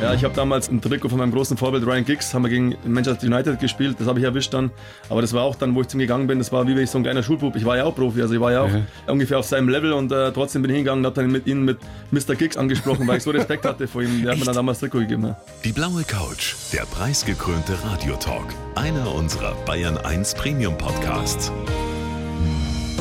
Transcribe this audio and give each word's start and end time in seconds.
Ja, 0.00 0.12
ich 0.12 0.24
habe 0.24 0.34
damals 0.34 0.68
ein 0.68 0.82
Trikot 0.82 1.08
von 1.08 1.18
meinem 1.18 1.32
großen 1.32 1.56
Vorbild 1.56 1.86
Ryan 1.86 2.04
Giggs, 2.04 2.34
haben 2.34 2.42
wir 2.42 2.50
gegen 2.50 2.76
Manchester 2.84 3.26
United 3.26 3.58
gespielt, 3.58 3.96
das 3.98 4.06
habe 4.06 4.18
ich 4.18 4.26
erwischt 4.26 4.52
dann. 4.52 4.70
Aber 5.08 5.22
das 5.22 5.32
war 5.32 5.42
auch 5.42 5.56
dann, 5.56 5.74
wo 5.74 5.80
ich 5.80 5.88
zum 5.88 6.00
gegangen 6.00 6.26
bin, 6.26 6.38
das 6.38 6.52
war 6.52 6.68
wie 6.68 6.76
wenn 6.76 6.84
ich 6.84 6.90
so 6.90 6.98
ein 6.98 7.02
kleiner 7.02 7.22
Schulbub. 7.22 7.56
Ich 7.56 7.64
war 7.64 7.78
ja 7.78 7.84
auch 7.84 7.94
Profi, 7.94 8.20
also 8.20 8.34
ich 8.34 8.40
war 8.40 8.52
ja 8.52 8.62
auch 8.62 8.68
ja. 8.68 8.82
ungefähr 9.06 9.38
auf 9.38 9.46
seinem 9.46 9.70
Level 9.70 9.94
und 9.94 10.12
äh, 10.12 10.32
trotzdem 10.32 10.60
bin 10.60 10.70
ich 10.70 10.76
hingegangen 10.76 11.02
und 11.02 11.06
habe 11.06 11.22
dann 11.22 11.32
mit 11.32 11.46
ihm 11.46 11.64
mit 11.64 11.78
Mr. 12.10 12.34
Giggs 12.34 12.58
angesprochen, 12.58 13.06
weil 13.08 13.16
ich 13.16 13.22
so 13.22 13.30
Respekt 13.30 13.64
hatte 13.64 13.88
vor 13.88 14.02
ihm. 14.02 14.22
Der 14.22 14.32
hat 14.32 14.38
mir 14.38 14.44
dann 14.44 14.54
damals 14.54 14.80
Trikot 14.80 15.00
gegeben. 15.00 15.24
Ja. 15.28 15.40
Die 15.64 15.72
blaue 15.72 16.04
Couch, 16.04 16.54
der 16.74 16.82
preisgekrönte 16.82 17.72
Radiotalk, 17.84 18.54
einer 18.74 19.14
unserer 19.14 19.54
Bayern 19.64 19.96
1 19.96 20.34
Premium 20.34 20.76
Podcasts. 20.76 21.50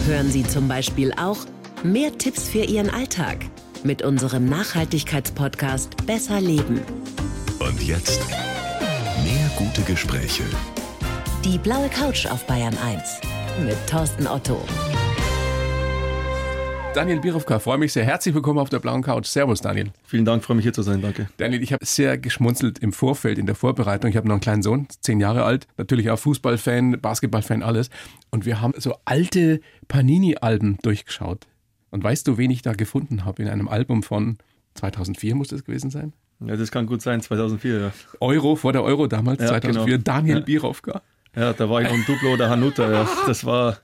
Hören 0.07 0.31
Sie 0.31 0.43
zum 0.43 0.69
Beispiel 0.69 1.11
auch 1.21 1.39
mehr 1.83 2.17
Tipps 2.17 2.47
für 2.47 2.63
Ihren 2.63 2.89
Alltag 2.89 3.39
mit 3.85 4.01
unserem 4.01 4.45
Nachhaltigkeitspodcast 4.45 6.05
Besser 6.05 6.41
Leben. 6.41 6.81
Und 7.59 7.81
jetzt 7.83 8.19
mehr 9.23 9.51
gute 9.57 9.81
Gespräche. 9.83 10.43
Die 11.43 11.59
blaue 11.59 11.87
Couch 11.89 12.25
auf 12.25 12.45
Bayern 12.47 12.75
1 12.83 13.21
mit 13.63 13.77
Thorsten 13.87 14.27
Otto. 14.27 14.59
Daniel 16.95 17.19
Birovka, 17.19 17.59
freue 17.59 17.77
mich 17.77 17.93
sehr. 17.93 18.05
Herzlich 18.05 18.33
willkommen 18.33 18.57
auf 18.57 18.69
der 18.69 18.79
blauen 18.79 19.03
Couch. 19.03 19.27
Servus, 19.27 19.61
Daniel. 19.61 19.91
Vielen 20.05 20.23
Dank, 20.25 20.43
freue 20.43 20.55
mich 20.55 20.63
hier 20.63 20.73
zu 20.73 20.81
sein, 20.81 21.01
danke. 21.01 21.29
Daniel, 21.37 21.61
ich 21.61 21.73
habe 21.73 21.85
sehr 21.85 22.17
geschmunzelt 22.17 22.79
im 22.79 22.93
Vorfeld, 22.93 23.37
in 23.37 23.45
der 23.45 23.55
Vorbereitung. 23.55 24.09
Ich 24.09 24.17
habe 24.17 24.27
noch 24.27 24.35
einen 24.35 24.41
kleinen 24.41 24.63
Sohn, 24.63 24.87
zehn 25.01 25.19
Jahre 25.19 25.43
alt, 25.43 25.67
natürlich 25.77 26.09
auch 26.09 26.17
Fußballfan, 26.17 27.01
Basketballfan, 27.01 27.63
alles. 27.63 27.89
Und 28.31 28.45
wir 28.45 28.61
haben 28.61 28.73
so 28.77 28.95
alte 29.03 29.59
Panini-Alben 29.89 30.77
durchgeschaut. 30.81 31.45
Und 31.95 32.03
weißt 32.03 32.27
du, 32.27 32.37
wen 32.37 32.51
ich 32.51 32.61
da 32.61 32.73
gefunden 32.73 33.23
habe 33.23 33.41
in 33.41 33.47
einem 33.47 33.69
Album 33.69 34.03
von 34.03 34.37
2004 34.73 35.33
muss 35.33 35.47
das 35.47 35.63
gewesen 35.63 35.91
sein? 35.91 36.11
Ja, 36.45 36.57
das 36.57 36.69
kann 36.69 36.87
gut 36.87 37.01
sein, 37.01 37.21
2004, 37.21 37.79
ja. 37.79 37.93
Euro, 38.19 38.57
vor 38.57 38.73
der 38.73 38.83
Euro 38.83 39.07
damals, 39.07 39.39
ja, 39.39 39.47
2004, 39.47 39.85
genau. 39.85 40.03
Daniel 40.03 40.39
ja. 40.39 40.43
Birovka. 40.43 41.01
Ja, 41.37 41.53
da 41.53 41.69
war 41.69 41.81
ich 41.81 41.87
noch 41.87 41.95
ein 41.95 42.03
Duplo 42.05 42.33
oder 42.33 42.49
Hanuta, 42.49 42.91
ja. 42.91 43.07
Das 43.25 43.45
war, 43.45 43.77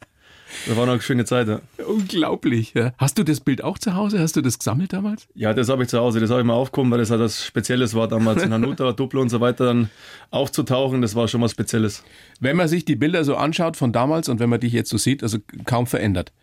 das 0.68 0.76
war 0.76 0.88
noch 0.88 0.92
eine 0.92 1.02
schöne 1.02 1.24
Zeit, 1.24 1.48
ja. 1.48 1.62
Unglaublich, 1.88 2.74
ja. 2.74 2.92
Hast 2.98 3.18
du 3.18 3.24
das 3.24 3.40
Bild 3.40 3.64
auch 3.64 3.80
zu 3.80 3.96
Hause? 3.96 4.20
Hast 4.20 4.36
du 4.36 4.42
das 4.42 4.60
gesammelt 4.60 4.92
damals? 4.92 5.30
Ja, 5.34 5.54
das 5.54 5.70
habe 5.70 5.84
ich 5.84 5.88
zu 5.88 5.98
Hause. 5.98 6.20
Das 6.20 6.30
habe 6.32 6.42
ich 6.42 6.46
mal 6.46 6.56
aufgekommen, 6.56 6.92
weil 6.92 7.00
das 7.00 7.12
halt 7.12 7.22
was 7.22 7.46
Spezielles 7.46 7.96
war 7.96 8.10
damals. 8.10 8.44
In 8.44 8.52
Hanuta, 8.52 8.92
Duplo 8.92 9.22
und 9.22 9.30
so 9.30 9.40
weiter 9.40 9.68
dann 9.68 9.90
aufzutauchen, 10.32 11.02
das 11.02 11.16
war 11.16 11.30
schon 11.30 11.40
was 11.40 11.52
Spezielles. 11.52 12.04
Wenn 12.42 12.58
man 12.58 12.68
sich 12.68 12.84
die 12.84 12.98
Bilder 12.98 13.24
so 13.24 13.38
anschaut 13.38 13.78
von 13.78 13.94
damals 13.94 14.28
und 14.28 14.42
wenn 14.42 14.50
man 14.50 14.60
dich 14.60 14.74
jetzt 14.74 14.90
so 14.90 14.98
sieht, 14.98 15.24
also 15.24 15.38
kaum 15.64 15.88
verändert 15.88 16.34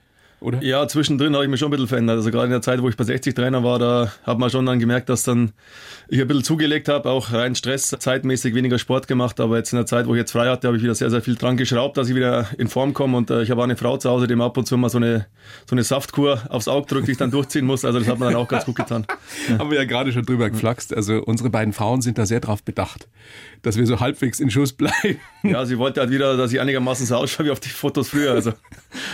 oder? 0.40 0.62
Ja, 0.62 0.86
zwischendrin 0.86 1.34
habe 1.34 1.44
ich 1.44 1.50
mich 1.50 1.58
schon 1.58 1.68
ein 1.68 1.72
bisschen 1.72 1.88
verändert. 1.88 2.16
Also 2.16 2.30
gerade 2.30 2.46
in 2.46 2.52
der 2.52 2.62
Zeit, 2.62 2.80
wo 2.80 2.88
ich 2.88 2.96
bei 2.96 3.04
60 3.04 3.34
Trainer 3.34 3.64
war, 3.64 3.78
da 3.78 4.12
hat 4.22 4.38
man 4.38 4.50
schon 4.50 4.64
dann 4.66 4.78
gemerkt, 4.78 5.08
dass 5.08 5.24
dann 5.24 5.52
ich 6.08 6.20
ein 6.20 6.28
bisschen 6.28 6.44
zugelegt 6.44 6.88
habe, 6.88 7.10
auch 7.10 7.32
rein 7.32 7.54
Stress, 7.54 7.94
zeitmäßig 7.98 8.54
weniger 8.54 8.78
Sport 8.78 9.08
gemacht. 9.08 9.40
Aber 9.40 9.56
jetzt 9.56 9.72
in 9.72 9.76
der 9.78 9.86
Zeit, 9.86 10.06
wo 10.06 10.14
ich 10.14 10.18
jetzt 10.18 10.30
frei 10.30 10.48
hatte, 10.48 10.68
habe 10.68 10.76
ich 10.76 10.82
wieder 10.82 10.94
sehr, 10.94 11.10
sehr 11.10 11.22
viel 11.22 11.34
dran 11.34 11.56
geschraubt, 11.56 11.96
dass 11.96 12.08
ich 12.08 12.14
wieder 12.14 12.46
in 12.56 12.68
Form 12.68 12.94
komme. 12.94 13.16
Und 13.16 13.30
äh, 13.30 13.42
ich 13.42 13.50
habe 13.50 13.60
auch 13.60 13.64
eine 13.64 13.76
Frau 13.76 13.96
zu 13.96 14.08
Hause, 14.08 14.28
die 14.28 14.36
mir 14.36 14.44
ab 14.44 14.56
und 14.56 14.66
zu 14.66 14.76
mal 14.76 14.88
so 14.90 14.98
eine, 14.98 15.26
so 15.68 15.74
eine 15.74 15.82
Saftkur 15.82 16.42
aufs 16.50 16.68
Auge 16.68 16.86
drückt, 16.86 17.08
die 17.08 17.12
ich 17.12 17.18
dann 17.18 17.32
durchziehen 17.32 17.66
muss. 17.66 17.84
Also 17.84 17.98
das 17.98 18.08
hat 18.08 18.18
man 18.20 18.32
dann 18.32 18.40
auch 18.40 18.48
ganz 18.48 18.64
gut 18.64 18.76
getan. 18.76 19.06
Ja. 19.48 19.58
Haben 19.58 19.70
wir 19.70 19.78
ja 19.78 19.84
gerade 19.84 20.12
schon 20.12 20.24
drüber 20.24 20.48
geflaxt. 20.50 20.94
Also 20.94 21.22
unsere 21.24 21.50
beiden 21.50 21.72
Frauen 21.72 22.00
sind 22.00 22.16
da 22.16 22.26
sehr 22.26 22.40
drauf 22.40 22.62
bedacht, 22.62 23.08
dass 23.62 23.76
wir 23.76 23.86
so 23.86 23.98
halbwegs 23.98 24.38
in 24.38 24.50
Schuss 24.50 24.72
bleiben. 24.72 25.18
Ja, 25.42 25.66
sie 25.66 25.78
wollte 25.78 26.00
halt 26.00 26.10
wieder, 26.10 26.36
dass 26.36 26.52
ich 26.52 26.60
einigermaßen 26.60 27.06
so 27.06 27.16
ausschaue 27.16 27.46
wie 27.46 27.50
auf 27.50 27.60
die 27.60 27.68
Fotos 27.68 28.10
früher. 28.10 28.32
Also 28.32 28.52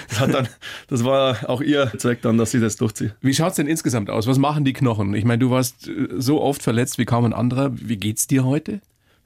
das 0.09 0.21
hat 0.21 0.35
dann, 0.35 0.49
das 0.89 1.05
war 1.05 1.14
war 1.15 1.49
auch 1.49 1.61
ihr 1.61 1.93
Zweck 1.99 2.23
dann, 2.23 2.39
dass 2.39 2.51
sie 2.51 2.61
das 2.61 2.77
durchzieht. 2.77 3.15
Wie 3.21 3.35
schaut 3.35 3.51
es 3.51 3.57
denn 3.57 3.67
insgesamt 3.67 4.11
aus? 4.11 4.27
Was 4.27 4.39
machen 4.39 4.65
die 4.65 4.73
Knochen? 4.73 5.15
Ich 5.15 5.25
meine, 5.25 5.39
du 5.39 5.51
warst 5.51 5.89
äh, 5.89 6.09
so 6.17 6.41
oft 6.41 6.63
verletzt 6.63 6.99
wie 6.99 7.05
kaum 7.05 7.25
ein 7.25 7.33
anderer. 7.33 7.71
Wie 7.75 7.97
geht's 7.97 8.27
dir 8.27 8.45
heute? 8.45 8.81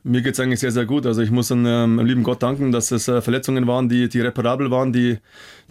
Mir 0.05 0.23
geht 0.23 0.35
es 0.35 0.41
eigentlich 0.41 0.61
sehr, 0.61 0.71
sehr 0.71 0.87
gut. 0.87 1.07
Also 1.07 1.23
ich 1.23 1.33
muss 1.33 1.51
an 1.51 1.67
ähm, 1.67 1.99
lieben 1.99 2.23
Gott 2.23 2.41
danken, 2.41 2.71
dass 2.71 2.93
es 2.93 3.09
äh, 3.09 3.21
Verletzungen 3.21 3.67
waren, 3.67 3.89
die, 3.89 4.09
die 4.09 4.21
reparabel 4.21 4.71
waren, 4.71 4.93
die, 4.93 5.19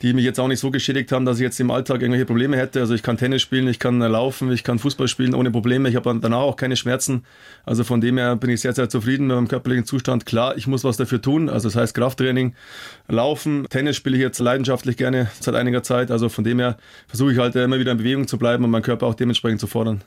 die 0.02 0.14
mich 0.14 0.26
jetzt 0.26 0.38
auch 0.38 0.50
nicht 0.50 0.60
so 0.60 0.70
geschädigt 0.70 1.14
haben, 1.14 1.26
dass 1.26 1.38
ich 1.38 1.44
jetzt 1.44 1.60
im 1.62 1.72
Alltag 1.72 2.02
irgendwelche 2.02 2.26
Probleme 2.26 2.58
hätte. 2.58 2.82
Also 2.82 2.94
ich 2.94 3.04
kann 3.04 3.18
Tennis 3.18 3.42
spielen, 3.42 3.70
ich 3.70 3.80
kann 3.80 4.02
äh, 4.02 4.08
laufen, 4.08 4.52
ich 4.52 4.66
kann 4.66 4.80
Fußball 4.80 5.08
spielen 5.08 5.34
ohne 5.34 5.50
Probleme. 5.50 5.88
Ich 5.88 5.96
habe 5.96 6.20
danach 6.22 6.40
auch 6.40 6.58
keine 6.58 6.76
Schmerzen. 6.76 7.24
Also 7.66 7.86
von 7.86 8.02
dem 8.02 8.18
her 8.18 8.36
bin 8.36 8.50
ich 8.50 8.60
sehr, 8.60 8.74
sehr 8.74 8.90
zufrieden 8.90 9.28
mit 9.28 9.38
meinem 9.38 9.48
körperlichen 9.48 9.86
Zustand. 9.86 10.26
Klar, 10.26 10.58
ich 10.58 10.68
muss 10.68 10.84
was 10.84 10.98
dafür 10.98 11.22
tun. 11.22 11.48
Also 11.48 11.70
das 11.70 11.78
heißt 11.78 11.96
Krafttraining, 11.96 12.54
Laufen, 13.08 13.66
Tennis 13.70 13.96
spiele 13.96 14.18
ich 14.18 14.22
jetzt 14.22 14.40
leidenschaftlich 14.40 14.98
gerne 14.98 15.32
seit 15.40 15.56
einiger 15.56 15.84
Zeit. 15.84 16.12
Also 16.12 16.28
von 16.28 16.44
dem 16.44 16.60
her 16.60 16.78
versuche 17.08 17.32
ich 17.32 17.40
halt 17.40 17.56
äh, 17.56 17.64
immer 17.64 17.80
wieder 17.80 17.94
in 17.94 17.98
Bewegung 17.98 18.28
zu 18.28 18.38
bleiben 18.38 18.66
und 18.66 18.72
meinen 18.72 18.84
Körper 18.84 19.06
auch 19.06 19.16
dementsprechend 19.16 19.62
zu 19.62 19.68
fordern. 19.68 20.02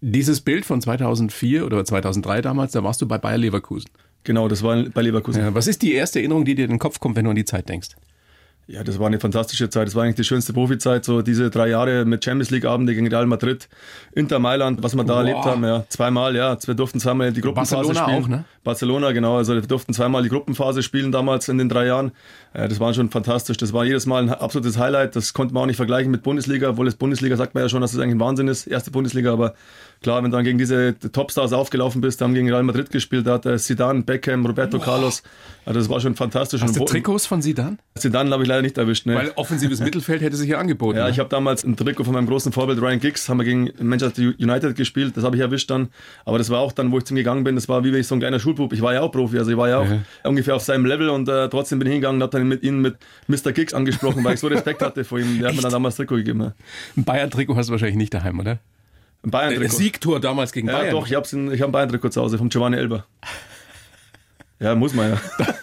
Dieses 0.00 0.40
Bild 0.40 0.64
von 0.64 0.80
2004 0.80 1.66
oder 1.66 1.84
2003 1.84 2.40
damals, 2.40 2.72
da 2.72 2.82
warst 2.82 3.02
du 3.02 3.06
bei 3.06 3.18
Bayer 3.18 3.49
Leverkusen. 3.50 3.90
Genau, 4.24 4.48
das 4.48 4.62
war 4.62 4.82
bei 4.82 5.02
Leverkusen. 5.02 5.42
Ja, 5.42 5.54
was 5.54 5.66
ist 5.66 5.82
die 5.82 5.94
erste 5.94 6.18
Erinnerung, 6.18 6.44
die 6.44 6.54
dir 6.54 6.64
in 6.64 6.70
den 6.70 6.78
Kopf 6.78 7.00
kommt, 7.00 7.16
wenn 7.16 7.24
du 7.24 7.30
an 7.30 7.36
die 7.36 7.44
Zeit 7.44 7.68
denkst? 7.68 7.90
Ja, 8.70 8.84
das 8.84 9.00
war 9.00 9.08
eine 9.08 9.18
fantastische 9.18 9.68
Zeit. 9.68 9.88
Das 9.88 9.96
war 9.96 10.04
eigentlich 10.04 10.14
die 10.14 10.24
schönste 10.24 10.52
Profizeit. 10.52 11.04
So 11.04 11.22
diese 11.22 11.50
drei 11.50 11.70
Jahre 11.70 12.04
mit 12.04 12.24
Champions 12.24 12.50
League 12.50 12.64
Abende 12.64 12.94
gegen 12.94 13.08
Real 13.08 13.26
Madrid, 13.26 13.68
Inter 14.12 14.38
Mailand, 14.38 14.80
was 14.80 14.94
wir 14.94 15.02
da 15.02 15.14
wow. 15.14 15.18
erlebt 15.18 15.44
haben. 15.44 15.64
Ja, 15.64 15.84
zweimal, 15.88 16.36
ja. 16.36 16.56
Wir 16.64 16.74
durften 16.74 17.00
zweimal 17.00 17.32
die 17.32 17.40
Gruppenphase 17.40 17.74
Barcelona 17.74 18.04
spielen. 18.04 18.22
Auch, 18.22 18.28
ne? 18.28 18.44
Barcelona, 18.62 19.10
genau. 19.10 19.38
Also 19.38 19.54
wir 19.54 19.62
durften 19.62 19.92
zweimal 19.92 20.22
die 20.22 20.28
Gruppenphase 20.28 20.84
spielen 20.84 21.10
damals 21.10 21.48
in 21.48 21.58
den 21.58 21.68
drei 21.68 21.86
Jahren. 21.86 22.12
Ja, 22.54 22.68
das 22.68 22.78
war 22.78 22.94
schon 22.94 23.10
fantastisch. 23.10 23.56
Das 23.56 23.72
war 23.72 23.84
jedes 23.84 24.06
Mal 24.06 24.22
ein 24.22 24.28
absolutes 24.28 24.78
Highlight. 24.78 25.16
Das 25.16 25.32
konnte 25.32 25.52
man 25.52 25.64
auch 25.64 25.66
nicht 25.66 25.76
vergleichen 25.76 26.12
mit 26.12 26.22
Bundesliga, 26.22 26.68
obwohl 26.68 26.86
es 26.86 26.94
Bundesliga 26.94 27.36
sagt 27.36 27.54
man 27.54 27.64
ja 27.64 27.68
schon, 27.68 27.80
dass 27.80 27.90
es 27.90 27.96
das 27.96 28.04
eigentlich 28.04 28.18
ein 28.18 28.20
Wahnsinn 28.20 28.46
ist. 28.46 28.68
Erste 28.68 28.92
Bundesliga, 28.92 29.32
aber 29.32 29.54
Klar, 30.02 30.22
wenn 30.22 30.30
du 30.30 30.36
dann 30.38 30.44
gegen 30.44 30.56
diese 30.56 30.98
Topstars 30.98 31.52
aufgelaufen 31.52 32.00
bist, 32.00 32.22
haben 32.22 32.32
gegen 32.32 32.48
Real 32.48 32.62
Madrid 32.62 32.90
gespielt, 32.90 33.26
da 33.26 33.34
hat 33.34 33.44
der 33.44 33.58
Zidane, 33.58 34.02
Beckham, 34.02 34.46
Roberto 34.46 34.78
Boah. 34.78 34.84
Carlos, 34.84 35.22
also 35.66 35.78
das 35.78 35.90
war 35.90 36.00
schon 36.00 36.14
fantastisch. 36.14 36.62
Hast 36.62 36.74
du 36.74 36.86
Trikots 36.86 37.26
von 37.26 37.42
Zidane? 37.42 37.76
Zidane 37.96 38.30
habe 38.30 38.42
ich 38.42 38.48
leider 38.48 38.62
nicht 38.62 38.78
erwischt. 38.78 39.04
Ne. 39.04 39.14
Weil 39.14 39.32
offensives 39.36 39.80
Mittelfeld 39.80 40.22
hätte 40.22 40.36
sich 40.36 40.48
ja 40.48 40.58
angeboten. 40.58 40.96
Ja, 40.96 41.04
ne? 41.04 41.10
ich 41.10 41.18
habe 41.18 41.28
damals 41.28 41.64
ein 41.64 41.76
Trikot 41.76 42.04
von 42.04 42.14
meinem 42.14 42.26
großen 42.26 42.50
Vorbild 42.50 42.80
Ryan 42.80 42.98
Giggs, 42.98 43.28
haben 43.28 43.36
wir 43.40 43.44
gegen 43.44 43.70
Manchester 43.78 44.22
United 44.22 44.74
gespielt, 44.74 45.18
das 45.18 45.24
habe 45.24 45.36
ich 45.36 45.42
erwischt 45.42 45.70
dann. 45.70 45.90
Aber 46.24 46.38
das 46.38 46.48
war 46.48 46.60
auch 46.60 46.72
dann, 46.72 46.90
wo 46.92 46.96
ich 46.96 47.04
zum 47.04 47.16
gegangen 47.16 47.44
bin, 47.44 47.54
das 47.54 47.68
war 47.68 47.84
wie 47.84 47.92
wenn 47.92 48.00
ich 48.00 48.06
so 48.06 48.14
ein 48.14 48.20
kleiner 48.20 48.40
Schulbub. 48.40 48.72
Ich 48.72 48.80
war 48.80 48.94
ja 48.94 49.02
auch 49.02 49.12
Profi, 49.12 49.38
also 49.38 49.50
ich 49.50 49.56
war 49.58 49.68
ja 49.68 49.80
auch 49.80 49.86
ja. 49.86 50.00
ungefähr 50.24 50.56
auf 50.56 50.62
seinem 50.62 50.86
Level 50.86 51.10
und 51.10 51.28
äh, 51.28 51.50
trotzdem 51.50 51.78
bin 51.78 51.88
ich 51.88 51.92
hingegangen 51.92 52.16
und 52.16 52.22
habe 52.22 52.38
dann 52.38 52.48
mit 52.48 52.62
ihm 52.62 52.80
mit 52.80 52.96
Mr. 53.26 53.52
Giggs 53.52 53.74
angesprochen, 53.74 54.24
weil 54.24 54.32
ich 54.32 54.40
so 54.40 54.46
Respekt 54.46 54.80
hatte 54.80 55.04
vor 55.04 55.18
ihm. 55.18 55.40
Der 55.40 55.48
hat 55.48 55.56
mir 55.56 55.62
dann 55.62 55.72
damals 55.72 55.96
Trikot 55.96 56.16
gegeben. 56.16 56.40
Ja. 56.40 56.54
Ein 56.96 57.04
Bayern-Trikot 57.04 57.54
hast 57.54 57.68
du 57.68 57.72
wahrscheinlich 57.72 57.96
nicht 57.96 58.14
daheim, 58.14 58.40
oder? 58.40 58.60
Ein 59.22 59.30
Bayern-Trikot. 59.30 59.76
Siegtor 59.76 60.20
damals 60.20 60.52
gegen 60.52 60.68
ja, 60.68 60.78
Bayern. 60.78 60.92
doch, 60.92 61.06
ich, 61.06 61.14
habe 61.14 61.26
ein 61.28 61.72
Bayern-Trikot 61.72 62.10
zu 62.10 62.22
Hause 62.22 62.38
vom 62.38 62.48
Giovanni 62.48 62.76
Elber. 62.76 63.06
Ja, 64.62 64.74
muss 64.74 64.92
man 64.92 65.12
ja. 65.12 65.20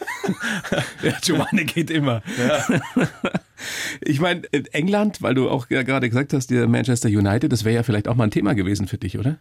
ja 1.04 1.14
Giovanni 1.22 1.66
geht 1.66 1.92
immer. 1.92 2.24
Ja. 2.36 2.80
Ich 4.02 4.20
meine, 4.20 4.42
England, 4.72 5.22
weil 5.22 5.34
du 5.34 5.50
auch 5.50 5.68
gerade 5.68 6.10
gesagt 6.10 6.34
hast, 6.34 6.52
der 6.52 6.68
Manchester 6.68 7.10
United, 7.10 7.52
das 7.52 7.64
wäre 7.64 7.76
ja 7.76 7.84
vielleicht 7.84 8.08
auch 8.08 8.16
mal 8.16 8.26
ein 8.26 8.32
Thema 8.32 8.54
gewesen 8.54 8.88
für 8.88 8.98
dich, 8.98 9.18
oder? 9.18 9.38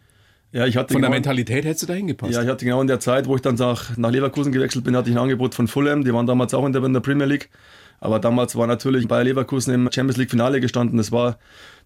Ja, 0.51 0.65
ich 0.65 0.77
hatte 0.77 0.93
von 0.93 1.01
genau, 1.01 1.09
der 1.11 1.17
Mentalität 1.17 1.65
hättest 1.65 1.83
du 1.83 1.87
da 1.87 1.93
hingepasst. 1.93 2.33
Ja, 2.33 2.41
ich 2.41 2.49
hatte 2.49 2.65
genau 2.65 2.81
in 2.81 2.87
der 2.87 2.99
Zeit, 2.99 3.27
wo 3.27 3.35
ich 3.35 3.41
dann 3.41 3.55
nach, 3.55 3.97
nach 3.97 4.11
Leverkusen 4.11 4.51
gewechselt 4.51 4.85
bin, 4.85 4.95
hatte 4.95 5.09
ich 5.09 5.15
ein 5.15 5.21
Angebot 5.21 5.53
von 5.53 5.67
Fulham. 5.67 6.03
Die 6.03 6.13
waren 6.13 6.25
damals 6.25 6.53
auch 6.53 6.65
in 6.65 6.73
der, 6.73 6.83
in 6.83 6.93
der 6.93 7.01
Premier 7.01 7.25
League. 7.25 7.49
Aber 7.99 8.19
damals 8.19 8.55
war 8.55 8.67
natürlich 8.67 9.07
Bayer 9.07 9.23
Leverkusen 9.23 9.73
im 9.73 9.89
Champions 9.91 10.17
League 10.17 10.29
Finale 10.29 10.61
gestanden. 10.61 10.97
Das 10.97 11.11
war, 11.11 11.39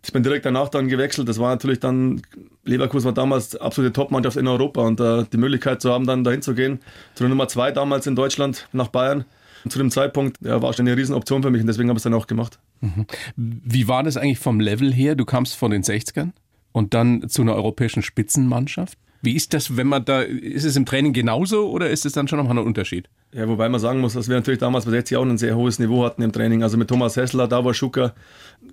ich 0.03 0.11
bin 0.11 0.23
direkt 0.23 0.45
danach 0.45 0.69
dann 0.69 0.87
gewechselt. 0.87 1.29
Das 1.29 1.39
war 1.39 1.49
natürlich 1.51 1.79
dann, 1.79 2.21
Leverkusen 2.65 3.05
war 3.05 3.13
damals 3.13 3.55
absolute 3.55 3.93
Topmannschaft 3.93 4.37
in 4.37 4.47
Europa 4.47 4.81
und 4.81 4.99
äh, 4.99 5.25
die 5.31 5.37
Möglichkeit 5.37 5.81
zu 5.81 5.91
haben, 5.91 6.05
dann 6.05 6.23
dahin 6.23 6.41
zu 6.41 6.53
gehen, 6.53 6.79
zu 7.15 7.23
der 7.23 7.29
Nummer 7.29 7.47
zwei 7.47 7.71
damals 7.71 8.07
in 8.07 8.15
Deutschland 8.15 8.67
nach 8.73 8.89
Bayern. 8.89 9.25
Und 9.63 9.71
zu 9.71 9.77
dem 9.77 9.91
Zeitpunkt 9.91 10.37
ja, 10.41 10.61
war 10.61 10.73
schon 10.73 10.87
eine 10.87 10.97
Riesenoption 10.97 11.43
für 11.43 11.51
mich 11.51 11.61
und 11.61 11.67
deswegen 11.67 11.89
habe 11.89 11.97
ich 11.97 12.01
es 12.01 12.03
dann 12.03 12.15
auch 12.15 12.27
gemacht. 12.27 12.59
Mhm. 12.81 13.05
Wie 13.35 13.87
war 13.87 14.03
das 14.03 14.17
eigentlich 14.17 14.39
vom 14.39 14.59
Level 14.59 14.91
her? 14.91 15.15
Du 15.15 15.23
kamst 15.23 15.55
von 15.55 15.71
den 15.71 15.83
60ern 15.83 16.31
und 16.71 16.93
dann 16.93 17.29
zu 17.29 17.43
einer 17.43 17.55
europäischen 17.55 18.01
Spitzenmannschaft. 18.01 18.97
Wie 19.21 19.35
ist 19.35 19.53
das, 19.53 19.77
wenn 19.77 19.87
man 19.87 20.03
da, 20.03 20.21
ist 20.21 20.63
es 20.63 20.75
im 20.75 20.85
Training 20.85 21.13
genauso 21.13 21.69
oder 21.69 21.89
ist 21.89 22.05
es 22.05 22.13
dann 22.13 22.27
schon 22.27 22.39
nochmal 22.39 22.57
ein 22.57 22.65
Unterschied? 22.65 23.07
Ja, 23.33 23.47
wobei 23.47 23.69
man 23.69 23.79
sagen 23.79 24.01
muss, 24.01 24.13
dass 24.13 24.27
wir 24.27 24.35
natürlich 24.35 24.59
damals 24.59 24.83
bei 24.83 24.91
60 24.91 25.15
auch 25.15 25.23
ein 25.23 25.37
sehr 25.37 25.55
hohes 25.55 25.79
Niveau 25.79 26.03
hatten 26.03 26.21
im 26.21 26.33
Training. 26.33 26.63
Also 26.63 26.77
mit 26.77 26.89
Thomas 26.89 27.15
Hessler, 27.15 27.47
Davor 27.47 27.73
Schucker, 27.73 28.13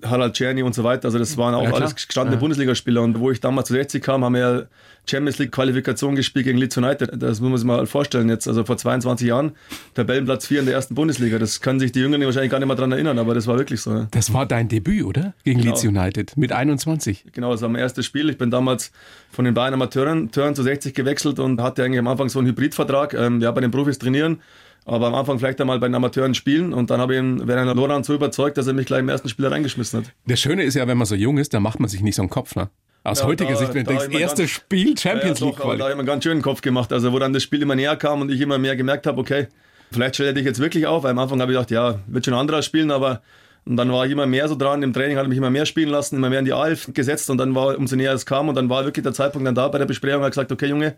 Harald 0.04 0.34
Czerny 0.34 0.64
und 0.64 0.74
so 0.74 0.82
weiter. 0.82 1.06
Also 1.06 1.18
das 1.18 1.36
waren 1.36 1.54
auch 1.54 1.62
ja, 1.62 1.72
alles 1.72 1.94
gestandene 1.94 2.36
ja. 2.36 2.40
Bundesligaspieler. 2.40 3.02
Und 3.02 3.20
wo 3.20 3.30
ich 3.30 3.40
damals 3.40 3.68
zu 3.68 3.74
60 3.74 4.02
kam, 4.02 4.24
haben 4.24 4.34
wir 4.34 4.68
Champions 5.08 5.38
League 5.38 5.52
Qualifikation 5.52 6.14
gespielt 6.14 6.44
gegen 6.46 6.58
Leeds 6.58 6.76
United. 6.76 7.10
Das 7.22 7.40
muss 7.40 7.50
man 7.50 7.58
sich 7.58 7.66
mal 7.66 7.86
vorstellen 7.86 8.28
jetzt. 8.28 8.46
Also 8.46 8.64
vor 8.64 8.76
22 8.76 9.28
Jahren, 9.28 9.52
Tabellenplatz 9.94 10.46
4 10.46 10.60
in 10.60 10.66
der 10.66 10.74
ersten 10.74 10.94
Bundesliga. 10.94 11.38
Das 11.38 11.60
können 11.60 11.80
sich 11.80 11.92
die 11.92 12.00
Jüngeren 12.00 12.24
wahrscheinlich 12.24 12.50
gar 12.50 12.58
nicht 12.58 12.68
mehr 12.68 12.76
daran 12.76 12.92
erinnern, 12.92 13.18
aber 13.18 13.34
das 13.34 13.46
war 13.46 13.56
wirklich 13.56 13.80
so. 13.80 13.92
Ja. 13.92 14.08
Das 14.10 14.32
war 14.32 14.46
dein 14.46 14.68
Debüt, 14.68 15.04
oder? 15.04 15.34
Gegen 15.44 15.60
genau. 15.60 15.72
Leeds 15.72 15.84
United 15.84 16.36
mit 16.36 16.52
21. 16.52 17.26
Genau, 17.32 17.52
das 17.52 17.62
war 17.62 17.68
mein 17.68 17.80
erstes 17.80 18.06
Spiel. 18.06 18.28
Ich 18.30 18.38
bin 18.38 18.50
damals 18.50 18.92
von 19.30 19.44
den 19.44 19.54
Bayern 19.54 19.74
Amateuren 19.74 20.30
zu 20.32 20.62
60 20.62 20.94
gewechselt 20.94 21.38
und 21.38 21.60
hatte 21.60 21.84
eigentlich 21.84 21.98
am 21.98 22.08
Anfang 22.08 22.28
so 22.28 22.38
einen 22.38 22.48
Hybridvertrag. 22.48 23.14
Ähm, 23.14 23.40
ja, 23.40 23.50
bei 23.50 23.60
den 23.60 23.70
Profis 23.70 23.98
trainieren 23.98 24.40
aber 24.88 25.08
am 25.08 25.14
Anfang 25.14 25.38
vielleicht 25.38 25.60
einmal 25.60 25.78
bei 25.78 25.86
den 25.86 25.94
Amateuren 25.94 26.34
spielen 26.34 26.72
und 26.72 26.88
dann 26.90 27.00
habe 27.00 27.14
ich 27.14 27.20
ihn, 27.20 27.46
Werner 27.46 27.74
Loran 27.74 28.04
so 28.04 28.14
überzeugt, 28.14 28.56
dass 28.56 28.66
er 28.66 28.72
mich 28.72 28.86
gleich 28.86 29.00
im 29.00 29.08
ersten 29.10 29.28
Spiel 29.28 29.46
reingeschmissen 29.46 30.00
hat. 30.00 30.12
Das 30.26 30.40
Schöne 30.40 30.62
ist 30.62 30.74
ja, 30.74 30.88
wenn 30.88 30.96
man 30.96 31.06
so 31.06 31.14
jung 31.14 31.36
ist, 31.36 31.52
dann 31.52 31.62
macht 31.62 31.78
man 31.78 31.90
sich 31.90 32.00
nicht 32.00 32.14
so 32.14 32.22
einen 32.22 32.30
Kopf, 32.30 32.56
ne? 32.56 32.70
Aus 33.04 33.20
Ja, 33.20 33.26
heutiger 33.26 33.50
da- 33.50 33.56
Sicht, 33.56 33.74
wenn 33.74 33.84
du 33.84 33.96
denkst, 33.96 34.18
erstes 34.18 34.50
Spiel 34.50 34.96
Champions 34.98 35.40
ja, 35.40 35.46
League 35.46 35.56
doch, 35.56 35.64
Quali. 35.64 35.78
Da 35.78 35.84
habe 35.84 35.92
ich 35.92 35.96
mir 35.96 36.00
einen 36.00 36.06
ganz 36.06 36.24
schönen 36.24 36.42
Kopf 36.42 36.60
gemacht. 36.60 36.92
Also, 36.92 37.12
wo 37.12 37.18
dann 37.18 37.32
das 37.32 37.42
Spiel 37.42 37.62
immer 37.62 37.74
näher 37.74 37.96
kam 37.96 38.20
und 38.20 38.30
ich 38.30 38.40
immer 38.40 38.58
mehr 38.58 38.76
gemerkt 38.76 39.06
habe, 39.06 39.20
okay, 39.20 39.46
vielleicht 39.92 40.16
stelle 40.16 40.38
ich 40.38 40.44
jetzt 40.44 40.60
wirklich 40.60 40.86
auf. 40.86 41.04
Weil 41.04 41.12
am 41.12 41.18
Anfang 41.18 41.40
habe 41.40 41.52
ich 41.52 41.56
gedacht, 41.56 41.70
ja, 41.70 42.00
wird 42.06 42.24
schon 42.24 42.34
ein 42.34 42.40
anderer 42.40 42.62
spielen, 42.62 42.90
aber 42.90 43.22
und 43.64 43.76
dann 43.76 43.92
war 43.92 44.06
ich 44.06 44.12
immer 44.12 44.26
mehr 44.26 44.48
so 44.48 44.56
dran. 44.56 44.82
Im 44.82 44.92
Training 44.94 45.16
hat 45.18 45.24
er 45.26 45.28
mich 45.28 45.36
immer 45.38 45.50
mehr 45.50 45.66
spielen 45.66 45.90
lassen, 45.90 46.16
immer 46.16 46.30
mehr 46.30 46.38
in 46.38 46.44
die 46.46 46.52
Alf 46.54 46.88
gesetzt 46.94 47.28
und 47.28 47.36
dann 47.38 47.54
war, 47.54 47.76
umso 47.76 47.96
näher 47.96 48.14
es 48.14 48.24
kam 48.24 48.48
und 48.48 48.54
dann 48.54 48.70
war 48.70 48.84
wirklich 48.84 49.02
der 49.02 49.12
Zeitpunkt 49.12 49.46
dann 49.46 49.54
da 49.54 49.68
bei 49.68 49.76
der 49.78 49.84
Besprechung, 49.84 50.22
hat 50.22 50.30
gesagt, 50.32 50.50
okay, 50.50 50.66
Junge, 50.68 50.96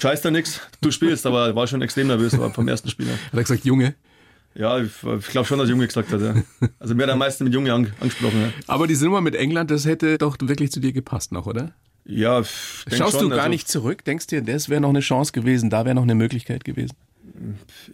scheiß 0.00 0.22
da 0.22 0.30
nichts, 0.30 0.60
du 0.80 0.90
spielst, 0.90 1.26
aber 1.26 1.54
war 1.54 1.66
schon 1.66 1.82
extrem 1.82 2.06
nervös 2.06 2.34
vom 2.54 2.66
ersten 2.66 2.88
Spiel. 2.88 3.08
an. 3.08 3.12
Hat 3.12 3.34
er 3.34 3.42
gesagt, 3.42 3.64
Junge. 3.66 3.94
Ja, 4.54 4.78
ich, 4.78 4.90
ich 5.18 5.26
glaube 5.28 5.46
schon, 5.46 5.58
dass 5.58 5.68
Junge 5.68 5.86
gesagt 5.86 6.10
hat. 6.12 6.20
Ja. 6.20 6.34
Also 6.80 6.94
mir 6.94 7.04
hat 7.04 7.10
am 7.10 7.18
meisten 7.18 7.44
mit 7.44 7.54
Junge 7.54 7.72
an, 7.72 7.92
angesprochen. 8.00 8.40
Ja, 8.40 8.52
Aber 8.66 8.86
diese 8.86 9.04
Nummer 9.04 9.20
mit 9.20 9.34
England, 9.36 9.70
das 9.70 9.84
hätte 9.84 10.18
doch 10.18 10.36
wirklich 10.40 10.72
zu 10.72 10.80
dir 10.80 10.92
gepasst 10.92 11.32
noch, 11.32 11.46
oder? 11.46 11.72
ja 12.10 12.42
Schaust 12.42 13.12
schon, 13.18 13.24
du 13.24 13.28
gar 13.28 13.38
also- 13.40 13.50
nicht 13.50 13.68
zurück? 13.68 14.04
Denkst 14.04 14.28
dir, 14.28 14.42
das 14.42 14.68
wäre 14.68 14.80
noch 14.80 14.88
eine 14.88 15.00
Chance 15.00 15.32
gewesen, 15.32 15.68
da 15.70 15.84
wäre 15.84 15.94
noch 15.94 16.02
eine 16.04 16.14
Möglichkeit 16.14 16.64
gewesen? 16.64 16.96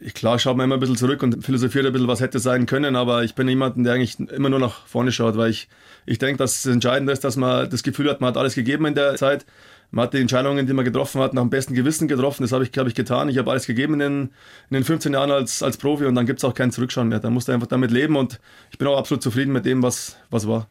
Ich, 0.01 0.15
klar 0.15 0.39
schaut 0.39 0.56
man 0.56 0.65
immer 0.65 0.77
ein 0.77 0.81
bisschen 0.81 0.97
zurück 0.97 1.23
und 1.23 1.45
philosophiert 1.45 1.85
ein 1.85 1.93
bisschen, 1.93 2.09
was 2.09 2.21
hätte 2.21 2.39
sein 2.39 2.67
können, 2.67 2.97
aber 2.97 3.25
ich 3.25 3.35
bin 3.35 3.49
jemand, 3.49 3.85
der 3.85 3.93
eigentlich 3.95 4.19
immer 4.31 4.49
nur 4.49 4.61
nach 4.61 4.87
vorne 4.87 5.12
schaut, 5.12 5.37
weil 5.37 5.50
ich, 5.50 5.69
ich 6.07 6.19
denke, 6.19 6.39
dass 6.39 6.62
das 6.62 6.73
Entscheidende 6.73 7.12
ist, 7.12 7.25
dass 7.25 7.37
man 7.37 7.69
das 7.69 7.83
Gefühl 7.83 8.09
hat, 8.09 8.21
man 8.21 8.29
hat 8.29 8.37
alles 8.37 8.55
gegeben 8.55 8.87
in 8.87 8.95
der 8.95 9.17
Zeit. 9.17 9.45
Man 9.94 10.06
hat 10.06 10.12
die 10.12 10.20
Entscheidungen, 10.20 10.67
die 10.67 10.73
man 10.73 10.85
getroffen 10.85 11.20
hat, 11.20 11.35
nach 11.35 11.43
dem 11.43 11.50
besten 11.50 11.73
Gewissen 11.73 12.08
getroffen. 12.08 12.43
Das 12.43 12.50
habe 12.50 12.64
ich, 12.64 12.73
glaube 12.73 12.88
ich, 12.88 12.96
getan. 12.96 13.29
Ich 13.29 13.38
habe 13.38 13.49
alles 13.49 13.64
gegeben 13.64 13.94
in 13.94 14.00
den, 14.00 14.23
in 14.69 14.75
den 14.75 14.82
15 14.82 15.12
Jahren 15.12 15.31
als, 15.31 15.62
als 15.62 15.76
Profi 15.76 16.05
und 16.06 16.17
dann 16.17 16.26
gibt 16.26 16.41
es 16.41 16.44
auch 16.44 16.52
kein 16.52 16.73
Zurückschauen 16.73 17.08
mehr. 17.08 17.20
Da 17.20 17.31
musst 17.31 17.46
du 17.46 17.52
einfach 17.52 17.69
damit 17.69 17.93
leben 17.93 18.17
und 18.17 18.41
ich 18.73 18.79
bin 18.79 18.88
auch 18.88 18.99
absolut 18.99 19.23
zufrieden 19.23 19.52
mit 19.52 19.64
dem, 19.64 19.85
was, 19.85 20.17
was 20.31 20.49
war. 20.49 20.69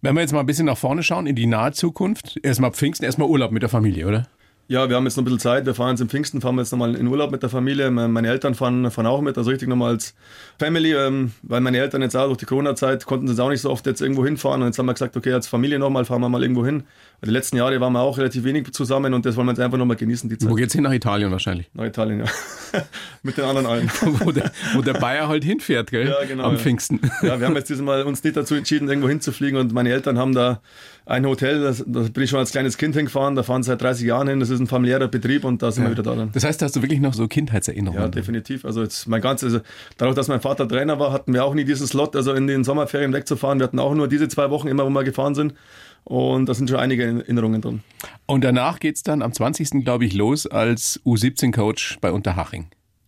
Wenn 0.00 0.14
wir 0.14 0.22
jetzt 0.22 0.32
mal 0.32 0.40
ein 0.40 0.46
bisschen 0.46 0.64
nach 0.64 0.78
vorne 0.78 1.02
schauen, 1.02 1.26
in 1.26 1.36
die 1.36 1.44
nahe 1.44 1.72
Zukunft, 1.72 2.40
erstmal 2.42 2.72
Pfingsten, 2.72 3.04
erstmal 3.04 3.28
Urlaub 3.28 3.52
mit 3.52 3.62
der 3.62 3.68
Familie, 3.68 4.06
oder? 4.06 4.26
Ja, 4.66 4.88
wir 4.88 4.96
haben 4.96 5.04
jetzt 5.04 5.16
noch 5.16 5.22
ein 5.22 5.24
bisschen 5.26 5.40
Zeit. 5.40 5.66
Wir 5.66 5.74
fahren 5.74 5.90
jetzt 5.90 6.00
im 6.00 6.08
Pfingsten, 6.08 6.40
fahren 6.40 6.54
wir 6.54 6.62
jetzt 6.62 6.70
nochmal 6.72 6.94
in 6.94 7.06
Urlaub 7.06 7.30
mit 7.30 7.42
der 7.42 7.50
Familie. 7.50 7.90
Me- 7.90 8.08
Meine 8.08 8.28
Eltern 8.28 8.54
fahren, 8.54 8.90
fahren 8.90 9.04
auch 9.06 9.20
mit, 9.20 9.36
also 9.36 9.50
richtig 9.50 9.68
nochmal 9.68 9.90
als 9.92 10.14
Family, 10.58 10.94
ähm, 10.94 11.32
weil 11.42 11.60
meine 11.60 11.76
Eltern 11.78 12.00
jetzt 12.00 12.16
auch 12.16 12.26
durch 12.28 12.38
die 12.38 12.46
Corona-Zeit 12.46 13.04
konnten 13.04 13.26
sie 13.26 13.34
jetzt 13.34 13.40
auch 13.40 13.50
nicht 13.50 13.60
so 13.60 13.70
oft 13.70 13.84
jetzt 13.86 14.00
irgendwo 14.00 14.24
hinfahren. 14.24 14.62
Und 14.62 14.68
jetzt 14.68 14.78
haben 14.78 14.86
wir 14.86 14.94
gesagt, 14.94 15.18
okay, 15.18 15.32
als 15.34 15.48
Familie 15.48 15.78
nochmal 15.78 16.06
fahren 16.06 16.22
wir 16.22 16.30
mal 16.30 16.40
irgendwo 16.42 16.64
hin. 16.64 16.84
Weil 17.20 17.28
die 17.28 17.32
letzten 17.34 17.58
Jahre 17.58 17.78
waren 17.80 17.92
wir 17.92 18.00
auch 18.00 18.16
relativ 18.16 18.44
wenig 18.44 18.72
zusammen 18.72 19.12
und 19.12 19.26
das 19.26 19.36
wollen 19.36 19.46
wir 19.46 19.52
jetzt 19.52 19.60
einfach 19.60 19.76
nochmal 19.78 19.96
genießen, 19.96 20.30
die 20.30 20.38
Zeit. 20.38 20.50
Wo 20.50 20.54
geht's 20.54 20.72
hin? 20.72 20.82
Nach 20.84 20.92
Italien 20.92 21.30
wahrscheinlich. 21.30 21.68
Nach 21.74 21.84
Italien, 21.84 22.20
ja. 22.20 22.26
mit 23.22 23.36
den 23.36 23.44
anderen 23.44 23.66
allen. 23.66 23.90
wo, 24.02 24.32
der, 24.32 24.50
wo 24.74 24.80
der 24.80 24.94
Bayer 24.94 25.28
halt 25.28 25.44
hinfährt, 25.44 25.90
gell? 25.90 26.08
Ja, 26.08 26.24
genau, 26.26 26.44
Am 26.44 26.52
ja. 26.54 26.58
Pfingsten. 26.58 27.00
Ja, 27.22 27.38
wir 27.38 27.46
haben 27.46 27.54
jetzt 27.56 27.68
dieses 27.68 27.82
Mal 27.82 28.02
uns 28.04 28.24
nicht 28.24 28.34
dazu 28.36 28.54
entschieden, 28.54 28.88
irgendwo 28.88 29.08
hinzufliegen 29.10 29.58
und 29.60 29.72
meine 29.74 29.90
Eltern 29.90 30.18
haben 30.18 30.34
da 30.34 30.60
ein 31.06 31.26
Hotel, 31.26 31.60
das, 31.60 31.84
da 31.86 32.00
bin 32.00 32.22
ich 32.22 32.30
schon 32.30 32.38
als 32.38 32.50
kleines 32.50 32.78
Kind 32.78 32.94
hingefahren, 32.94 33.34
da 33.34 33.42
fahren 33.42 33.62
sie 33.62 33.68
seit 33.68 33.82
30 33.82 34.06
Jahren 34.06 34.26
hin, 34.28 34.40
das 34.40 34.48
ist 34.48 34.60
ein 34.60 34.66
familiärer 34.66 35.08
Betrieb 35.08 35.44
und 35.44 35.62
da 35.62 35.70
sind 35.70 35.84
wir 35.84 35.90
wieder 35.90 36.02
da. 36.02 36.28
Das 36.32 36.44
heißt, 36.44 36.62
da 36.62 36.66
hast 36.66 36.76
du 36.76 36.82
wirklich 36.82 37.00
noch 37.00 37.12
so 37.12 37.28
Kindheitserinnerungen. 37.28 38.02
Ja, 38.02 38.08
definitiv. 38.08 38.64
Also 38.64 38.82
jetzt 38.82 39.06
mein 39.06 39.20
ganzes, 39.20 39.52
also 39.52 39.64
dadurch, 39.98 40.16
dass 40.16 40.28
mein 40.28 40.40
Vater 40.40 40.66
Trainer 40.66 40.98
war, 40.98 41.12
hatten 41.12 41.34
wir 41.34 41.44
auch 41.44 41.54
nie 41.54 41.64
diesen 41.64 41.86
Slot, 41.86 42.16
also 42.16 42.32
in 42.32 42.46
den 42.46 42.64
Sommerferien 42.64 43.12
wegzufahren. 43.12 43.58
Wir 43.58 43.64
hatten 43.64 43.78
auch 43.78 43.94
nur 43.94 44.08
diese 44.08 44.28
zwei 44.28 44.50
Wochen 44.50 44.68
immer, 44.68 44.86
wo 44.86 44.90
wir 44.90 45.04
gefahren 45.04 45.34
sind. 45.34 45.54
Und 46.04 46.46
da 46.48 46.54
sind 46.54 46.68
schon 46.68 46.78
einige 46.78 47.04
Erinnerungen 47.04 47.62
drin. 47.62 47.82
Und 48.26 48.44
danach 48.44 48.78
geht's 48.78 49.02
dann 49.02 49.22
am 49.22 49.32
20. 49.32 49.84
glaube 49.84 50.04
ich 50.04 50.14
los 50.14 50.46
als 50.46 51.00
U17-Coach 51.04 51.98
bei 52.00 52.12
Unterhaching. 52.12 52.66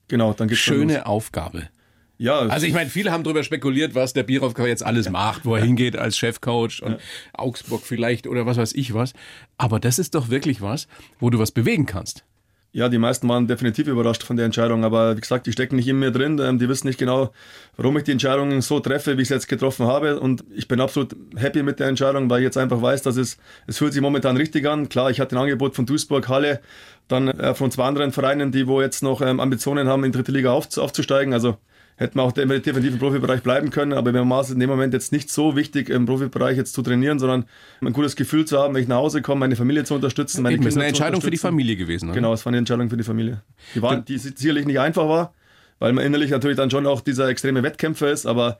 Genau, 0.08 0.32
dann 0.32 0.48
geht's. 0.48 0.60
Schöne 0.60 1.06
Aufgabe. 1.06 1.68
Ja, 2.18 2.38
Also 2.38 2.66
ich 2.66 2.72
meine, 2.72 2.88
viele 2.88 3.12
haben 3.12 3.24
darüber 3.24 3.42
spekuliert, 3.42 3.94
was 3.94 4.12
der 4.14 4.22
Birovka 4.22 4.66
jetzt 4.66 4.84
alles 4.84 5.10
macht, 5.10 5.44
wo 5.44 5.54
er 5.54 5.62
hingeht 5.62 5.96
als 5.96 6.16
Chefcoach 6.16 6.82
und 6.82 6.98
Augsburg 7.34 7.82
vielleicht 7.84 8.26
oder 8.26 8.46
was 8.46 8.56
weiß 8.56 8.74
ich 8.74 8.94
was. 8.94 9.12
Aber 9.58 9.80
das 9.80 9.98
ist 9.98 10.14
doch 10.14 10.30
wirklich 10.30 10.62
was, 10.62 10.88
wo 11.20 11.28
du 11.30 11.38
was 11.38 11.50
bewegen 11.50 11.84
kannst. 11.84 12.24
Ja, 12.72 12.90
die 12.90 12.98
meisten 12.98 13.26
waren 13.26 13.46
definitiv 13.46 13.86
überrascht 13.86 14.22
von 14.22 14.36
der 14.36 14.44
Entscheidung, 14.44 14.84
aber 14.84 15.16
wie 15.16 15.20
gesagt, 15.22 15.46
die 15.46 15.52
stecken 15.52 15.76
nicht 15.76 15.88
in 15.88 15.98
mir 15.98 16.10
drin. 16.10 16.38
Ähm, 16.38 16.58
Die 16.58 16.68
wissen 16.68 16.86
nicht 16.86 16.98
genau, 16.98 17.30
warum 17.78 17.96
ich 17.96 18.04
die 18.04 18.12
Entscheidung 18.12 18.60
so 18.60 18.80
treffe, 18.80 19.16
wie 19.16 19.22
ich 19.22 19.28
es 19.28 19.30
jetzt 19.30 19.48
getroffen 19.48 19.86
habe. 19.86 20.20
Und 20.20 20.44
ich 20.54 20.68
bin 20.68 20.78
absolut 20.82 21.16
happy 21.36 21.62
mit 21.62 21.80
der 21.80 21.88
Entscheidung, 21.88 22.28
weil 22.28 22.40
ich 22.40 22.44
jetzt 22.44 22.58
einfach 22.58 22.82
weiß, 22.82 23.00
dass 23.00 23.16
es, 23.16 23.38
es 23.66 23.78
fühlt 23.78 23.94
sich 23.94 24.02
momentan 24.02 24.36
richtig 24.36 24.66
an. 24.66 24.90
Klar, 24.90 25.10
ich 25.10 25.20
hatte 25.20 25.36
ein 25.36 25.42
Angebot 25.42 25.74
von 25.74 25.86
Duisburg, 25.86 26.28
Halle, 26.28 26.60
dann 27.08 27.28
äh, 27.28 27.54
von 27.54 27.70
zwei 27.70 27.84
anderen 27.84 28.12
Vereinen, 28.12 28.52
die 28.52 28.66
wo 28.66 28.82
jetzt 28.82 29.02
noch 29.02 29.22
ähm, 29.22 29.40
Ambitionen 29.40 29.88
haben, 29.88 30.04
in 30.04 30.12
die 30.12 30.18
dritte 30.18 30.32
Liga 30.32 30.52
auf, 30.52 30.76
aufzusteigen. 30.76 31.32
Also 31.32 31.56
hätten 31.96 32.18
wir 32.18 32.22
auch 32.22 32.32
definitiv 32.32 32.76
im 32.76 32.98
Profibereich 32.98 33.42
bleiben 33.42 33.70
können, 33.70 33.92
aber 33.92 34.12
mir 34.12 34.28
war 34.28 34.42
es 34.42 34.50
in 34.50 34.60
dem 34.60 34.68
Moment 34.68 34.92
jetzt 34.92 35.12
nicht 35.12 35.30
so 35.30 35.56
wichtig, 35.56 35.88
im 35.88 36.06
Profibereich 36.06 36.56
jetzt 36.56 36.74
zu 36.74 36.82
trainieren, 36.82 37.18
sondern 37.18 37.46
ein 37.80 37.92
gutes 37.92 38.16
Gefühl 38.16 38.44
zu 38.44 38.58
haben, 38.58 38.74
wenn 38.74 38.82
ich 38.82 38.88
nach 38.88 38.96
Hause 38.96 39.22
komme, 39.22 39.40
meine 39.40 39.56
Familie 39.56 39.84
zu 39.84 39.94
unterstützen, 39.94 40.42
meine 40.42 40.56
Eben, 40.56 40.64
das 40.64 40.74
ist 40.74 40.76
eine 40.76 40.86
Kinder 40.86 40.98
Entscheidung 40.98 41.20
für 41.22 41.30
die. 41.30 41.38
Familie 41.38 41.76
gewesen. 41.76 42.06
Oder? 42.06 42.14
Genau, 42.14 42.32
es 42.32 42.44
war 42.44 42.50
eine 42.50 42.58
Entscheidung 42.58 42.90
für 42.90 42.96
die 42.96 43.04
Familie. 43.04 43.42
Die, 43.74 43.82
war, 43.82 43.96
die 43.96 44.18
sicherlich 44.18 44.66
nicht 44.66 44.80
einfach 44.80 45.08
war, 45.08 45.32
weil 45.78 45.92
man 45.92 46.04
innerlich 46.04 46.30
natürlich 46.30 46.56
dann 46.56 46.70
schon 46.70 46.86
auch 46.86 47.00
dieser 47.00 47.28
extreme 47.28 47.62
Wettkämpfer 47.62 48.10
ist, 48.10 48.26
aber 48.26 48.58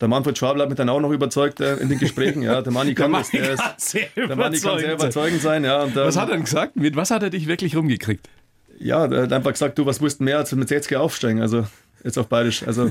der 0.00 0.08
Manfred 0.08 0.38
Schwabel 0.38 0.62
hat 0.62 0.68
mich 0.68 0.76
dann 0.76 0.88
auch 0.88 1.00
noch 1.00 1.10
überzeugt 1.10 1.60
äh, 1.60 1.76
in 1.76 1.88
den 1.88 1.98
Gesprächen. 1.98 2.42
Ja, 2.42 2.62
der 2.62 2.72
Manni 2.72 2.94
kann, 2.94 3.12
das, 3.12 3.30
der 3.30 3.56
sehr 3.76 4.06
der 4.16 4.36
Manni 4.36 4.60
kann 4.60 4.78
sehr 4.78 4.94
überzeugend 4.94 5.42
sein. 5.42 5.64
Ja, 5.64 5.82
und, 5.82 5.96
ähm, 5.96 6.04
Was 6.04 6.16
hat 6.16 6.28
er 6.28 6.36
denn 6.36 6.44
gesagt? 6.44 6.76
Mit 6.76 6.96
was 6.96 7.10
hat 7.10 7.22
er 7.22 7.30
dich 7.30 7.48
wirklich 7.48 7.76
rumgekriegt? 7.76 8.28
Ja, 8.78 9.08
der 9.08 9.22
hat 9.22 9.32
einfach 9.32 9.50
gesagt, 9.50 9.76
du, 9.78 9.86
was 9.86 10.00
musst 10.00 10.20
du 10.20 10.24
mehr 10.24 10.38
als 10.38 10.52
mit 10.54 10.68
60 10.68 10.96
aufsteigen? 10.96 11.40
Also 11.42 11.66
jetzt 12.04 12.18
auf 12.18 12.28
Bayerisch. 12.28 12.62
Also, 12.66 12.90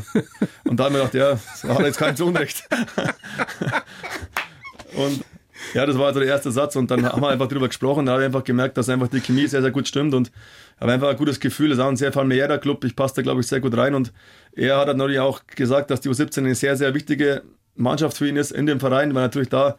und 0.65 0.79
da 0.79 0.85
haben 0.85 0.95
wir 0.95 1.05
gedacht, 1.05 1.13
ja, 1.13 1.31
das 1.31 1.63
hat 1.63 1.85
jetzt 1.85 1.97
kein 1.97 2.19
Unrecht. 2.21 2.67
und 4.95 5.23
ja, 5.73 5.85
das 5.85 5.97
war 5.97 6.07
also 6.07 6.19
der 6.19 6.29
erste 6.29 6.51
Satz 6.51 6.75
und 6.75 6.89
dann 6.91 7.05
haben 7.05 7.21
wir 7.21 7.29
einfach 7.29 7.47
drüber 7.47 7.67
gesprochen. 7.67 8.05
Da 8.05 8.13
habe 8.13 8.21
ich 8.21 8.25
einfach 8.27 8.43
gemerkt, 8.43 8.77
dass 8.77 8.89
einfach 8.89 9.07
die 9.07 9.19
Chemie 9.19 9.47
sehr, 9.47 9.61
sehr 9.61 9.71
gut 9.71 9.87
stimmt 9.87 10.13
und 10.13 10.31
habe 10.79 10.91
einfach 10.91 11.09
ein 11.09 11.17
gutes 11.17 11.39
Gefühl. 11.39 11.71
Es 11.71 11.77
ist 11.77 11.83
auch 11.83 11.89
ein 11.89 11.97
sehr 11.97 12.13
familiärer 12.13 12.57
Club. 12.57 12.83
Ich 12.83 12.95
passe 12.95 13.15
da, 13.15 13.21
glaube 13.21 13.41
ich, 13.41 13.47
sehr 13.47 13.59
gut 13.59 13.75
rein. 13.75 13.95
Und 13.95 14.13
er 14.53 14.77
hat 14.77 14.87
natürlich 14.87 15.19
auch 15.19 15.41
gesagt, 15.47 15.89
dass 15.91 16.01
die 16.01 16.09
U17 16.09 16.39
eine 16.39 16.55
sehr, 16.55 16.77
sehr 16.77 16.93
wichtige 16.93 17.43
Mannschaft 17.75 18.17
für 18.17 18.27
ihn 18.27 18.37
ist 18.37 18.51
in 18.51 18.65
dem 18.65 18.79
Verein, 18.79 19.13
weil 19.13 19.23
natürlich 19.23 19.49
da 19.49 19.77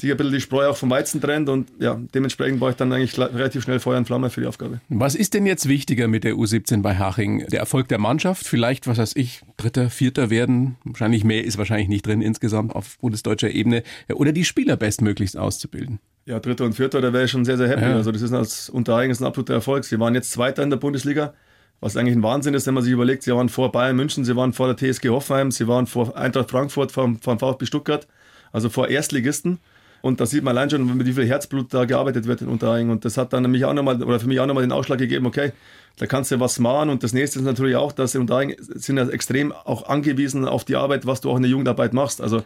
sich 0.00 0.10
ein 0.10 0.16
bisschen 0.16 0.32
die 0.32 0.40
Spreu 0.40 0.68
auch 0.68 0.76
vom 0.76 0.90
Weizen 0.90 1.20
trennt. 1.20 1.48
Und 1.48 1.68
ja, 1.78 2.00
dementsprechend 2.14 2.60
war 2.60 2.70
ich 2.70 2.76
dann 2.76 2.92
eigentlich 2.92 3.18
relativ 3.18 3.62
schnell 3.62 3.80
Feuer 3.80 3.98
und 3.98 4.06
Flamme 4.06 4.30
für 4.30 4.40
die 4.40 4.46
Aufgabe. 4.46 4.80
Was 4.88 5.14
ist 5.14 5.34
denn 5.34 5.46
jetzt 5.46 5.68
wichtiger 5.68 6.08
mit 6.08 6.24
der 6.24 6.34
U17 6.34 6.82
bei 6.82 6.96
Haching? 6.96 7.46
Der 7.48 7.60
Erfolg 7.60 7.88
der 7.88 7.98
Mannschaft, 7.98 8.46
vielleicht, 8.46 8.86
was 8.86 8.98
weiß 8.98 9.16
ich, 9.16 9.42
Dritter, 9.56 9.90
Vierter 9.90 10.30
werden? 10.30 10.76
Wahrscheinlich 10.84 11.24
mehr 11.24 11.44
ist 11.44 11.58
wahrscheinlich 11.58 11.88
nicht 11.88 12.06
drin 12.06 12.22
insgesamt 12.22 12.74
auf 12.74 12.98
bundesdeutscher 12.98 13.50
Ebene. 13.50 13.82
Oder 14.12 14.32
die 14.32 14.44
Spieler 14.44 14.76
bestmöglichst 14.76 15.36
auszubilden? 15.36 16.00
Ja, 16.26 16.40
Dritter 16.40 16.64
und 16.64 16.74
Vierter, 16.74 17.00
da 17.00 17.12
wäre 17.12 17.24
ich 17.24 17.30
schon 17.30 17.44
sehr, 17.44 17.56
sehr 17.56 17.68
happy. 17.68 17.82
Ja. 17.82 17.94
Also 17.94 18.10
das 18.10 18.20
ist 18.20 18.32
als 18.32 18.68
Untereigens 18.68 19.20
ein 19.20 19.26
absoluter 19.26 19.54
Erfolg. 19.54 19.84
Sie 19.84 19.98
waren 20.00 20.14
jetzt 20.14 20.32
Zweiter 20.32 20.62
in 20.62 20.70
der 20.70 20.76
Bundesliga, 20.76 21.34
was 21.80 21.96
eigentlich 21.96 22.16
ein 22.16 22.22
Wahnsinn 22.22 22.54
ist, 22.54 22.66
wenn 22.66 22.74
man 22.74 22.82
sich 22.82 22.92
überlegt, 22.92 23.22
sie 23.22 23.32
waren 23.32 23.48
vor 23.48 23.70
Bayern 23.70 23.96
München, 23.96 24.24
sie 24.24 24.34
waren 24.34 24.52
vor 24.52 24.72
der 24.72 24.76
TSG 24.76 25.08
Hoffenheim, 25.10 25.52
sie 25.52 25.68
waren 25.68 25.86
vor 25.86 26.16
Eintracht 26.16 26.50
Frankfurt, 26.50 26.90
vom, 26.90 27.20
vom 27.20 27.38
VfB 27.38 27.66
Stuttgart, 27.66 28.08
also 28.52 28.68
vor 28.68 28.88
Erstligisten. 28.88 29.58
Und 30.06 30.20
da 30.20 30.26
sieht 30.26 30.44
man 30.44 30.56
allein 30.56 30.70
schon, 30.70 31.04
wie 31.04 31.12
viel 31.12 31.26
Herzblut 31.26 31.74
da 31.74 31.84
gearbeitet 31.84 32.26
wird 32.26 32.40
in 32.40 32.46
Unterhaching. 32.46 32.90
Und 32.90 33.04
das 33.04 33.16
hat 33.16 33.32
dann 33.32 33.50
mich 33.50 33.64
auch 33.64 33.74
nochmal, 33.74 34.00
oder 34.00 34.20
für 34.20 34.28
mich 34.28 34.38
auch 34.38 34.46
nochmal 34.46 34.62
den 34.62 34.70
Ausschlag 34.70 34.98
gegeben, 34.98 35.26
okay, 35.26 35.50
da 35.98 36.06
kannst 36.06 36.30
du 36.30 36.38
was 36.38 36.60
machen. 36.60 36.90
Und 36.90 37.02
das 37.02 37.12
nächste 37.12 37.40
ist 37.40 37.44
natürlich 37.44 37.74
auch, 37.74 37.90
dass 37.90 38.14
in 38.14 38.20
Unterhaching 38.20 38.54
sind 38.60 38.98
ja 38.98 39.08
extrem 39.08 39.50
auch 39.50 39.88
angewiesen 39.88 40.46
auf 40.46 40.64
die 40.64 40.76
Arbeit, 40.76 41.06
was 41.06 41.20
du 41.22 41.30
auch 41.30 41.36
in 41.36 41.42
der 41.42 41.50
Jugendarbeit 41.50 41.92
machst. 41.92 42.20
Also 42.20 42.44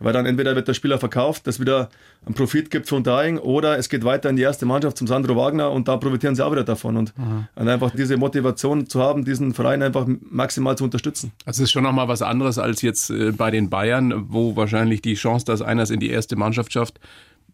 weil 0.00 0.12
dann 0.12 0.26
entweder 0.26 0.56
wird 0.56 0.66
der 0.66 0.74
Spieler 0.74 0.98
verkauft, 0.98 1.46
das 1.46 1.60
wieder 1.60 1.90
einen 2.26 2.34
Profit 2.34 2.70
gibt 2.70 2.88
für 2.88 2.96
Unterhaching, 2.96 3.38
oder 3.38 3.78
es 3.78 3.88
geht 3.88 4.04
weiter 4.04 4.30
in 4.30 4.36
die 4.36 4.42
erste 4.42 4.66
Mannschaft 4.66 4.96
zum 4.96 5.06
Sandro 5.06 5.36
Wagner 5.36 5.70
und 5.70 5.88
da 5.88 5.96
profitieren 5.96 6.34
sie 6.34 6.44
auch 6.44 6.50
wieder 6.50 6.64
davon. 6.64 6.96
Und, 6.96 7.14
und 7.54 7.68
einfach 7.68 7.90
diese 7.90 8.16
Motivation 8.16 8.86
zu 8.86 9.00
haben, 9.00 9.24
diesen 9.24 9.54
Verein 9.54 9.82
einfach 9.82 10.06
maximal 10.30 10.76
zu 10.76 10.84
unterstützen. 10.84 11.32
Also 11.44 11.62
es 11.62 11.68
ist 11.68 11.72
schon 11.72 11.84
nochmal 11.84 12.08
was 12.08 12.22
anderes 12.22 12.58
als 12.58 12.82
jetzt 12.82 13.10
äh, 13.10 13.32
bei 13.32 13.50
den 13.50 13.70
Bayern, 13.70 14.26
wo 14.28 14.56
wahrscheinlich 14.56 15.02
die 15.02 15.14
Chance, 15.14 15.44
dass 15.44 15.62
einer 15.62 15.82
es 15.82 15.90
in 15.90 16.00
die 16.00 16.10
erste 16.10 16.36
Mannschaft 16.36 16.72
schafft, 16.72 16.98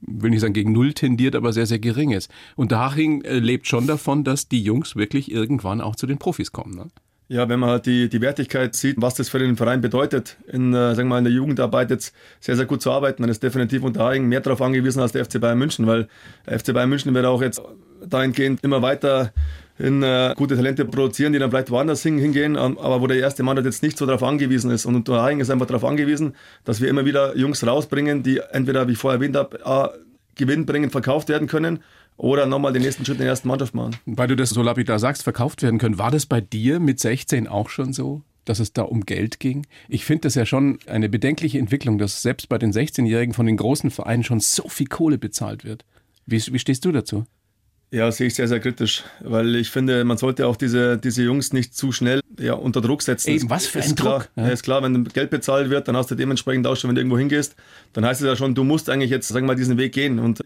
will 0.01 0.31
nicht 0.31 0.41
sagen 0.41 0.53
gegen 0.53 0.73
Null 0.73 0.93
tendiert, 0.93 1.35
aber 1.35 1.53
sehr, 1.53 1.67
sehr 1.67 1.79
gering 1.79 2.13
ist. 2.13 2.31
Und 2.55 2.73
Haching 2.73 3.23
äh, 3.23 3.39
lebt 3.39 3.67
schon 3.67 3.87
davon, 3.87 4.25
dass 4.25 4.49
die 4.49 4.63
Jungs 4.63 4.97
wirklich 4.97 5.31
irgendwann 5.31 5.81
auch 5.81 5.97
zu 5.97 6.07
den 6.07 6.19
Profis 6.19 6.53
kommen. 6.53 6.75
Ne? 6.75 6.87
Ja, 7.29 7.49
wenn 7.49 7.59
man 7.59 7.71
halt 7.71 7.87
die, 7.87 8.09
die 8.09 8.21
Wertigkeit 8.21 8.77
sieht, 8.77 9.03
was 9.03 9.15
das 9.15 9.29
für 9.29 9.41
den 9.41 9.57
Verein 9.57 9.81
bedeutet, 9.81 10.37
in, 10.47 10.73
äh, 10.73 10.95
sagen 10.95 11.09
wir 11.09 11.15
mal, 11.15 11.19
in 11.19 11.25
der 11.25 11.33
Jugendarbeit 11.33 11.91
jetzt 11.91 12.15
sehr, 12.39 12.55
sehr 12.55 12.67
gut 12.67 12.83
zu 12.83 12.93
arbeiten, 12.93 13.23
dann 13.23 13.31
ist 13.31 13.43
definitiv 13.43 13.83
Unterhaching 13.83 14.29
mehr 14.29 14.41
darauf 14.41 14.63
angewiesen 14.63 15.01
als 15.01 15.11
der 15.11 15.25
FC 15.25 15.41
Bayern 15.41 15.59
München, 15.59 15.89
weil 15.89 16.07
der 16.47 16.61
FC 16.61 16.73
Bayern 16.73 16.89
München 16.89 17.13
wird 17.15 17.27
auch 17.27 17.43
jetzt 17.43 17.61
dahingehend 18.05 18.63
immer 18.63 18.81
weiter 18.81 19.33
in 19.77 20.05
äh, 20.05 20.35
gute 20.37 20.55
Talente 20.55 20.85
produzieren, 20.85 21.33
die 21.33 21.41
dann 21.41 21.51
vielleicht 21.51 21.71
woanders 21.71 22.01
hin, 22.01 22.17
hingehen, 22.17 22.57
ähm, 22.57 22.79
aber 22.79 23.01
wo 23.01 23.09
der 23.09 23.19
erste 23.19 23.43
Mannschaft 23.43 23.67
jetzt 23.67 23.83
nicht 23.83 23.99
so 23.99 24.07
darauf 24.07 24.23
angewiesen 24.23 24.71
ist. 24.71 24.87
Und 24.87 24.95
Unterhaching 24.95 25.41
ist 25.41 25.51
einfach 25.51 25.67
darauf 25.67 25.85
angewiesen, 25.85 26.37
dass 26.65 26.81
wir 26.81 26.89
immer 26.89 27.05
wieder 27.07 27.37
Jungs 27.37 27.67
rausbringen, 27.67 28.23
die 28.23 28.41
entweder, 28.53 28.87
wie 28.87 28.93
ich 28.93 28.99
vorher 28.99 29.19
erwähnt 29.21 29.37
habe, 29.37 29.67
A, 29.67 29.91
gewinnbringend 30.37 30.93
verkauft 30.93 31.29
werden 31.29 31.49
können 31.49 31.81
oder 32.17 32.47
nochmal 32.47 32.73
den 32.73 32.83
nächsten 32.83 33.05
Schritt 33.05 33.17
in 33.17 33.23
der 33.23 33.29
ersten 33.29 33.49
Mannschaft 33.49 33.75
machen. 33.75 33.97
Weil 34.07 34.29
du 34.29 34.37
das 34.37 34.51
so 34.51 34.63
lapidar 34.63 34.99
sagst, 34.99 35.23
verkauft 35.23 35.63
werden 35.63 35.79
können. 35.79 35.99
War 35.99 36.11
das 36.11 36.27
bei 36.27 36.41
dir 36.41 36.81
mit 36.81 37.01
16 37.01 37.49
auch 37.49 37.69
schon 37.69 37.93
so? 37.93 38.23
dass 38.47 38.61
es 38.61 38.73
da 38.73 38.83
um 38.83 39.05
Geld 39.05 39.41
ging? 39.41 39.67
Ich 39.89 40.05
finde 40.05 40.23
das 40.23 40.37
ja 40.37 40.47
schon 40.47 40.79
eine 40.87 41.09
bedenkliche 41.09 41.59
Entwicklung, 41.59 41.99
dass 41.99 42.23
selbst 42.23 42.49
bei 42.49 42.59
den 42.59 42.73
16-Jährigen 42.73 43.35
von 43.35 43.45
den 43.45 43.57
großen 43.57 43.91
Vereinen 43.91 44.25
schon 44.25 44.41
so 44.41 44.69
viel 44.69 44.87
Kohle 44.87 45.19
bezahlt 45.19 45.65
wird. 45.65 45.85
Wie, 46.27 46.41
wie 46.53 46.59
stehst 46.59 46.85
du 46.85 46.93
dazu? 46.93 47.27
Ja, 47.93 48.11
sehe 48.11 48.27
ich 48.27 48.35
sehr, 48.35 48.49
sehr 48.49 48.59
kritisch, 48.59 49.05
weil 49.21 49.55
ich 49.55 49.71
finde, 49.71 50.03
man 50.05 50.19
sollte 50.19 50.49
auch 50.49 50.57
diese, 50.57 50.99
diese 50.99 51.23
Jungs 51.23 51.53
nicht 51.53 51.77
zu 51.77 51.93
schnell 51.93 52.21
ja, 52.39 52.55
unter 52.55 52.81
Druck 52.81 53.03
setzen. 53.03 53.31
Eben, 53.31 53.49
was 53.49 53.67
für 53.67 53.79
ein 53.79 53.87
ist 53.87 53.95
Druck. 53.97 54.29
Klar, 54.35 54.47
ja. 54.47 54.49
ist 54.49 54.65
klar, 54.65 54.83
wenn 54.83 55.05
Geld 55.05 55.31
bezahlt 55.31 55.71
wird, 55.71 55.87
dann 55.87 55.97
hast 55.97 56.11
du 56.11 56.17
dementsprechend 56.17 56.67
auch 56.67 56.77
schon, 56.77 56.89
wenn 56.89 56.97
du 56.97 57.01
irgendwo 57.01 57.19
hingehst, 57.19 57.55
dann 57.93 58.05
heißt 58.05 58.21
es 58.21 58.27
ja 58.27 58.35
schon, 58.35 58.57
du 58.57 58.65
musst 58.65 58.91
eigentlich 58.91 59.11
jetzt, 59.11 59.29
sagen 59.29 59.47
wir 59.47 59.53
mal, 59.53 59.57
diesen 59.57 59.79
Weg 59.79 59.93
gehen 59.93 60.19
und 60.19 60.41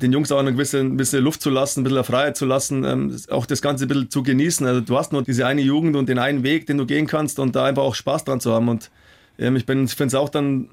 den 0.00 0.12
Jungs 0.12 0.32
auch 0.32 0.38
eine 0.38 0.52
gewisse, 0.52 0.80
ein 0.80 0.96
bisschen 0.96 1.22
Luft 1.22 1.40
zu 1.40 1.50
lassen, 1.50 1.80
ein 1.80 1.84
bisschen 1.84 2.04
Freiheit 2.04 2.36
zu 2.36 2.46
lassen, 2.46 2.84
ähm, 2.84 3.16
auch 3.30 3.46
das 3.46 3.62
Ganze 3.62 3.84
ein 3.84 3.88
bisschen 3.88 4.10
zu 4.10 4.22
genießen. 4.22 4.66
Also 4.66 4.80
du 4.80 4.96
hast 4.96 5.12
nur 5.12 5.22
diese 5.22 5.46
eine 5.46 5.62
Jugend 5.62 5.96
und 5.96 6.08
den 6.08 6.18
einen 6.18 6.42
Weg, 6.42 6.66
den 6.66 6.78
du 6.78 6.86
gehen 6.86 7.06
kannst 7.06 7.38
und 7.38 7.54
da 7.54 7.64
einfach 7.64 7.82
auch 7.82 7.94
Spaß 7.94 8.24
dran 8.24 8.40
zu 8.40 8.52
haben 8.52 8.68
und 8.68 8.90
ähm, 9.38 9.56
ich, 9.56 9.68
ich 9.68 9.94
finde 9.94 10.06
es 10.06 10.14
auch 10.14 10.28
dann 10.28 10.68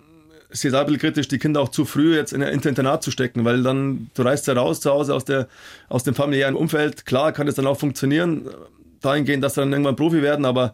sehr, 0.50 0.72
sehr 0.72 0.86
kritisch, 0.98 1.28
die 1.28 1.40
Kinder 1.40 1.62
auch 1.62 1.70
zu 1.70 1.86
früh 1.86 2.16
jetzt 2.16 2.34
in 2.34 2.44
ein 2.44 2.60
Internat 2.60 3.04
zu 3.04 3.12
stecken, 3.12 3.46
weil 3.46 3.64
dann, 3.64 4.10
du 4.14 4.22
reist 4.24 4.48
ja 4.48 4.54
raus 4.54 4.82
zu 4.82 4.92
Hause 4.92 5.14
aus, 5.14 5.24
der, 5.24 5.48
aus 5.88 6.04
dem 6.04 6.14
familiären 6.14 6.56
Umfeld. 6.56 7.06
Klar 7.06 7.32
kann 7.32 7.48
es 7.48 7.56
dann 7.56 7.68
auch 7.68 7.80
funktionieren, 7.80 8.50
dahingehend, 9.02 9.44
dass 9.44 9.56
sie 9.56 9.62
dann 9.62 9.72
irgendwann 9.72 9.96
Profi 9.96 10.22
werden, 10.22 10.46
aber 10.46 10.74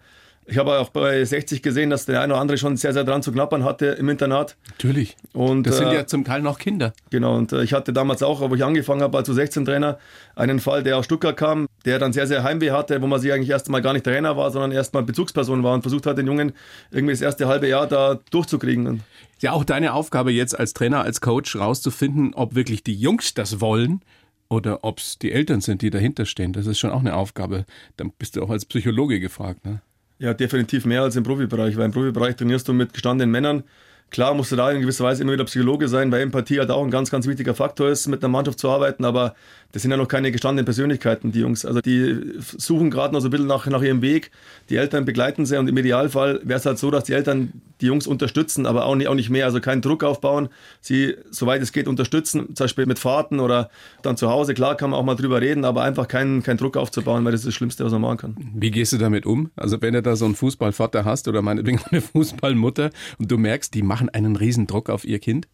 ich 0.49 0.57
habe 0.57 0.79
auch 0.79 0.89
bei 0.89 1.23
60 1.23 1.61
gesehen, 1.61 1.89
dass 1.89 2.05
der 2.05 2.21
eine 2.21 2.33
oder 2.33 2.41
andere 2.41 2.57
schon 2.57 2.77
sehr, 2.77 2.93
sehr 2.93 3.03
dran 3.03 3.21
zu 3.21 3.33
knappern 3.33 3.65
hatte 3.65 3.87
im 3.87 4.07
Internat. 4.07 4.55
Natürlich. 4.69 5.17
Und, 5.33 5.67
das 5.67 5.77
sind 5.77 5.89
äh, 5.89 5.95
ja 5.95 6.07
zum 6.07 6.23
Teil 6.23 6.41
noch 6.41 6.57
Kinder. 6.57 6.93
Genau, 7.09 7.35
und 7.35 7.51
äh, 7.51 7.63
ich 7.63 7.73
hatte 7.73 7.91
damals 7.91 8.23
auch, 8.23 8.49
wo 8.49 8.55
ich 8.55 8.63
angefangen 8.63 9.01
habe 9.01 9.17
als 9.17 9.29
16-Trainer, 9.29 9.99
einen 10.35 10.59
Fall, 10.59 10.83
der 10.83 10.97
aus 10.97 11.05
Stuttgart 11.05 11.35
kam, 11.35 11.67
der 11.83 11.99
dann 11.99 12.13
sehr, 12.13 12.27
sehr 12.27 12.43
Heimweh 12.43 12.71
hatte, 12.71 13.01
wo 13.01 13.07
man 13.07 13.19
sich 13.19 13.33
eigentlich 13.33 13.49
erst 13.49 13.69
mal 13.69 13.81
gar 13.81 13.91
nicht 13.91 14.05
Trainer 14.05 14.37
war, 14.37 14.49
sondern 14.51 14.71
erst 14.71 14.93
mal 14.93 15.03
Bezugsperson 15.03 15.63
war 15.63 15.73
und 15.73 15.81
versucht 15.81 16.05
hat, 16.05 16.17
den 16.17 16.27
Jungen 16.27 16.53
irgendwie 16.91 17.13
das 17.13 17.21
erste 17.21 17.47
halbe 17.47 17.67
Jahr 17.67 17.85
da 17.85 18.19
durchzukriegen. 18.31 19.03
Ja, 19.41 19.51
auch 19.51 19.65
deine 19.65 19.93
Aufgabe 19.93 20.31
jetzt 20.31 20.57
als 20.57 20.73
Trainer, 20.73 21.01
als 21.01 21.19
Coach 21.19 21.57
rauszufinden, 21.57 22.33
ob 22.33 22.55
wirklich 22.55 22.83
die 22.83 22.95
Jungs 22.95 23.33
das 23.33 23.59
wollen 23.59 24.01
oder 24.49 24.83
ob 24.83 24.99
es 24.99 25.19
die 25.19 25.31
Eltern 25.31 25.59
sind, 25.59 25.81
die 25.81 25.89
dahinter 25.89 26.25
stehen. 26.25 26.53
Das 26.53 26.67
ist 26.67 26.79
schon 26.79 26.91
auch 26.91 27.01
eine 27.01 27.15
Aufgabe. 27.15 27.65
Dann 27.97 28.11
bist 28.17 28.35
du 28.35 28.43
auch 28.43 28.49
als 28.49 28.65
Psychologe 28.65 29.19
gefragt. 29.19 29.65
Ne? 29.65 29.81
Ja, 30.19 30.33
definitiv 30.33 30.85
mehr 30.85 31.03
als 31.03 31.15
im 31.15 31.23
Profibereich, 31.23 31.77
weil 31.77 31.85
im 31.85 31.91
Profibereich 31.91 32.35
trainierst 32.35 32.67
du 32.67 32.73
mit 32.73 32.93
gestandenen 32.93 33.31
Männern. 33.31 33.63
Klar 34.09 34.33
musst 34.33 34.51
du 34.51 34.55
da 34.55 34.71
in 34.71 34.81
gewisser 34.81 35.03
Weise 35.03 35.23
immer 35.23 35.33
wieder 35.33 35.43
Psychologe 35.45 35.87
sein, 35.87 36.11
weil 36.11 36.21
Empathie 36.21 36.59
halt 36.59 36.71
auch 36.71 36.83
ein 36.83 36.91
ganz, 36.91 37.11
ganz 37.11 37.27
wichtiger 37.27 37.53
Faktor 37.53 37.89
ist, 37.89 38.07
mit 38.07 38.23
einer 38.23 38.31
Mannschaft 38.31 38.59
zu 38.59 38.69
arbeiten, 38.69 39.03
aber 39.03 39.35
das 39.73 39.81
sind 39.81 39.91
ja 39.91 39.97
noch 39.97 40.07
keine 40.07 40.31
gestandenen 40.31 40.65
Persönlichkeiten, 40.65 41.31
die 41.31 41.41
Jungs. 41.41 41.65
Also 41.65 41.81
die 41.81 42.33
suchen 42.39 42.89
gerade 42.89 43.13
noch 43.13 43.19
so 43.19 43.27
ein 43.27 43.31
bisschen 43.31 43.47
nach, 43.47 43.65
nach 43.67 43.81
ihrem 43.81 44.01
Weg. 44.01 44.31
Die 44.69 44.77
Eltern 44.77 45.03
begleiten 45.03 45.45
sie 45.45 45.57
und 45.57 45.67
im 45.67 45.77
Idealfall 45.77 46.39
wäre 46.43 46.57
es 46.57 46.65
halt 46.65 46.79
so, 46.79 46.89
dass 46.89 47.03
die 47.03 47.13
Eltern 47.13 47.51
die 47.81 47.87
Jungs 47.87 48.07
unterstützen, 48.07 48.65
aber 48.65 48.85
auch 48.85 48.95
nicht, 48.95 49.07
auch 49.07 49.13
nicht 49.13 49.29
mehr. 49.29 49.45
Also 49.45 49.59
keinen 49.59 49.81
Druck 49.81 50.03
aufbauen, 50.03 50.49
sie, 50.79 51.15
soweit 51.31 51.61
es 51.61 51.73
geht, 51.73 51.87
unterstützen, 51.87 52.55
zum 52.55 52.63
Beispiel 52.63 52.85
mit 52.85 52.97
Fahrten 52.97 53.39
oder 53.41 53.69
dann 54.03 54.15
zu 54.15 54.29
Hause. 54.29 54.53
Klar 54.53 54.75
kann 54.75 54.91
man 54.91 54.99
auch 54.99 55.03
mal 55.03 55.15
drüber 55.15 55.41
reden, 55.41 55.65
aber 55.65 55.83
einfach 55.83 56.07
keinen, 56.07 56.43
keinen 56.43 56.57
Druck 56.57 56.77
aufzubauen, 56.77 57.25
weil 57.25 57.33
das 57.33 57.41
ist 57.41 57.47
das 57.47 57.53
Schlimmste, 57.53 57.83
was 57.83 57.91
man 57.91 58.01
machen 58.01 58.17
kann. 58.17 58.35
Wie 58.55 58.71
gehst 58.71 58.93
du 58.93 58.97
damit 58.97 59.25
um? 59.25 59.51
Also 59.57 59.81
wenn 59.81 59.93
du 59.93 60.01
da 60.01 60.15
so 60.15 60.25
einen 60.25 60.35
Fußballvater 60.35 61.03
hast 61.03 61.27
oder 61.27 61.41
meinetwegen 61.41 61.81
eine 61.91 62.01
Fußballmutter 62.01 62.89
und 63.19 63.29
du 63.29 63.37
merkst, 63.37 63.73
die 63.73 63.83
machen 63.97 64.09
einen 64.09 64.35
riesen 64.35 64.67
Druck 64.67 64.89
auf 64.89 65.05
ihr 65.05 65.17
Kind? 65.17 65.47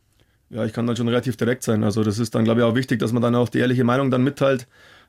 Ja, 0.50 0.66
ich 0.66 0.74
kann 0.74 0.86
dann 0.86 0.98
schon 0.98 1.08
relativ 1.08 1.38
direkt 1.38 1.64
sein. 1.64 1.84
Also 1.84 2.04
das 2.04 2.20
ist 2.20 2.36
dann, 2.36 2.44
glaube 2.44 2.60
ich, 2.60 2.66
auch 2.66 2.76
wichtig, 2.76 3.00
dass 3.00 3.14
man 3.14 3.22
dann 3.22 3.36
auch 3.36 3.48
die 3.48 3.60
ehrliche 3.60 3.86
Meinung 3.86 4.12
dann 4.12 4.24
mitteilt, 4.24 4.68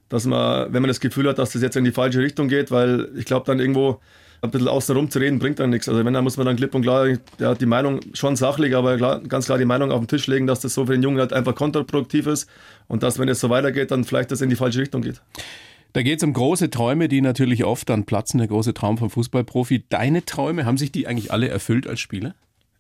dass 0.08 0.24
man, 0.24 0.72
wenn 0.72 0.82
man 0.82 0.88
das 0.88 1.00
Gefühl 1.00 1.28
hat, 1.28 1.38
dass 1.38 1.52
das 1.52 1.62
jetzt 1.62 1.76
in 1.76 1.84
die 1.84 1.90
falsche 1.90 2.20
Richtung 2.20 2.46
geht, 2.46 2.70
weil 2.70 3.08
ich 3.16 3.24
glaube, 3.24 3.44
dann 3.46 3.58
irgendwo 3.58 4.00
ein 4.40 4.50
bisschen 4.50 4.68
außen 4.68 4.96
rum 4.96 5.10
zu 5.10 5.18
reden, 5.18 5.40
bringt 5.40 5.58
dann 5.58 5.70
nichts. 5.70 5.88
Also 5.88 6.04
wenn, 6.04 6.14
dann 6.14 6.22
muss 6.22 6.36
man 6.36 6.46
dann 6.46 6.56
klipp 6.56 6.74
und 6.74 6.82
klar, 6.82 7.08
ja, 7.40 7.54
die 7.54 7.66
Meinung 7.66 8.00
schon 8.12 8.36
sachlich, 8.36 8.76
aber 8.76 8.96
klar, 8.96 9.20
ganz 9.20 9.46
klar 9.46 9.58
die 9.58 9.64
Meinung 9.64 9.90
auf 9.90 10.00
den 10.00 10.08
Tisch 10.08 10.28
legen, 10.28 10.46
dass 10.46 10.60
das 10.60 10.74
so 10.74 10.86
für 10.86 10.92
den 10.92 11.02
Jungen 11.02 11.18
halt 11.18 11.32
einfach 11.32 11.56
kontraproduktiv 11.56 12.28
ist 12.28 12.48
und 12.86 13.02
dass, 13.02 13.18
wenn 13.18 13.28
es 13.28 13.40
so 13.40 13.50
weitergeht, 13.50 13.90
dann 13.90 14.04
vielleicht 14.04 14.30
das 14.30 14.42
in 14.42 14.50
die 14.50 14.56
falsche 14.56 14.80
Richtung 14.80 15.02
geht. 15.02 15.20
Da 15.94 16.02
geht 16.02 16.18
es 16.18 16.24
um 16.24 16.32
große 16.32 16.70
Träume, 16.70 17.08
die 17.08 17.20
natürlich 17.20 17.64
oft 17.64 17.88
dann 17.88 18.04
platzen, 18.04 18.38
der 18.38 18.48
große 18.48 18.74
Traum 18.74 18.98
vom 18.98 19.10
Fußballprofi. 19.10 19.84
Deine 19.88 20.24
Träume, 20.24 20.64
haben 20.66 20.76
sich 20.76 20.92
die 20.92 21.06
eigentlich 21.06 21.32
alle 21.32 21.48
erfüllt 21.48 21.86
als 21.86 22.00
Spieler? 22.00 22.34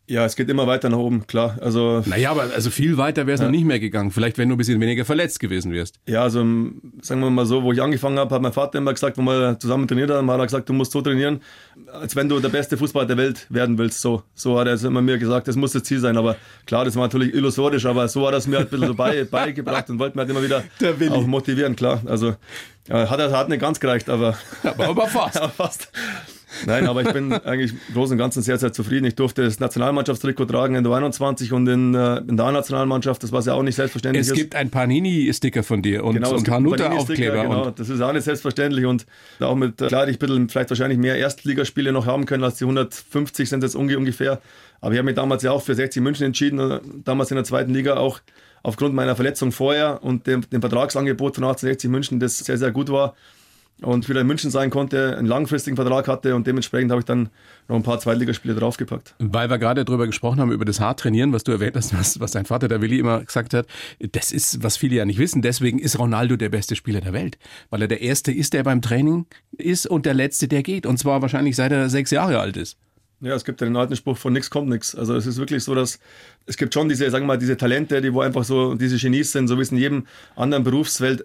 Ja, 0.06 0.26
es 0.26 0.36
geht 0.36 0.50
immer 0.50 0.66
weiter 0.66 0.90
nach 0.90 0.98
oben, 0.98 1.26
klar. 1.26 1.56
Also, 1.62 2.02
naja, 2.04 2.30
aber 2.30 2.42
also 2.54 2.68
viel 2.68 2.98
weiter 2.98 3.26
wäre 3.26 3.36
es 3.36 3.40
ja. 3.40 3.46
noch 3.46 3.52
nicht 3.52 3.64
mehr 3.64 3.80
gegangen. 3.80 4.10
Vielleicht, 4.10 4.36
wenn 4.36 4.50
du 4.50 4.54
ein 4.54 4.58
bisschen 4.58 4.78
weniger 4.78 5.06
verletzt 5.06 5.40
gewesen 5.40 5.72
wärst. 5.72 5.98
Ja, 6.06 6.22
also 6.22 6.40
sagen 7.00 7.20
wir 7.20 7.30
mal 7.30 7.46
so, 7.46 7.62
wo 7.62 7.72
ich 7.72 7.80
angefangen 7.80 8.18
habe, 8.18 8.34
hat 8.34 8.42
mein 8.42 8.52
Vater 8.52 8.76
immer 8.78 8.92
gesagt, 8.92 9.16
wo 9.16 9.22
wir 9.22 9.58
zusammen 9.58 9.88
trainiert 9.88 10.10
haben, 10.10 10.30
hat 10.30 10.38
er 10.38 10.44
gesagt, 10.44 10.68
du 10.68 10.74
musst 10.74 10.92
so 10.92 11.00
trainieren, 11.00 11.40
als 11.90 12.14
wenn 12.16 12.28
du 12.28 12.38
der 12.38 12.50
beste 12.50 12.76
Fußballer 12.76 13.06
der 13.06 13.16
Welt 13.16 13.46
werden 13.48 13.78
willst. 13.78 14.02
So, 14.02 14.22
so 14.34 14.58
hat 14.58 14.66
er 14.66 14.74
es 14.74 14.84
immer 14.84 15.00
mir 15.00 15.16
gesagt, 15.16 15.48
das 15.48 15.56
muss 15.56 15.72
das 15.72 15.84
Ziel 15.84 16.00
sein. 16.00 16.18
Aber 16.18 16.36
klar, 16.66 16.84
das 16.84 16.96
war 16.96 17.04
natürlich 17.04 17.32
illusorisch, 17.32 17.86
aber 17.86 18.06
so 18.08 18.26
hat 18.26 18.34
er 18.34 18.38
es 18.38 18.46
mir 18.46 18.58
halt 18.58 18.66
ein 18.66 18.70
bisschen 18.70 18.88
so 18.88 18.94
bei, 18.94 19.24
beigebracht 19.30 19.88
und 19.88 19.98
wollte 19.98 20.18
mir 20.18 20.22
halt 20.22 20.30
immer 20.30 20.42
wieder 20.42 20.64
auch 21.14 21.26
motivieren, 21.26 21.76
klar. 21.76 22.02
Also 22.04 22.34
hat 22.90 23.18
er 23.18 23.32
hat 23.32 23.48
nicht 23.48 23.60
ganz 23.60 23.80
gereicht, 23.80 24.10
aber, 24.10 24.36
aber, 24.62 24.88
aber 24.88 25.06
fast. 25.06 25.36
aber 25.40 25.48
fast. 25.48 25.88
Nein, 26.66 26.86
aber 26.86 27.02
ich 27.02 27.12
bin 27.12 27.32
eigentlich 27.44 27.72
im 27.72 27.94
Großen 27.94 28.12
und 28.12 28.18
Ganzen 28.18 28.42
sehr, 28.42 28.58
sehr 28.58 28.72
zufrieden. 28.72 29.04
Ich 29.04 29.14
durfte 29.14 29.42
das 29.42 29.60
Nationalmannschaftstrikot 29.60 30.46
tragen 30.46 30.74
in 30.74 30.84
der 30.84 30.92
21 30.92 31.52
und 31.52 31.66
in, 31.66 31.94
äh, 31.94 32.18
in 32.18 32.36
der 32.36 32.46
A-Nationalmannschaft. 32.46 33.22
Das 33.22 33.32
war 33.32 33.42
ja 33.42 33.54
auch 33.54 33.62
nicht 33.62 33.76
selbstverständlich. 33.76 34.28
Es 34.28 34.32
gibt 34.32 34.54
ein 34.54 34.70
Panini-Sticker 34.70 35.62
von 35.62 35.82
dir 35.82 36.04
und, 36.04 36.14
genau, 36.14 36.34
und 36.34 36.48
Hanuta-Aufkleber. 36.48 37.42
Genau, 37.42 37.70
das 37.70 37.88
ist 37.88 38.00
auch 38.00 38.12
nicht 38.12 38.24
selbstverständlich 38.24 38.86
und 38.86 39.06
auch 39.40 39.54
mit, 39.54 39.80
äh, 39.80 39.88
klar, 39.88 40.08
ich 40.08 40.20
ein 40.22 40.48
vielleicht 40.48 40.70
wahrscheinlich 40.70 40.98
mehr 40.98 41.16
Erstligaspiele 41.16 41.92
noch 41.92 42.06
haben 42.06 42.26
können 42.26 42.44
als 42.44 42.56
die 42.56 42.64
150 42.64 43.48
sind 43.48 43.62
jetzt 43.62 43.76
ungefähr. 43.76 44.40
Aber 44.80 44.92
ich 44.92 44.98
habe 44.98 45.06
mich 45.06 45.14
damals 45.14 45.42
ja 45.42 45.50
auch 45.50 45.62
für 45.62 45.74
60 45.74 46.02
München 46.02 46.26
entschieden, 46.26 46.58
äh, 46.58 46.80
damals 47.04 47.30
in 47.30 47.36
der 47.36 47.44
zweiten 47.44 47.72
Liga 47.72 47.96
auch 47.96 48.20
aufgrund 48.62 48.94
meiner 48.94 49.14
Verletzung 49.14 49.52
vorher 49.52 50.02
und 50.02 50.26
dem, 50.26 50.48
dem 50.50 50.60
Vertragsangebot 50.60 51.36
von 51.36 51.44
1860 51.44 51.90
München, 51.90 52.20
das 52.20 52.38
sehr, 52.38 52.58
sehr 52.58 52.70
gut 52.70 52.88
war 52.90 53.14
und 53.82 54.08
wieder 54.08 54.20
in 54.20 54.26
München 54.26 54.50
sein 54.50 54.70
konnte, 54.70 55.16
einen 55.16 55.26
langfristigen 55.26 55.76
Vertrag 55.76 56.06
hatte 56.08 56.34
und 56.34 56.46
dementsprechend 56.46 56.90
habe 56.90 57.00
ich 57.00 57.04
dann 57.04 57.28
noch 57.68 57.76
ein 57.76 57.82
paar 57.82 57.98
Zweitligaspiele 57.98 58.54
draufgepackt. 58.54 59.14
Weil 59.18 59.50
wir 59.50 59.58
gerade 59.58 59.84
darüber 59.84 60.06
gesprochen 60.06 60.40
haben, 60.40 60.52
über 60.52 60.64
das 60.64 60.80
Haartrainieren, 60.80 61.32
was 61.32 61.44
du 61.44 61.52
erwähnt 61.52 61.76
hast, 61.76 61.96
was, 61.98 62.20
was 62.20 62.30
dein 62.32 62.44
Vater, 62.44 62.68
der 62.68 62.80
Willi, 62.80 62.98
immer 62.98 63.24
gesagt 63.24 63.54
hat, 63.54 63.66
das 64.12 64.32
ist, 64.32 64.62
was 64.62 64.76
viele 64.76 64.96
ja 64.96 65.04
nicht 65.04 65.18
wissen, 65.18 65.42
deswegen 65.42 65.78
ist 65.78 65.98
Ronaldo 65.98 66.36
der 66.36 66.48
beste 66.48 66.76
Spieler 66.76 67.00
der 67.00 67.12
Welt, 67.12 67.38
weil 67.70 67.82
er 67.82 67.88
der 67.88 68.00
Erste 68.00 68.32
ist, 68.32 68.52
der 68.52 68.62
beim 68.62 68.80
Training 68.80 69.26
ist 69.56 69.86
und 69.86 70.06
der 70.06 70.14
Letzte, 70.14 70.48
der 70.48 70.62
geht 70.62 70.86
und 70.86 70.98
zwar 70.98 71.22
wahrscheinlich 71.22 71.56
seit 71.56 71.72
er 71.72 71.88
sechs 71.88 72.10
Jahre 72.10 72.40
alt 72.40 72.56
ist. 72.56 72.78
Ja, 73.20 73.34
es 73.34 73.44
gibt 73.44 73.60
ja 73.60 73.66
den 73.66 73.76
alten 73.76 73.96
Spruch 73.96 74.18
von 74.18 74.32
nichts 74.32 74.50
kommt 74.50 74.68
nichts. 74.68 74.94
Also 74.94 75.14
es 75.14 75.26
ist 75.26 75.38
wirklich 75.38 75.64
so, 75.64 75.74
dass 75.74 75.98
es 76.46 76.56
gibt 76.58 76.74
schon 76.74 76.88
diese, 76.90 77.08
sagen 77.10 77.24
wir 77.24 77.28
mal, 77.28 77.38
diese 77.38 77.56
Talente, 77.56 78.02
die 78.02 78.12
wo 78.12 78.20
einfach 78.20 78.44
so 78.44 78.74
diese 78.74 78.98
Genies 78.98 79.32
sind, 79.32 79.48
so 79.48 79.56
wie 79.56 79.62
es 79.62 79.72
in 79.72 79.78
jedem 79.78 80.06
anderen 80.36 80.62
Berufsfeld 80.62 81.24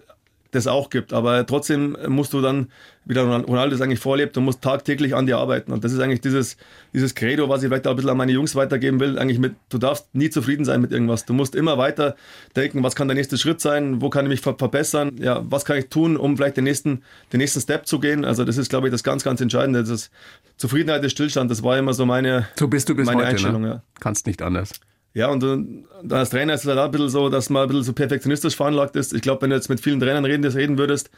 das 0.50 0.66
auch 0.66 0.90
gibt. 0.90 1.12
Aber 1.12 1.46
trotzdem 1.46 1.96
musst 2.08 2.32
du 2.32 2.40
dann, 2.40 2.68
wie 3.04 3.14
der 3.14 3.24
Ronaldo 3.24 3.74
das 3.74 3.80
eigentlich 3.80 4.00
vorlebt, 4.00 4.36
du 4.36 4.40
musst 4.40 4.62
tagtäglich 4.62 5.14
an 5.14 5.26
dir 5.26 5.38
arbeiten. 5.38 5.72
Und 5.72 5.84
das 5.84 5.92
ist 5.92 6.00
eigentlich 6.00 6.20
dieses, 6.20 6.56
dieses 6.92 7.14
Credo, 7.14 7.48
was 7.48 7.62
ich 7.62 7.68
vielleicht 7.68 7.86
auch 7.86 7.92
ein 7.92 7.96
bisschen 7.96 8.10
an 8.10 8.16
meine 8.16 8.32
Jungs 8.32 8.54
weitergeben 8.54 9.00
will. 9.00 9.18
Eigentlich 9.18 9.38
mit, 9.38 9.54
du 9.68 9.78
darfst 9.78 10.14
nie 10.14 10.30
zufrieden 10.30 10.64
sein 10.64 10.80
mit 10.80 10.92
irgendwas. 10.92 11.24
Du 11.24 11.32
musst 11.32 11.54
immer 11.54 11.78
weiter 11.78 12.16
denken, 12.56 12.82
was 12.82 12.94
kann 12.94 13.08
der 13.08 13.14
nächste 13.14 13.38
Schritt 13.38 13.60
sein, 13.60 14.00
wo 14.00 14.10
kann 14.10 14.24
ich 14.26 14.30
mich 14.30 14.40
verbessern, 14.40 15.12
ja, 15.18 15.42
was 15.44 15.64
kann 15.64 15.78
ich 15.78 15.88
tun, 15.88 16.16
um 16.16 16.36
vielleicht 16.36 16.56
den 16.56 16.64
nächsten, 16.64 17.02
den 17.32 17.38
nächsten 17.38 17.60
Step 17.60 17.86
zu 17.86 18.00
gehen. 18.00 18.24
Also 18.24 18.44
das 18.44 18.56
ist, 18.56 18.68
glaube 18.68 18.88
ich, 18.88 18.92
das 18.92 19.02
ganz, 19.02 19.24
ganz 19.24 19.40
Entscheidende. 19.40 19.80
Das 19.80 19.90
ist 19.90 20.10
Zufriedenheit 20.56 21.02
ist 21.04 21.12
Stillstand. 21.12 21.50
Das 21.50 21.62
war 21.62 21.78
immer 21.78 21.94
so 21.94 22.04
meine, 22.04 22.48
so 22.58 22.68
bist 22.68 22.88
du 22.88 22.94
bis 22.94 23.06
meine 23.06 23.18
heute, 23.18 23.26
ne? 23.26 23.30
Einstellung. 23.30 23.62
Ne? 23.62 23.68
Ja. 23.68 23.82
Kannst 23.98 24.26
nicht 24.26 24.42
anders. 24.42 24.72
Ja, 25.12 25.28
und 25.28 25.42
dann 25.42 25.84
als 26.08 26.30
Trainer 26.30 26.54
ist 26.54 26.62
es 26.62 26.68
halt 26.68 26.78
auch 26.78 26.84
ein 26.84 26.90
bisschen 26.92 27.08
so, 27.08 27.28
dass 27.28 27.50
man 27.50 27.62
ein 27.62 27.68
bisschen 27.68 27.84
so 27.84 27.92
perfektionistisch 27.92 28.54
veranlagt 28.54 28.94
ist. 28.94 29.12
Ich 29.12 29.22
glaube, 29.22 29.42
wenn 29.42 29.50
du 29.50 29.56
jetzt 29.56 29.68
mit 29.68 29.80
vielen 29.80 29.98
Trainern 29.98 30.24
reden, 30.24 30.42
das 30.42 30.54
reden 30.54 30.78
würdest, 30.78 31.10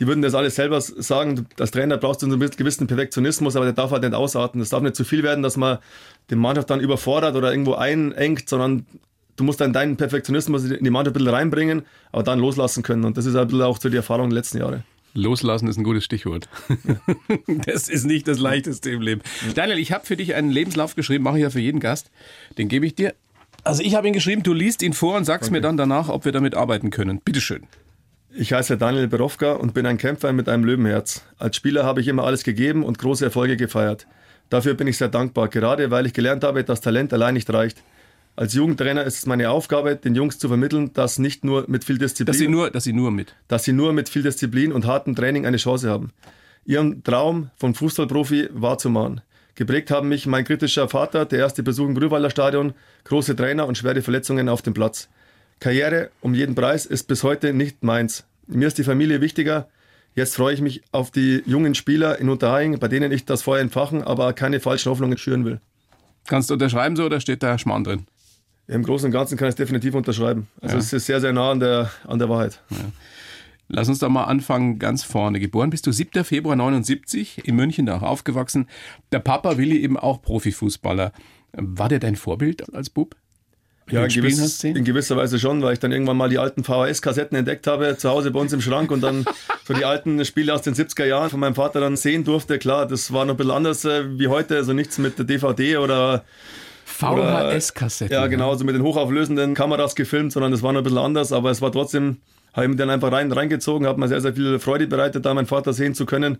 die 0.00 0.06
würden 0.06 0.20
das 0.20 0.34
alles 0.34 0.56
selber 0.56 0.80
sagen. 0.80 1.46
Als 1.58 1.70
Trainer 1.70 1.96
brauchst 1.96 2.22
du 2.22 2.26
einen 2.26 2.38
gewissen 2.38 2.86
Perfektionismus, 2.86 3.56
aber 3.56 3.64
der 3.64 3.74
darf 3.74 3.92
halt 3.92 4.02
nicht 4.02 4.14
ausarten. 4.14 4.58
Das 4.58 4.70
darf 4.70 4.82
nicht 4.82 4.96
zu 4.96 5.04
viel 5.04 5.22
werden, 5.22 5.42
dass 5.42 5.56
man 5.56 5.78
die 6.28 6.34
Mannschaft 6.34 6.70
dann 6.70 6.80
überfordert 6.80 7.36
oder 7.36 7.50
irgendwo 7.50 7.74
einengt, 7.74 8.48
sondern 8.48 8.84
du 9.36 9.44
musst 9.44 9.60
dann 9.60 9.72
deinen 9.72 9.96
Perfektionismus 9.96 10.64
in 10.64 10.82
die 10.82 10.90
Mannschaft 10.90 11.16
ein 11.16 11.18
bisschen 11.18 11.34
reinbringen, 11.34 11.82
aber 12.10 12.24
dann 12.24 12.40
loslassen 12.40 12.82
können. 12.82 13.04
Und 13.04 13.16
das 13.16 13.26
ist 13.26 13.36
ein 13.36 13.46
bisschen 13.46 13.62
auch 13.62 13.80
so 13.80 13.88
die 13.88 13.96
Erfahrung 13.96 14.28
der 14.30 14.38
letzten 14.38 14.58
Jahre. 14.58 14.82
Loslassen 15.14 15.68
ist 15.68 15.78
ein 15.78 15.84
gutes 15.84 16.04
Stichwort. 16.04 16.48
das 17.46 17.88
ist 17.88 18.04
nicht 18.04 18.28
das 18.28 18.38
Leichteste 18.38 18.90
im 18.90 19.00
Leben. 19.00 19.22
Daniel, 19.54 19.78
ich 19.78 19.92
habe 19.92 20.04
für 20.04 20.16
dich 20.16 20.34
einen 20.34 20.50
Lebenslauf 20.50 20.94
geschrieben, 20.94 21.24
mache 21.24 21.38
ich 21.38 21.42
ja 21.42 21.50
für 21.50 21.60
jeden 21.60 21.80
Gast. 21.80 22.10
Den 22.58 22.68
gebe 22.68 22.84
ich 22.84 22.94
dir. 22.94 23.14
Also 23.66 23.82
ich 23.82 23.96
habe 23.96 24.06
ihn 24.06 24.12
geschrieben, 24.12 24.44
du 24.44 24.52
liest 24.52 24.80
ihn 24.82 24.92
vor 24.92 25.16
und 25.16 25.24
sagst 25.24 25.48
okay. 25.50 25.58
mir 25.58 25.60
dann 25.60 25.76
danach, 25.76 26.08
ob 26.08 26.24
wir 26.24 26.30
damit 26.30 26.54
arbeiten 26.54 26.90
können. 26.90 27.20
Bitteschön. 27.20 27.64
Ich 28.32 28.52
heiße 28.52 28.76
Daniel 28.76 29.08
Berowka 29.08 29.54
und 29.54 29.74
bin 29.74 29.86
ein 29.86 29.98
Kämpfer 29.98 30.32
mit 30.32 30.48
einem 30.48 30.62
Löwenherz. 30.62 31.24
Als 31.36 31.56
Spieler 31.56 31.84
habe 31.84 32.00
ich 32.00 32.06
immer 32.06 32.24
alles 32.24 32.44
gegeben 32.44 32.84
und 32.84 32.98
große 33.00 33.24
Erfolge 33.24 33.56
gefeiert. 33.56 34.06
Dafür 34.50 34.74
bin 34.74 34.86
ich 34.86 34.98
sehr 34.98 35.08
dankbar, 35.08 35.48
gerade 35.48 35.90
weil 35.90 36.06
ich 36.06 36.12
gelernt 36.12 36.44
habe, 36.44 36.62
dass 36.62 36.80
Talent 36.80 37.12
allein 37.12 37.34
nicht 37.34 37.52
reicht. 37.52 37.82
Als 38.36 38.54
Jugendtrainer 38.54 39.02
ist 39.02 39.18
es 39.18 39.26
meine 39.26 39.50
Aufgabe, 39.50 39.96
den 39.96 40.14
Jungs 40.14 40.38
zu 40.38 40.46
vermitteln, 40.46 40.92
dass 40.92 41.18
nicht 41.18 41.44
nur 41.44 41.64
mit 41.66 41.82
viel 41.82 41.98
Disziplin, 41.98 42.26
dass 42.26 42.38
sie 42.38 42.48
nur, 42.48 42.70
dass 42.70 42.84
sie 42.84 42.92
nur 42.92 43.10
mit, 43.10 43.34
dass 43.48 43.64
sie 43.64 43.72
nur 43.72 43.92
mit 43.92 44.08
viel 44.08 44.22
Disziplin 44.22 44.72
und 44.72 44.86
hartem 44.86 45.16
Training 45.16 45.44
eine 45.44 45.56
Chance 45.56 45.90
haben. 45.90 46.12
Ihren 46.64 47.02
Traum 47.02 47.50
von 47.56 47.74
Fußballprofi 47.74 48.50
wahrzumachen. 48.52 49.22
Geprägt 49.56 49.90
haben 49.90 50.08
mich 50.08 50.26
mein 50.26 50.44
kritischer 50.44 50.86
Vater, 50.86 51.24
der 51.24 51.38
erste 51.38 51.62
Besuch 51.62 51.88
im 51.88 51.94
Grünwalder 51.94 52.28
Stadion, 52.28 52.74
große 53.04 53.34
Trainer 53.34 53.66
und 53.66 53.78
schwere 53.78 54.02
Verletzungen 54.02 54.50
auf 54.50 54.60
dem 54.60 54.74
Platz. 54.74 55.08
Karriere 55.60 56.10
um 56.20 56.34
jeden 56.34 56.54
Preis 56.54 56.84
ist 56.84 57.08
bis 57.08 57.22
heute 57.22 57.54
nicht 57.54 57.82
meins. 57.82 58.24
Mir 58.46 58.68
ist 58.68 58.76
die 58.76 58.84
Familie 58.84 59.22
wichtiger. 59.22 59.68
Jetzt 60.14 60.36
freue 60.36 60.52
ich 60.52 60.60
mich 60.60 60.82
auf 60.92 61.10
die 61.10 61.42
jungen 61.46 61.74
Spieler 61.74 62.18
in 62.18 62.28
Unterhaching, 62.28 62.78
bei 62.78 62.88
denen 62.88 63.10
ich 63.12 63.24
das 63.24 63.42
Feuer 63.42 63.60
entfachen, 63.60 64.02
aber 64.02 64.34
keine 64.34 64.60
falschen 64.60 64.90
Hoffnungen 64.90 65.16
schüren 65.16 65.46
will. 65.46 65.60
Kannst 66.26 66.50
du 66.50 66.54
unterschreiben 66.54 66.94
so 66.94 67.06
oder 67.06 67.20
steht 67.20 67.42
da 67.42 67.58
Schmarrn 67.58 67.84
drin? 67.84 68.06
Im 68.68 68.82
Großen 68.82 69.06
und 69.06 69.12
Ganzen 69.12 69.38
kann 69.38 69.48
ich 69.48 69.52
es 69.52 69.56
definitiv 69.56 69.94
unterschreiben. 69.94 70.48
Also 70.60 70.74
ja. 70.74 70.80
es 70.80 70.92
ist 70.92 71.06
sehr, 71.06 71.20
sehr 71.20 71.32
nah 71.32 71.52
an 71.52 71.60
der, 71.60 71.90
an 72.06 72.18
der 72.18 72.28
Wahrheit. 72.28 72.60
Ja. 72.70 72.76
Lass 73.68 73.88
uns 73.88 73.98
doch 73.98 74.08
mal 74.08 74.24
anfangen 74.24 74.78
ganz 74.78 75.02
vorne. 75.02 75.40
Geboren 75.40 75.70
bist 75.70 75.86
du 75.86 75.92
7. 75.92 76.24
Februar 76.24 76.56
79 76.56 77.46
in 77.46 77.56
München, 77.56 77.86
da 77.86 77.96
auch 77.96 78.02
aufgewachsen. 78.02 78.68
Der 79.12 79.18
Papa 79.18 79.58
Willi 79.58 79.78
eben 79.78 79.96
auch 79.96 80.22
Profifußballer. 80.22 81.12
War 81.52 81.88
der 81.88 81.98
dein 81.98 82.16
Vorbild 82.16 82.72
als 82.74 82.90
Bub? 82.90 83.16
Ja, 83.88 84.02
in, 84.02 84.08
gewiss, 84.08 84.64
in, 84.64 84.84
gewisser 84.84 85.16
Weise 85.16 85.38
schon, 85.38 85.62
weil 85.62 85.74
ich 85.74 85.78
dann 85.78 85.92
irgendwann 85.92 86.16
mal 86.16 86.28
die 86.28 86.38
alten 86.38 86.64
VHS-Kassetten 86.64 87.38
entdeckt 87.38 87.68
habe, 87.68 87.96
zu 87.96 88.08
Hause 88.08 88.32
bei 88.32 88.40
uns 88.40 88.52
im 88.52 88.60
Schrank 88.60 88.90
und 88.90 89.00
dann 89.00 89.24
so 89.64 89.74
die 89.74 89.84
alten 89.84 90.24
Spiele 90.24 90.52
aus 90.52 90.62
den 90.62 90.74
70er 90.74 91.04
Jahren 91.04 91.30
von 91.30 91.38
meinem 91.38 91.54
Vater 91.54 91.78
dann 91.78 91.96
sehen 91.96 92.24
durfte. 92.24 92.58
Klar, 92.58 92.86
das 92.86 93.12
war 93.12 93.24
noch 93.24 93.34
ein 93.34 93.36
bisschen 93.36 93.52
anders 93.52 93.84
äh, 93.84 94.18
wie 94.18 94.26
heute, 94.26 94.56
also 94.56 94.72
nichts 94.72 94.98
mit 94.98 95.18
der 95.18 95.24
DVD 95.24 95.76
oder 95.76 96.24
VHS-Kassetten. 96.84 98.12
Ja, 98.12 98.26
genau, 98.26 98.56
so 98.56 98.64
mit 98.64 98.74
den 98.74 98.82
hochauflösenden 98.82 99.54
Kameras 99.54 99.94
gefilmt, 99.94 100.32
sondern 100.32 100.50
das 100.50 100.62
war 100.62 100.72
noch 100.72 100.80
ein 100.80 100.84
bisschen 100.84 100.98
anders, 100.98 101.32
aber 101.32 101.52
es 101.52 101.62
war 101.62 101.70
trotzdem 101.70 102.16
habe 102.56 102.64
ich 102.64 102.68
mich 102.70 102.78
dann 102.78 102.88
einfach 102.88 103.12
rein, 103.12 103.30
reingezogen, 103.30 103.86
hat 103.86 103.98
mir 103.98 104.08
sehr, 104.08 104.22
sehr 104.22 104.34
viel 104.34 104.58
Freude 104.58 104.86
bereitet, 104.86 105.26
da 105.26 105.34
meinen 105.34 105.46
Vater 105.46 105.74
sehen 105.74 105.94
zu 105.94 106.06
können. 106.06 106.38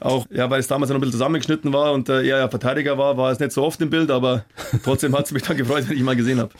Auch, 0.00 0.26
ja, 0.30 0.48
weil 0.48 0.60
es 0.60 0.66
damals 0.66 0.88
noch 0.88 0.96
ein 0.96 1.00
bisschen 1.02 1.12
zusammengeschnitten 1.12 1.74
war 1.74 1.92
und 1.92 2.08
äh, 2.08 2.22
er 2.22 2.38
ja 2.38 2.48
Verteidiger 2.48 2.96
war, 2.96 3.18
war 3.18 3.30
es 3.30 3.38
nicht 3.38 3.52
so 3.52 3.62
oft 3.62 3.78
im 3.82 3.90
Bild, 3.90 4.10
aber 4.10 4.46
trotzdem 4.82 5.14
hat 5.14 5.26
es 5.26 5.32
mich 5.32 5.42
dann 5.42 5.58
gefreut, 5.58 5.84
wenn 5.86 5.92
ich 5.92 6.00
ihn 6.00 6.06
mal 6.06 6.16
gesehen 6.16 6.38
habe. 6.38 6.50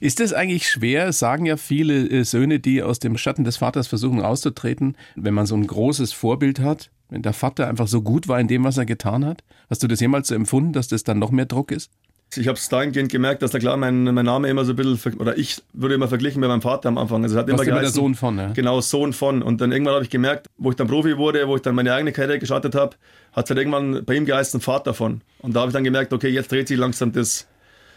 Ist 0.00 0.20
das 0.20 0.32
eigentlich 0.32 0.68
schwer, 0.68 1.12
sagen 1.12 1.44
ja 1.44 1.56
viele 1.56 2.08
äh, 2.08 2.22
Söhne, 2.22 2.60
die 2.60 2.80
aus 2.84 3.00
dem 3.00 3.18
Schatten 3.18 3.42
des 3.42 3.56
Vaters 3.56 3.88
versuchen 3.88 4.22
auszutreten, 4.22 4.96
wenn 5.16 5.34
man 5.34 5.46
so 5.46 5.56
ein 5.56 5.66
großes 5.66 6.12
Vorbild 6.12 6.60
hat? 6.60 6.90
Wenn 7.08 7.22
der 7.22 7.32
Vater 7.32 7.68
einfach 7.68 7.88
so 7.88 8.00
gut 8.00 8.28
war 8.28 8.38
in 8.38 8.46
dem, 8.46 8.62
was 8.62 8.78
er 8.78 8.86
getan 8.86 9.26
hat? 9.26 9.42
Hast 9.68 9.82
du 9.82 9.88
das 9.88 10.00
jemals 10.00 10.28
so 10.28 10.36
empfunden, 10.36 10.72
dass 10.72 10.86
das 10.86 11.02
dann 11.02 11.18
noch 11.18 11.32
mehr 11.32 11.46
Druck 11.46 11.72
ist? 11.72 11.90
Ich 12.36 12.48
habe 12.48 12.56
es 12.56 12.68
dahingehend 12.68 13.10
gemerkt, 13.10 13.42
dass 13.42 13.50
da 13.50 13.58
klar 13.58 13.76
mein, 13.76 14.04
mein 14.04 14.24
Name 14.24 14.48
immer 14.48 14.64
so 14.64 14.72
ein 14.72 14.76
bisschen, 14.76 15.14
oder 15.18 15.36
ich 15.36 15.62
würde 15.72 15.94
immer 15.94 16.08
verglichen 16.08 16.40
mit 16.40 16.48
meinem 16.48 16.62
Vater 16.62 16.88
am 16.88 16.96
Anfang. 16.96 17.22
Also 17.22 17.36
es 17.36 17.40
hat 17.40 17.48
immer 17.48 17.64
geheißen, 17.64 17.82
der 17.82 17.90
Sohn 17.90 18.14
von, 18.14 18.38
ja. 18.38 18.52
Genau, 18.52 18.80
Sohn 18.80 19.12
von. 19.12 19.42
Und 19.42 19.60
dann 19.60 19.70
irgendwann 19.70 19.94
habe 19.94 20.04
ich 20.04 20.10
gemerkt, 20.10 20.46
wo 20.56 20.70
ich 20.70 20.76
dann 20.76 20.86
Profi 20.86 21.18
wurde, 21.18 21.46
wo 21.46 21.56
ich 21.56 21.62
dann 21.62 21.74
meine 21.74 21.92
eigene 21.92 22.12
Karriere 22.12 22.38
gestartet 22.38 22.74
habe, 22.74 22.96
hat 23.32 23.44
es 23.44 23.50
halt 23.50 23.58
irgendwann 23.58 24.04
bei 24.04 24.14
ihm 24.14 24.24
geheißen 24.24 24.60
Vater 24.60 24.94
von. 24.94 25.20
Und 25.40 25.54
da 25.54 25.60
habe 25.60 25.70
ich 25.70 25.74
dann 25.74 25.84
gemerkt, 25.84 26.12
okay, 26.12 26.28
jetzt 26.28 26.50
dreht 26.50 26.68
sich 26.68 26.78
langsam 26.78 27.12
das, 27.12 27.46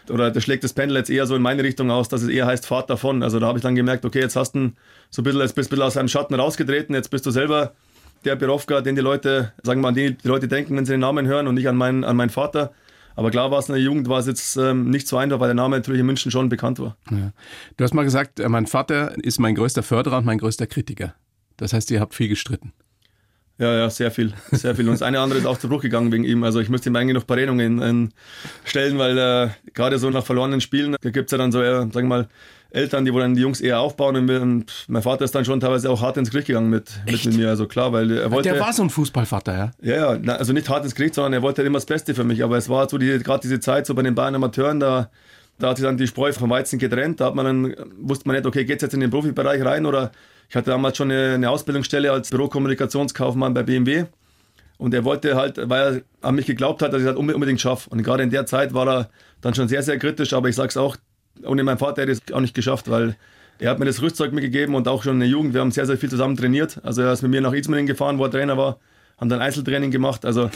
oder 0.09 0.31
das 0.31 0.43
schlägt 0.43 0.63
das 0.63 0.73
Pendel 0.73 0.97
jetzt 0.97 1.09
eher 1.09 1.25
so 1.27 1.35
in 1.35 1.41
meine 1.41 1.63
Richtung 1.63 1.89
aus, 1.89 2.09
dass 2.09 2.21
es 2.21 2.29
eher 2.29 2.45
heißt 2.45 2.65
Vater 2.65 2.97
von. 2.97 3.23
Also 3.23 3.39
da 3.39 3.47
habe 3.47 3.57
ich 3.57 3.63
dann 3.63 3.75
gemerkt, 3.75 4.05
okay, 4.05 4.19
jetzt 4.19 4.35
hast 4.35 4.53
du 4.53 4.71
so 5.09 5.21
ein 5.21 5.23
bisschen, 5.23 5.41
jetzt 5.41 5.55
bist 5.55 5.71
du 5.71 5.81
aus 5.81 5.97
einem 5.97 6.09
Schatten 6.09 6.35
rausgetreten, 6.35 6.93
jetzt 6.93 7.09
bist 7.09 7.25
du 7.25 7.31
selber 7.31 7.73
der 8.25 8.35
Berofka, 8.35 8.81
den 8.81 8.95
die 8.95 9.01
Leute, 9.01 9.53
sagen 9.63 9.79
wir 9.79 9.83
mal, 9.83 9.87
an 9.89 9.95
den 9.95 10.17
die 10.17 10.27
Leute 10.27 10.47
denken, 10.47 10.75
wenn 10.75 10.85
sie 10.85 10.93
den 10.93 11.01
Namen 11.01 11.27
hören 11.27 11.47
und 11.47 11.55
nicht 11.55 11.69
an 11.69 11.75
meinen, 11.75 12.03
an 12.03 12.17
meinen 12.17 12.29
Vater. 12.29 12.73
Aber 13.15 13.31
klar 13.31 13.51
war 13.51 13.59
es 13.59 13.69
in 13.69 13.75
der 13.75 13.81
Jugend, 13.81 14.09
war 14.09 14.19
es 14.19 14.27
jetzt 14.27 14.57
ähm, 14.57 14.89
nicht 14.89 15.07
so 15.07 15.17
einfach, 15.17 15.39
weil 15.39 15.47
der 15.47 15.55
Name 15.55 15.77
natürlich 15.77 16.01
in 16.01 16.05
München 16.05 16.31
schon 16.31 16.49
bekannt 16.49 16.79
war. 16.79 16.97
Ja. 17.09 17.31
Du 17.77 17.83
hast 17.83 17.93
mal 17.93 18.03
gesagt, 18.03 18.39
äh, 18.39 18.49
mein 18.49 18.67
Vater 18.67 19.15
ist 19.23 19.39
mein 19.39 19.55
größter 19.55 19.83
Förderer 19.83 20.17
und 20.17 20.25
mein 20.25 20.37
größter 20.37 20.67
Kritiker. 20.67 21.15
Das 21.57 21.73
heißt, 21.73 21.89
ihr 21.91 22.01
habt 22.01 22.13
viel 22.13 22.27
gestritten. 22.27 22.73
Ja, 23.57 23.73
ja, 23.73 23.89
sehr 23.89 24.11
viel, 24.11 24.33
sehr 24.51 24.75
viel. 24.75 24.85
Und 24.85 24.95
das 24.95 25.01
eine 25.01 25.21
andere 25.21 25.39
ist 25.39 25.45
auch 25.45 25.57
zu 25.57 25.69
Bruch 25.69 25.81
gegangen 25.81 26.11
wegen 26.11 26.25
ihm. 26.25 26.43
Also 26.43 26.59
ich 26.59 26.67
müsste 26.67 26.89
ihm 26.89 26.95
eigentlich 26.97 27.13
noch 27.13 27.23
ein 27.23 27.27
paar 27.27 27.37
Redungen 27.37 27.81
ähm, 27.81 28.09
stellen, 28.65 28.97
weil 28.97 29.17
äh, 29.17 29.49
gerade 29.73 29.97
so 29.97 30.09
nach 30.09 30.25
verlorenen 30.25 30.59
Spielen, 30.59 30.97
da 30.99 31.09
gibt 31.09 31.27
es 31.27 31.31
ja 31.31 31.37
dann 31.37 31.53
so, 31.53 31.61
äh, 31.61 31.79
sagen 31.79 31.93
wir 31.93 32.03
mal, 32.03 32.27
Eltern, 32.75 33.05
die 33.05 33.13
wo 33.13 33.19
dann 33.19 33.35
die 33.35 33.41
Jungs 33.41 33.61
eher 33.61 33.79
aufbauen. 33.79 34.29
Und 34.29 34.65
mein 34.87 35.01
Vater 35.01 35.25
ist 35.25 35.33
dann 35.33 35.45
schon 35.45 35.59
teilweise 35.59 35.89
auch 35.89 36.01
hart 36.01 36.17
ins 36.17 36.29
Gericht 36.29 36.47
gegangen 36.47 36.69
mit, 36.69 36.91
mit, 37.05 37.25
mit, 37.25 37.37
mir. 37.37 37.49
Also 37.49 37.67
klar, 37.67 37.93
weil 37.93 38.11
er 38.11 38.31
wollte. 38.31 38.49
Der 38.49 38.59
war 38.59 38.73
so 38.73 38.83
ein 38.83 38.89
Fußballvater, 38.89 39.57
ja? 39.57 39.71
Ja, 39.81 40.15
ja. 40.15 40.33
Also 40.33 40.53
nicht 40.53 40.69
hart 40.69 40.83
ins 40.83 40.93
Gericht, 40.93 41.15
sondern 41.15 41.33
er 41.33 41.41
wollte 41.41 41.61
halt 41.61 41.67
immer 41.67 41.77
das 41.77 41.85
Beste 41.85 42.13
für 42.13 42.23
mich. 42.23 42.43
Aber 42.43 42.57
es 42.57 42.69
war 42.69 42.89
so 42.89 42.97
die, 42.97 43.19
gerade 43.19 43.41
diese 43.41 43.59
Zeit 43.59 43.85
so 43.85 43.95
bei 43.95 44.03
den 44.03 44.13
Bayern 44.13 44.35
Amateuren, 44.35 44.79
da, 44.79 45.09
da 45.57 45.69
hat 45.69 45.77
sich 45.77 45.85
dann 45.85 45.97
die 45.97 46.07
Spreu 46.07 46.33
vom 46.33 46.49
Weizen 46.49 46.77
getrennt. 46.77 47.21
Da 47.21 47.27
hat 47.27 47.35
man 47.35 47.45
dann, 47.45 47.75
wusste 47.97 48.27
man 48.27 48.35
nicht, 48.35 48.45
okay, 48.45 48.65
geht 48.65 48.77
es 48.77 48.81
jetzt 48.83 48.93
in 48.93 48.99
den 48.99 49.09
Profibereich 49.09 49.63
rein 49.63 49.85
oder 49.85 50.11
ich 50.49 50.55
hatte 50.55 50.71
damals 50.71 50.97
schon 50.97 51.11
eine, 51.11 51.35
eine 51.35 51.49
Ausbildungsstelle 51.49 52.11
als 52.11 52.29
Bürokommunikationskaufmann 52.29 53.53
bei 53.53 53.63
BMW. 53.63 54.05
Und 54.77 54.93
er 54.93 55.05
wollte 55.05 55.35
halt, 55.35 55.57
weil 55.69 56.03
er 56.21 56.27
an 56.27 56.35
mich 56.35 56.45
geglaubt 56.45 56.81
hat, 56.81 56.91
dass 56.91 56.99
ich 56.99 57.07
das 57.07 57.15
unbedingt 57.15 57.61
schaffe. 57.61 57.89
Und 57.89 58.03
gerade 58.03 58.23
in 58.23 58.29
der 58.29 58.45
Zeit 58.45 58.73
war 58.73 58.87
er 58.87 59.09
dann 59.41 59.55
schon 59.55 59.69
sehr, 59.69 59.81
sehr 59.83 59.97
kritisch. 59.97 60.33
Aber 60.33 60.49
ich 60.49 60.55
sage 60.55 60.69
es 60.69 60.77
auch, 60.77 60.97
ohne 61.43 61.63
meinen 61.63 61.77
Vater 61.77 62.03
hätte 62.03 62.11
ich 62.11 62.19
es 62.25 62.33
auch 62.33 62.41
nicht 62.41 62.53
geschafft, 62.53 62.89
weil 62.89 63.15
er 63.59 63.71
hat 63.71 63.79
mir 63.79 63.85
das 63.85 64.01
Rüstzeug 64.01 64.33
mitgegeben 64.33 64.75
und 64.75 64.87
auch 64.87 65.03
schon 65.03 65.13
in 65.13 65.19
der 65.21 65.29
Jugend. 65.29 65.53
Wir 65.53 65.61
haben 65.61 65.71
sehr, 65.71 65.85
sehr 65.85 65.97
viel 65.97 66.09
zusammen 66.09 66.35
trainiert. 66.35 66.79
Also 66.83 67.01
er 67.01 67.13
ist 67.13 67.21
mit 67.21 67.31
mir 67.31 67.41
nach 67.41 67.53
Ismaning 67.53 67.85
gefahren, 67.85 68.17
wo 68.17 68.25
er 68.25 68.31
Trainer 68.31 68.57
war, 68.57 68.79
haben 69.17 69.29
dann 69.29 69.39
Einzeltraining 69.39 69.91
gemacht. 69.91 70.25
Also, 70.25 70.49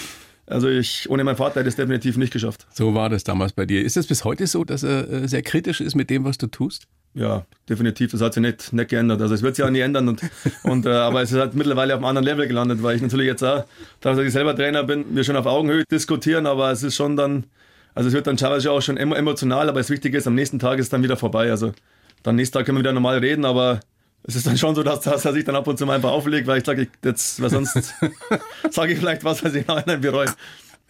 also 0.45 0.67
ich, 0.67 1.09
ohne 1.09 1.23
meinen 1.23 1.37
Vater 1.37 1.59
hätte 1.59 1.69
ich 1.69 1.73
es 1.73 1.75
definitiv 1.77 2.17
nicht 2.17 2.33
geschafft. 2.33 2.67
So 2.73 2.93
war 2.93 3.09
das 3.09 3.23
damals 3.23 3.53
bei 3.53 3.65
dir. 3.65 3.83
Ist 3.83 3.95
es 3.95 4.07
bis 4.07 4.25
heute 4.25 4.47
so, 4.47 4.63
dass 4.65 4.83
er 4.83 5.09
äh, 5.09 5.27
sehr 5.27 5.43
kritisch 5.43 5.79
ist 5.79 5.95
mit 5.95 6.09
dem, 6.09 6.25
was 6.25 6.37
du 6.37 6.47
tust? 6.47 6.87
Ja, 7.13 7.45
definitiv. 7.67 8.11
Das 8.11 8.21
hat 8.21 8.33
sich 8.33 8.41
nicht, 8.41 8.73
nicht 8.73 8.89
geändert. 8.89 9.21
Also 9.21 9.33
es 9.33 9.41
wird 9.41 9.55
sich 9.55 9.65
auch 9.65 9.69
nie 9.69 9.79
ändern. 9.79 10.09
Und, 10.09 10.21
und, 10.63 10.85
äh, 10.85 10.89
aber 10.89 11.21
es 11.21 11.31
ist 11.31 11.39
halt 11.39 11.55
mittlerweile 11.55 11.93
auf 11.93 11.99
einem 11.99 12.05
anderen 12.05 12.25
Level 12.25 12.47
gelandet, 12.47 12.83
weil 12.83 12.97
ich 12.97 13.01
natürlich 13.01 13.27
jetzt 13.27 13.43
auch, 13.43 13.65
dass 14.01 14.17
ich 14.17 14.31
selber 14.31 14.55
Trainer 14.55 14.83
bin, 14.83 15.05
wir 15.15 15.23
schon 15.23 15.35
auf 15.35 15.45
Augenhöhe 15.45 15.85
diskutieren, 15.89 16.45
aber 16.45 16.71
es 16.71 16.83
ist 16.83 16.95
schon 16.95 17.15
dann 17.15 17.45
also 17.95 18.07
es 18.07 18.13
wird 18.13 18.27
dann 18.27 18.37
teilweise 18.37 18.71
auch 18.71 18.81
schon 18.81 18.97
emotional, 18.97 19.69
aber 19.69 19.79
das 19.79 19.89
Wichtige 19.89 20.17
ist, 20.17 20.27
am 20.27 20.35
nächsten 20.35 20.59
Tag 20.59 20.79
ist 20.79 20.85
es 20.85 20.89
dann 20.89 21.03
wieder 21.03 21.17
vorbei. 21.17 21.51
Also 21.51 21.73
dann 22.23 22.35
nächsten 22.35 22.57
Tag 22.57 22.65
können 22.65 22.77
wir 22.77 22.83
wieder 22.83 22.93
normal 22.93 23.17
reden, 23.17 23.45
aber 23.45 23.79
es 24.23 24.35
ist 24.35 24.47
dann 24.47 24.57
schon 24.57 24.75
so, 24.75 24.83
dass, 24.83 25.01
dass 25.01 25.25
er 25.25 25.33
sich 25.33 25.45
dann 25.45 25.55
ab 25.55 25.67
und 25.67 25.77
zu 25.77 25.85
mal 25.85 25.95
einfach 25.95 26.11
auflegt, 26.11 26.47
weil 26.47 26.59
ich 26.59 26.65
sage, 26.65 26.87
jetzt, 27.03 27.41
weil 27.41 27.49
sonst 27.49 27.73
sage 28.69 28.93
ich 28.93 28.99
vielleicht 28.99 29.23
was, 29.23 29.43
was 29.43 29.53
ich 29.55 29.65
nachher 29.67 29.97
bereue. 29.97 30.27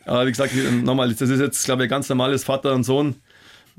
Aber 0.06 0.26
wie 0.26 0.32
gesagt, 0.32 0.54
nochmal, 0.84 1.14
das 1.14 1.30
ist 1.30 1.40
jetzt, 1.40 1.66
glaube 1.66 1.84
ich, 1.84 1.90
ganz 1.90 2.10
normales 2.10 2.44
Vater 2.44 2.74
und 2.74 2.84
Sohn 2.84 3.16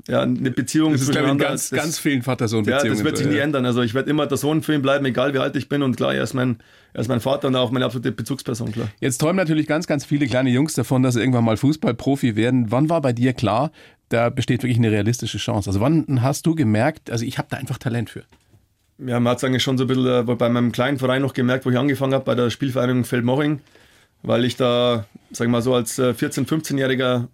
ja, 0.07 0.21
eine 0.21 0.51
Beziehung 0.51 0.93
das 0.93 1.01
ist, 1.01 1.11
glaube 1.11 1.31
ich, 1.31 1.37
ganz, 1.37 1.69
das, 1.69 1.79
ganz 1.79 1.99
vielen 1.99 2.21
Vater-Sohn-Beziehungen. 2.21 2.85
Ja, 2.85 2.91
das 2.91 3.03
wird 3.03 3.17
sich 3.17 3.27
nie 3.27 3.37
ändern. 3.37 3.65
Also 3.65 3.81
ich 3.81 3.93
werde 3.93 4.09
immer 4.09 4.25
der 4.27 4.37
Sohn 4.37 4.61
für 4.61 4.73
ihn 4.73 4.81
bleiben, 4.81 5.05
egal 5.05 5.33
wie 5.33 5.39
alt 5.39 5.55
ich 5.55 5.69
bin. 5.69 5.83
Und 5.83 5.97
klar, 5.97 6.13
er 6.13 6.23
ist 6.23 6.33
mein, 6.33 6.57
er 6.93 7.01
ist 7.01 7.07
mein 7.07 7.19
Vater 7.19 7.47
und 7.47 7.55
auch 7.55 7.71
meine 7.71 7.85
absolute 7.85 8.11
Bezugsperson, 8.11 8.71
klar. 8.71 8.89
Jetzt 8.99 9.19
träumen 9.19 9.37
natürlich 9.37 9.67
ganz, 9.67 9.87
ganz 9.87 10.05
viele 10.05 10.27
kleine 10.27 10.49
Jungs 10.49 10.73
davon, 10.73 11.03
dass 11.03 11.15
sie 11.15 11.19
irgendwann 11.19 11.45
mal 11.45 11.57
Fußballprofi 11.57 12.35
werden. 12.35 12.71
Wann 12.71 12.89
war 12.89 13.01
bei 13.01 13.13
dir 13.13 13.33
klar, 13.33 13.71
da 14.09 14.29
besteht 14.29 14.63
wirklich 14.63 14.77
eine 14.77 14.91
realistische 14.91 15.37
Chance? 15.37 15.69
Also 15.69 15.79
wann 15.79 16.21
hast 16.21 16.45
du 16.45 16.55
gemerkt, 16.55 17.11
also 17.11 17.25
ich 17.25 17.37
habe 17.37 17.47
da 17.49 17.57
einfach 17.57 17.77
Talent 17.77 18.09
für? 18.09 18.23
Ja, 18.97 19.19
man 19.19 19.31
hat 19.31 19.37
es 19.39 19.43
eigentlich 19.43 19.63
schon 19.63 19.77
so 19.77 19.85
ein 19.85 19.87
bisschen 19.87 20.05
äh, 20.05 20.23
bei 20.23 20.49
meinem 20.49 20.71
kleinen 20.71 20.99
Verein 20.99 21.21
noch 21.21 21.33
gemerkt, 21.33 21.65
wo 21.65 21.71
ich 21.71 21.77
angefangen 21.77 22.13
habe, 22.13 22.23
bei 22.23 22.35
der 22.35 22.49
Spielvereinigung 22.49 23.03
Feldmoching, 23.03 23.59
weil 24.21 24.45
ich 24.45 24.57
da, 24.57 25.05
sag 25.31 25.45
ich 25.45 25.51
mal 25.51 25.61
so, 25.61 25.73
als 25.73 25.97
14-, 25.97 26.41
äh, 26.41 26.45
15-Jähriger 26.45 27.27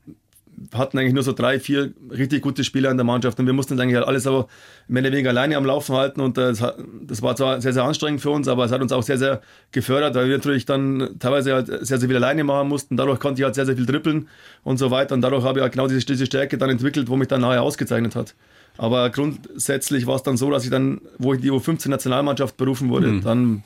hatten 0.73 0.97
eigentlich 0.97 1.13
nur 1.13 1.23
so 1.23 1.33
drei, 1.33 1.59
vier 1.59 1.93
richtig 2.11 2.41
gute 2.41 2.63
Spieler 2.63 2.89
in 2.89 2.97
der 2.97 3.05
Mannschaft 3.05 3.39
und 3.39 3.45
wir 3.45 3.53
mussten 3.53 3.79
eigentlich 3.79 3.95
halt 3.95 4.07
alles 4.07 4.25
aber 4.25 4.47
mehr 4.87 5.01
oder 5.03 5.11
weniger 5.11 5.29
alleine 5.29 5.57
am 5.57 5.65
Laufen 5.65 5.95
halten 5.95 6.21
und 6.21 6.37
das, 6.37 6.63
das 7.01 7.21
war 7.21 7.35
zwar 7.35 7.61
sehr, 7.61 7.73
sehr 7.73 7.83
anstrengend 7.83 8.21
für 8.21 8.31
uns, 8.31 8.47
aber 8.47 8.65
es 8.65 8.71
hat 8.71 8.81
uns 8.81 8.91
auch 8.91 9.03
sehr, 9.03 9.17
sehr 9.17 9.41
gefördert, 9.71 10.15
weil 10.15 10.27
wir 10.27 10.37
natürlich 10.37 10.65
dann 10.65 11.15
teilweise 11.19 11.53
halt 11.53 11.67
sehr, 11.67 11.99
sehr 11.99 12.09
viel 12.09 12.15
alleine 12.15 12.43
machen 12.43 12.69
mussten. 12.69 12.97
Dadurch 12.97 13.19
konnte 13.19 13.41
ich 13.41 13.45
halt 13.45 13.55
sehr, 13.55 13.65
sehr 13.65 13.75
viel 13.75 13.85
dribbeln 13.85 14.27
und 14.63 14.77
so 14.77 14.89
weiter 14.91 15.13
und 15.13 15.21
dadurch 15.21 15.43
habe 15.43 15.59
ich 15.59 15.63
halt 15.63 15.73
genau 15.73 15.87
diese, 15.87 16.05
diese 16.05 16.25
Stärke 16.25 16.57
dann 16.57 16.69
entwickelt, 16.69 17.09
wo 17.09 17.15
mich 17.15 17.27
dann 17.27 17.41
nachher 17.41 17.61
ausgezeichnet 17.61 18.15
hat. 18.15 18.33
Aber 18.77 19.09
grundsätzlich 19.09 20.05
war 20.05 20.15
es 20.15 20.23
dann 20.23 20.37
so, 20.37 20.51
dass 20.51 20.63
ich 20.63 20.69
dann, 20.69 21.01
wo 21.17 21.33
ich 21.33 21.41
die 21.41 21.51
U15 21.51 21.89
Nationalmannschaft 21.89 22.57
berufen 22.57 22.89
wurde, 22.89 23.07
mhm. 23.07 23.23
dann 23.23 23.63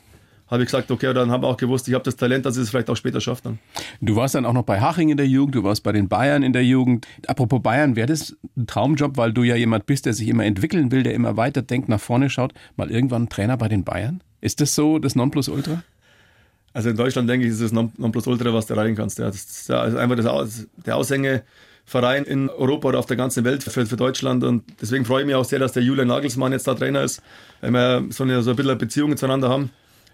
habe 0.52 0.64
ich 0.64 0.68
gesagt, 0.68 0.90
okay, 0.90 1.14
dann 1.14 1.30
habe 1.30 1.46
ich 1.46 1.52
auch 1.52 1.56
gewusst, 1.56 1.88
ich 1.88 1.94
habe 1.94 2.04
das 2.04 2.14
Talent, 2.14 2.44
dass 2.44 2.58
ich 2.58 2.64
es 2.64 2.70
vielleicht 2.70 2.90
auch 2.90 2.96
später 2.96 3.22
schaffe 3.22 3.40
dann. 3.44 3.58
Du 4.02 4.16
warst 4.16 4.34
dann 4.34 4.44
auch 4.44 4.52
noch 4.52 4.64
bei 4.64 4.82
Haching 4.82 5.08
in 5.08 5.16
der 5.16 5.26
Jugend, 5.26 5.54
du 5.54 5.64
warst 5.64 5.82
bei 5.82 5.92
den 5.92 6.10
Bayern 6.10 6.42
in 6.42 6.52
der 6.52 6.62
Jugend. 6.62 7.06
Apropos 7.26 7.62
Bayern, 7.62 7.96
wäre 7.96 8.06
das 8.06 8.36
ein 8.54 8.66
Traumjob, 8.66 9.16
weil 9.16 9.32
du 9.32 9.44
ja 9.44 9.56
jemand 9.56 9.86
bist, 9.86 10.04
der 10.04 10.12
sich 10.12 10.28
immer 10.28 10.44
entwickeln 10.44 10.92
will, 10.92 11.04
der 11.04 11.14
immer 11.14 11.38
weiter 11.38 11.62
denkt, 11.62 11.88
nach 11.88 12.00
vorne 12.00 12.28
schaut, 12.28 12.52
mal 12.76 12.90
irgendwann 12.90 13.30
Trainer 13.30 13.56
bei 13.56 13.68
den 13.68 13.82
Bayern? 13.82 14.22
Ist 14.42 14.60
das 14.60 14.74
so 14.74 14.98
das 14.98 15.16
Nonplusultra? 15.16 15.82
Also 16.74 16.90
in 16.90 16.96
Deutschland 16.96 17.30
denke 17.30 17.46
ich, 17.46 17.52
ist 17.52 17.60
es 17.62 17.72
Nonplusultra, 17.72 18.52
was 18.52 18.66
du 18.66 18.74
erreichen 18.74 18.94
kannst. 18.94 19.18
Ja, 19.18 19.28
das 19.28 19.36
ist 19.36 19.70
einfach 19.70 20.16
das, 20.16 20.66
der 20.84 20.96
Aushängeverein 20.96 22.24
in 22.24 22.50
Europa 22.50 22.88
oder 22.88 22.98
auf 22.98 23.06
der 23.06 23.16
ganzen 23.16 23.44
Welt 23.44 23.62
für, 23.62 23.86
für, 23.86 23.96
Deutschland. 23.96 24.44
Und 24.44 24.64
deswegen 24.82 25.06
freue 25.06 25.22
ich 25.22 25.26
mich 25.26 25.34
auch 25.34 25.46
sehr, 25.46 25.58
dass 25.60 25.72
der 25.72 25.82
Julian 25.82 26.08
Nagelsmann 26.08 26.52
jetzt 26.52 26.66
da 26.66 26.74
Trainer 26.74 27.02
ist, 27.02 27.22
weil 27.62 27.72
wir 27.72 28.04
so 28.10 28.24
eine, 28.24 28.42
so 28.42 28.50
ein 28.50 28.56
bisschen 28.56 28.76
Beziehungen 28.76 29.16
zueinander 29.16 29.48
haben. 29.48 29.70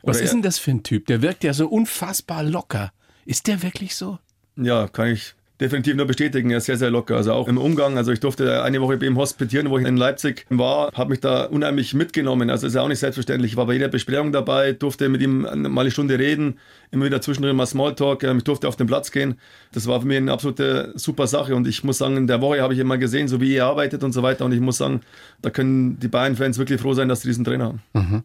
Was 0.08 0.20
ist 0.20 0.32
denn 0.32 0.42
das 0.42 0.58
für 0.58 0.70
ein 0.70 0.82
Typ? 0.82 1.06
Der 1.06 1.22
wirkt 1.22 1.44
ja 1.44 1.52
so 1.52 1.68
unfassbar 1.68 2.42
locker. 2.42 2.92
Ist 3.24 3.46
der 3.46 3.62
wirklich 3.62 3.94
so? 3.94 4.18
Ja, 4.56 4.88
kann 4.88 5.08
ich 5.08 5.34
definitiv 5.60 5.96
nur 5.96 6.06
bestätigen. 6.06 6.50
Er 6.50 6.58
ist 6.58 6.66
sehr, 6.66 6.76
sehr 6.76 6.90
locker. 6.90 7.16
Also 7.16 7.32
auch 7.32 7.48
im 7.48 7.58
Umgang. 7.58 7.96
Also 7.96 8.12
ich 8.12 8.20
durfte 8.20 8.62
eine 8.62 8.80
Woche 8.80 8.96
bei 8.96 9.06
ihm 9.06 9.16
hospitieren, 9.16 9.70
wo 9.70 9.78
ich 9.78 9.86
in 9.86 9.96
Leipzig 9.96 10.46
war, 10.50 10.92
habe 10.94 11.10
mich 11.10 11.20
da 11.20 11.44
unheimlich 11.44 11.94
mitgenommen. 11.94 12.50
Also 12.50 12.66
ist 12.66 12.74
ja 12.74 12.82
auch 12.82 12.88
nicht 12.88 13.00
selbstverständlich. 13.00 13.52
Ich 13.52 13.56
war 13.56 13.66
bei 13.66 13.72
jeder 13.74 13.88
Besprechung 13.88 14.32
dabei, 14.32 14.72
durfte 14.72 15.08
mit 15.08 15.20
ihm 15.20 15.42
mal 15.42 15.80
eine 15.80 15.90
Stunde 15.90 16.18
reden, 16.18 16.58
immer 16.90 17.06
wieder 17.06 17.20
zwischendrin 17.20 17.56
mal 17.56 17.66
Smalltalk. 17.66 18.22
Ich 18.22 18.44
durfte 18.44 18.68
auf 18.68 18.76
den 18.76 18.86
Platz 18.86 19.10
gehen. 19.10 19.38
Das 19.72 19.86
war 19.86 20.00
für 20.00 20.06
mich 20.06 20.16
eine 20.16 20.32
absolute 20.32 20.92
super 20.94 21.26
Sache. 21.26 21.54
Und 21.54 21.66
ich 21.66 21.82
muss 21.84 21.98
sagen, 21.98 22.16
in 22.16 22.26
der 22.26 22.40
Woche 22.40 22.62
habe 22.62 22.74
ich 22.74 22.80
immer 22.80 22.98
gesehen, 22.98 23.28
so 23.28 23.40
wie 23.40 23.54
er 23.54 23.66
arbeitet 23.66 24.04
und 24.04 24.12
so 24.12 24.22
weiter. 24.22 24.44
Und 24.44 24.52
ich 24.52 24.60
muss 24.60 24.78
sagen, 24.78 25.00
da 25.42 25.50
können 25.50 25.98
die 25.98 26.08
Bayern-Fans 26.08 26.58
wirklich 26.58 26.80
froh 26.80 26.94
sein, 26.94 27.08
dass 27.08 27.22
sie 27.22 27.28
diesen 27.28 27.44
Trainer 27.44 27.64
haben. 27.64 27.82
Mhm. 27.94 28.22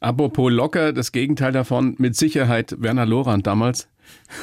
Apropos 0.00 0.52
locker, 0.52 0.92
das 0.92 1.12
Gegenteil 1.12 1.52
davon, 1.52 1.94
mit 1.98 2.14
Sicherheit 2.14 2.74
Werner 2.78 3.06
Lorand 3.06 3.46
damals. 3.46 3.88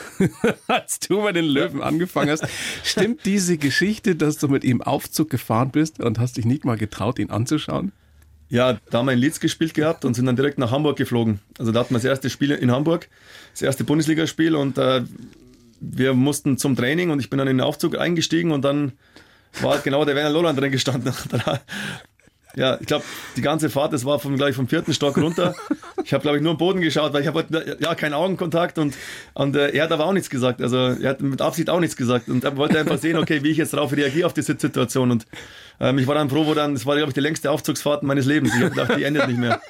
als 0.67 1.00
du 1.00 1.21
bei 1.21 1.32
den 1.32 1.45
Löwen 1.45 1.82
angefangen 1.82 2.30
hast. 2.30 2.45
Stimmt 2.84 3.26
diese 3.26 3.58
Geschichte, 3.58 4.15
dass 4.15 4.38
du 4.38 4.47
mit 4.47 4.63
ihm 4.63 4.82
Aufzug 4.82 5.30
gefahren 5.30 5.71
bist 5.71 6.00
und 6.00 6.19
hast 6.19 6.38
dich 6.38 6.45
nicht 6.45 6.65
mal 6.65 6.78
getraut, 6.78 7.19
ihn 7.19 7.30
anzuschauen? 7.30 7.91
Ja, 8.50 8.78
da 8.89 8.97
haben 8.97 9.06
wir 9.06 9.13
in 9.13 9.19
Leeds 9.19 9.39
gespielt 9.39 9.74
gehabt 9.74 10.04
und 10.04 10.13
sind 10.13 10.26
dann 10.26 10.36
direkt 10.36 10.58
nach 10.58 10.71
Hamburg 10.71 10.97
geflogen. 10.97 11.39
Also 11.58 11.71
da 11.71 11.80
hatten 11.80 11.93
wir 11.93 12.00
das 12.00 12.06
erste 12.06 12.30
Spiel 12.30 12.52
in 12.52 12.69
Hamburg, 12.69 13.08
das 13.54 13.62
erste 13.62 13.86
Bundesligaspiel 13.86 14.56
und 14.56 14.78
äh, 14.78 15.04
wir 15.80 16.13
mussten 16.13 16.58
zum 16.58 16.76
Training 16.76 17.12
und 17.12 17.19
ich 17.19 17.30
bin 17.30 17.39
dann 17.39 17.47
in 17.47 17.58
den 17.58 17.65
Aufzug 17.65 17.97
eingestiegen 17.97 18.52
und 18.52 18.63
dann 18.63 18.91
war 19.62 19.80
genau 19.80 20.06
der 20.06 20.15
Werner 20.15 20.30
Loland 20.30 20.60
drin 20.60 20.71
gestanden. 20.71 21.13
Ja, 22.55 22.77
ich 22.79 22.87
glaube, 22.87 23.03
die 23.35 23.41
ganze 23.41 23.69
Fahrt, 23.69 23.93
das 23.93 24.05
war 24.05 24.19
vom, 24.19 24.35
gleich 24.35 24.55
vom 24.55 24.67
vierten 24.67 24.93
Stock 24.93 25.17
runter. 25.17 25.55
Ich 26.03 26.13
habe, 26.13 26.21
glaube 26.21 26.37
ich, 26.37 26.43
nur 26.43 26.53
am 26.53 26.57
Boden 26.57 26.81
geschaut, 26.81 27.13
weil 27.13 27.21
ich 27.21 27.27
habe 27.27 27.45
ja 27.79 27.95
keinen 27.95 28.13
Augenkontakt 28.13 28.77
und, 28.77 28.95
und 29.33 29.55
äh, 29.55 29.69
er 29.69 29.83
hat 29.83 29.91
aber 29.91 30.05
auch 30.05 30.13
nichts 30.13 30.29
gesagt. 30.29 30.61
Also 30.61 30.77
er 30.77 31.09
hat 31.09 31.21
mit 31.21 31.41
Absicht 31.41 31.69
auch 31.69 31.79
nichts 31.79 31.95
gesagt 31.95 32.27
und 32.27 32.43
er 32.43 32.57
wollte 32.57 32.79
einfach 32.79 32.97
sehen, 32.97 33.17
okay, 33.17 33.43
wie 33.43 33.49
ich 33.49 33.57
jetzt 33.57 33.73
darauf 33.73 33.91
reagiere 33.93 34.25
auf 34.25 34.33
die 34.33 34.41
Situation. 34.41 35.11
Und 35.11 35.25
ähm, 35.79 35.97
ich 35.99 36.07
war 36.07 36.15
dann 36.15 36.29
froh, 36.29 36.45
wo 36.45 36.53
dann, 36.53 36.73
das 36.73 36.85
war, 36.85 36.95
glaube 36.95 37.09
ich, 37.09 37.13
die 37.13 37.21
längste 37.21 37.51
Aufzugsfahrt 37.51 38.03
meines 38.03 38.25
Lebens. 38.25 38.53
Ich 38.55 38.61
habe 38.61 38.71
gedacht, 38.71 38.97
die 38.97 39.03
endet 39.03 39.27
nicht 39.27 39.39
mehr. 39.39 39.61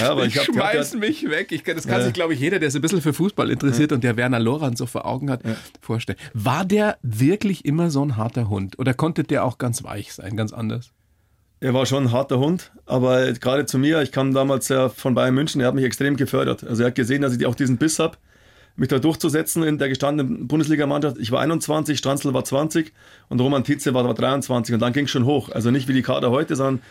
Ja, 0.00 0.12
aber 0.12 0.24
ich, 0.24 0.36
ich 0.36 0.42
schmeiß 0.42 0.94
hab, 0.94 1.00
mich 1.00 1.28
weg. 1.28 1.52
Ich, 1.52 1.62
das 1.62 1.86
kann 1.86 1.98
ja. 1.98 2.04
sich, 2.04 2.14
glaube 2.14 2.34
ich, 2.34 2.40
jeder, 2.40 2.58
der 2.58 2.70
sich 2.70 2.78
ein 2.78 2.82
bisschen 2.82 3.02
für 3.02 3.12
Fußball 3.12 3.50
interessiert 3.50 3.90
ja. 3.90 3.96
und 3.96 4.04
der 4.04 4.16
Werner 4.16 4.40
Loran 4.40 4.76
so 4.76 4.86
vor 4.86 5.04
Augen 5.04 5.30
hat, 5.30 5.42
vorstellen. 5.80 6.18
War 6.32 6.64
der 6.64 6.98
wirklich 7.02 7.64
immer 7.64 7.90
so 7.90 8.02
ein 8.02 8.16
harter 8.16 8.48
Hund? 8.48 8.78
Oder 8.78 8.94
konnte 8.94 9.24
der 9.24 9.44
auch 9.44 9.58
ganz 9.58 9.84
weich 9.84 10.14
sein, 10.14 10.36
ganz 10.36 10.52
anders? 10.52 10.92
Er 11.60 11.72
war 11.72 11.86
schon 11.86 12.04
ein 12.04 12.12
harter 12.12 12.38
Hund, 12.38 12.70
aber 12.84 13.32
gerade 13.32 13.64
zu 13.64 13.78
mir, 13.78 14.02
ich 14.02 14.12
kam 14.12 14.34
damals 14.34 14.68
ja 14.68 14.90
von 14.90 15.14
Bayern 15.14 15.34
München, 15.34 15.60
er 15.60 15.68
hat 15.68 15.74
mich 15.74 15.84
extrem 15.84 16.16
gefördert. 16.16 16.64
Also 16.64 16.82
er 16.82 16.88
hat 16.88 16.94
gesehen, 16.94 17.22
dass 17.22 17.34
ich 17.34 17.46
auch 17.46 17.54
diesen 17.54 17.78
Biss 17.78 17.98
habe, 17.98 18.18
mich 18.76 18.88
da 18.88 18.98
durchzusetzen 18.98 19.62
in 19.62 19.78
der 19.78 19.88
gestandenen 19.88 20.48
Bundesligamannschaft. 20.48 21.16
Ich 21.18 21.32
war 21.32 21.40
21, 21.40 21.96
Stranzl 21.98 22.34
war 22.34 22.44
20 22.44 22.92
und 23.30 23.40
Roman 23.40 23.64
Tietze 23.64 23.94
war, 23.94 24.04
war 24.04 24.12
23 24.12 24.74
und 24.74 24.80
dann 24.80 24.92
ging 24.92 25.06
es 25.06 25.10
schon 25.10 25.24
hoch. 25.24 25.48
Also 25.50 25.70
nicht 25.70 25.88
wie 25.88 25.94
die 25.94 26.02
Kader 26.02 26.30
heute, 26.30 26.56
sondern 26.56 26.82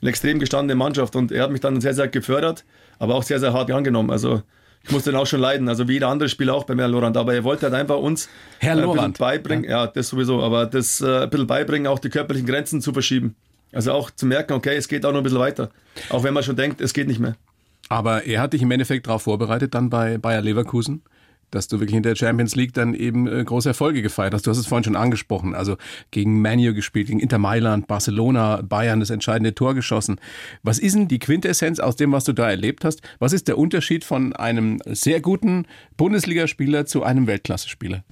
eine 0.00 0.10
extrem 0.10 0.40
gestandene 0.40 0.76
Mannschaft 0.76 1.14
und 1.14 1.30
er 1.30 1.44
hat 1.44 1.52
mich 1.52 1.60
dann 1.60 1.80
sehr, 1.80 1.94
sehr 1.94 2.08
gefördert, 2.08 2.64
aber 2.98 3.14
auch 3.14 3.22
sehr, 3.22 3.38
sehr 3.38 3.52
hart 3.52 3.70
angenommen. 3.70 4.10
Also 4.10 4.42
ich 4.82 4.90
musste 4.90 5.12
dann 5.12 5.20
auch 5.20 5.26
schon 5.26 5.40
leiden, 5.40 5.68
also 5.68 5.86
wie 5.86 5.94
jeder 5.94 6.08
andere 6.08 6.28
Spieler 6.28 6.54
auch 6.54 6.64
bei 6.64 6.74
Herrn 6.74 6.90
Lorand. 6.90 7.16
Aber 7.16 7.34
er 7.34 7.44
wollte 7.44 7.66
halt 7.66 7.74
einfach 7.74 7.98
uns 7.98 8.28
Herr 8.58 8.76
äh, 8.76 8.80
Lorand. 8.80 9.18
beibringen, 9.18 9.64
ja. 9.64 9.84
ja. 9.84 9.86
das 9.86 10.08
sowieso, 10.08 10.42
aber 10.42 10.66
das 10.66 11.00
äh, 11.00 11.22
ein 11.22 11.30
bisschen 11.30 11.46
beibringen, 11.46 11.86
auch 11.86 11.98
die 12.00 12.10
körperlichen 12.10 12.48
Grenzen 12.48 12.80
zu 12.80 12.92
verschieben. 12.92 13.36
Also 13.72 13.92
auch 13.92 14.10
zu 14.10 14.26
merken, 14.26 14.54
okay, 14.54 14.76
es 14.76 14.88
geht 14.88 15.04
auch 15.04 15.12
noch 15.12 15.18
ein 15.18 15.24
bisschen 15.24 15.38
weiter. 15.38 15.70
Auch 16.10 16.22
wenn 16.22 16.34
man 16.34 16.42
schon 16.42 16.56
denkt, 16.56 16.80
es 16.80 16.94
geht 16.94 17.06
nicht 17.06 17.20
mehr. 17.20 17.36
Aber 17.88 18.24
er 18.24 18.40
hat 18.40 18.52
dich 18.52 18.62
im 18.62 18.70
Endeffekt 18.70 19.06
darauf 19.06 19.22
vorbereitet, 19.22 19.74
dann 19.74 19.90
bei 19.90 20.18
Bayer 20.18 20.42
Leverkusen, 20.42 21.02
dass 21.50 21.68
du 21.68 21.80
wirklich 21.80 21.96
in 21.96 22.02
der 22.02 22.16
Champions 22.16 22.54
League 22.54 22.74
dann 22.74 22.94
eben 22.94 23.26
äh, 23.26 23.42
große 23.42 23.70
Erfolge 23.70 24.02
gefeiert 24.02 24.34
hast. 24.34 24.46
Du 24.46 24.50
hast 24.50 24.58
es 24.58 24.66
vorhin 24.66 24.84
schon 24.84 24.96
angesprochen. 24.96 25.54
Also 25.54 25.76
gegen 26.10 26.42
Manu 26.42 26.74
gespielt, 26.74 27.06
gegen 27.06 27.20
Inter 27.20 27.38
Mailand, 27.38 27.86
Barcelona, 27.86 28.60
Bayern 28.62 29.00
das 29.00 29.10
entscheidende 29.10 29.54
Tor 29.54 29.74
geschossen. 29.74 30.20
Was 30.62 30.78
ist 30.78 30.94
denn 30.94 31.08
die 31.08 31.18
Quintessenz 31.18 31.80
aus 31.80 31.96
dem, 31.96 32.12
was 32.12 32.24
du 32.24 32.34
da 32.34 32.50
erlebt 32.50 32.84
hast? 32.84 33.00
Was 33.18 33.32
ist 33.32 33.48
der 33.48 33.56
Unterschied 33.56 34.04
von 34.04 34.34
einem 34.34 34.80
sehr 34.84 35.20
guten 35.20 35.66
Bundesligaspieler 35.96 36.84
zu 36.84 37.02
einem 37.02 37.26
Weltklasse-Spieler? 37.26 38.04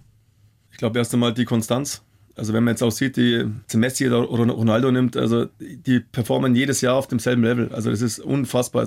Ich 0.72 0.78
glaube 0.78 0.98
erst 0.98 1.12
einmal 1.12 1.34
die 1.34 1.44
Konstanz. 1.44 2.02
Also 2.36 2.52
wenn 2.52 2.64
man 2.64 2.72
jetzt 2.72 2.82
auch 2.82 2.92
sieht, 2.92 3.16
die 3.16 3.50
Messi 3.74 4.08
oder 4.08 4.18
Ronaldo 4.26 4.92
nimmt, 4.92 5.16
also 5.16 5.46
die 5.58 6.00
performen 6.00 6.54
jedes 6.54 6.82
Jahr 6.82 6.94
auf 6.94 7.08
demselben 7.08 7.42
Level. 7.42 7.70
Also 7.72 7.90
das 7.90 8.02
ist 8.02 8.18
unfassbar. 8.18 8.86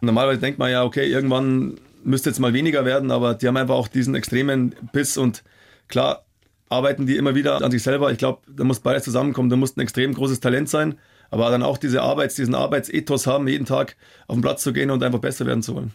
Normalerweise 0.00 0.40
denkt 0.40 0.58
man 0.58 0.70
ja, 0.70 0.84
okay, 0.84 1.08
irgendwann 1.08 1.76
müsste 2.02 2.30
jetzt 2.30 2.40
mal 2.40 2.52
weniger 2.52 2.84
werden, 2.84 3.10
aber 3.10 3.34
die 3.34 3.46
haben 3.46 3.56
einfach 3.56 3.76
auch 3.76 3.88
diesen 3.88 4.14
extremen 4.14 4.74
Biss 4.92 5.16
und 5.16 5.44
klar 5.86 6.24
arbeiten 6.68 7.06
die 7.06 7.16
immer 7.16 7.34
wieder 7.34 7.62
an 7.62 7.70
sich 7.70 7.82
selber. 7.82 8.12
Ich 8.12 8.18
glaube, 8.18 8.42
da 8.48 8.64
muss 8.64 8.80
beides 8.80 9.04
zusammenkommen. 9.04 9.48
Da 9.48 9.56
muss 9.56 9.76
ein 9.76 9.80
extrem 9.80 10.12
großes 10.12 10.40
Talent 10.40 10.68
sein, 10.68 10.98
aber 11.30 11.50
dann 11.50 11.62
auch 11.62 11.78
diese 11.78 12.02
Arbeits, 12.02 12.34
diesen 12.34 12.54
Arbeitsethos 12.54 13.26
haben, 13.26 13.48
jeden 13.48 13.64
Tag 13.64 13.96
auf 14.26 14.36
den 14.36 14.42
Platz 14.42 14.62
zu 14.62 14.72
gehen 14.72 14.90
und 14.90 15.02
einfach 15.02 15.20
besser 15.20 15.46
werden 15.46 15.62
zu 15.62 15.74
wollen. 15.74 15.92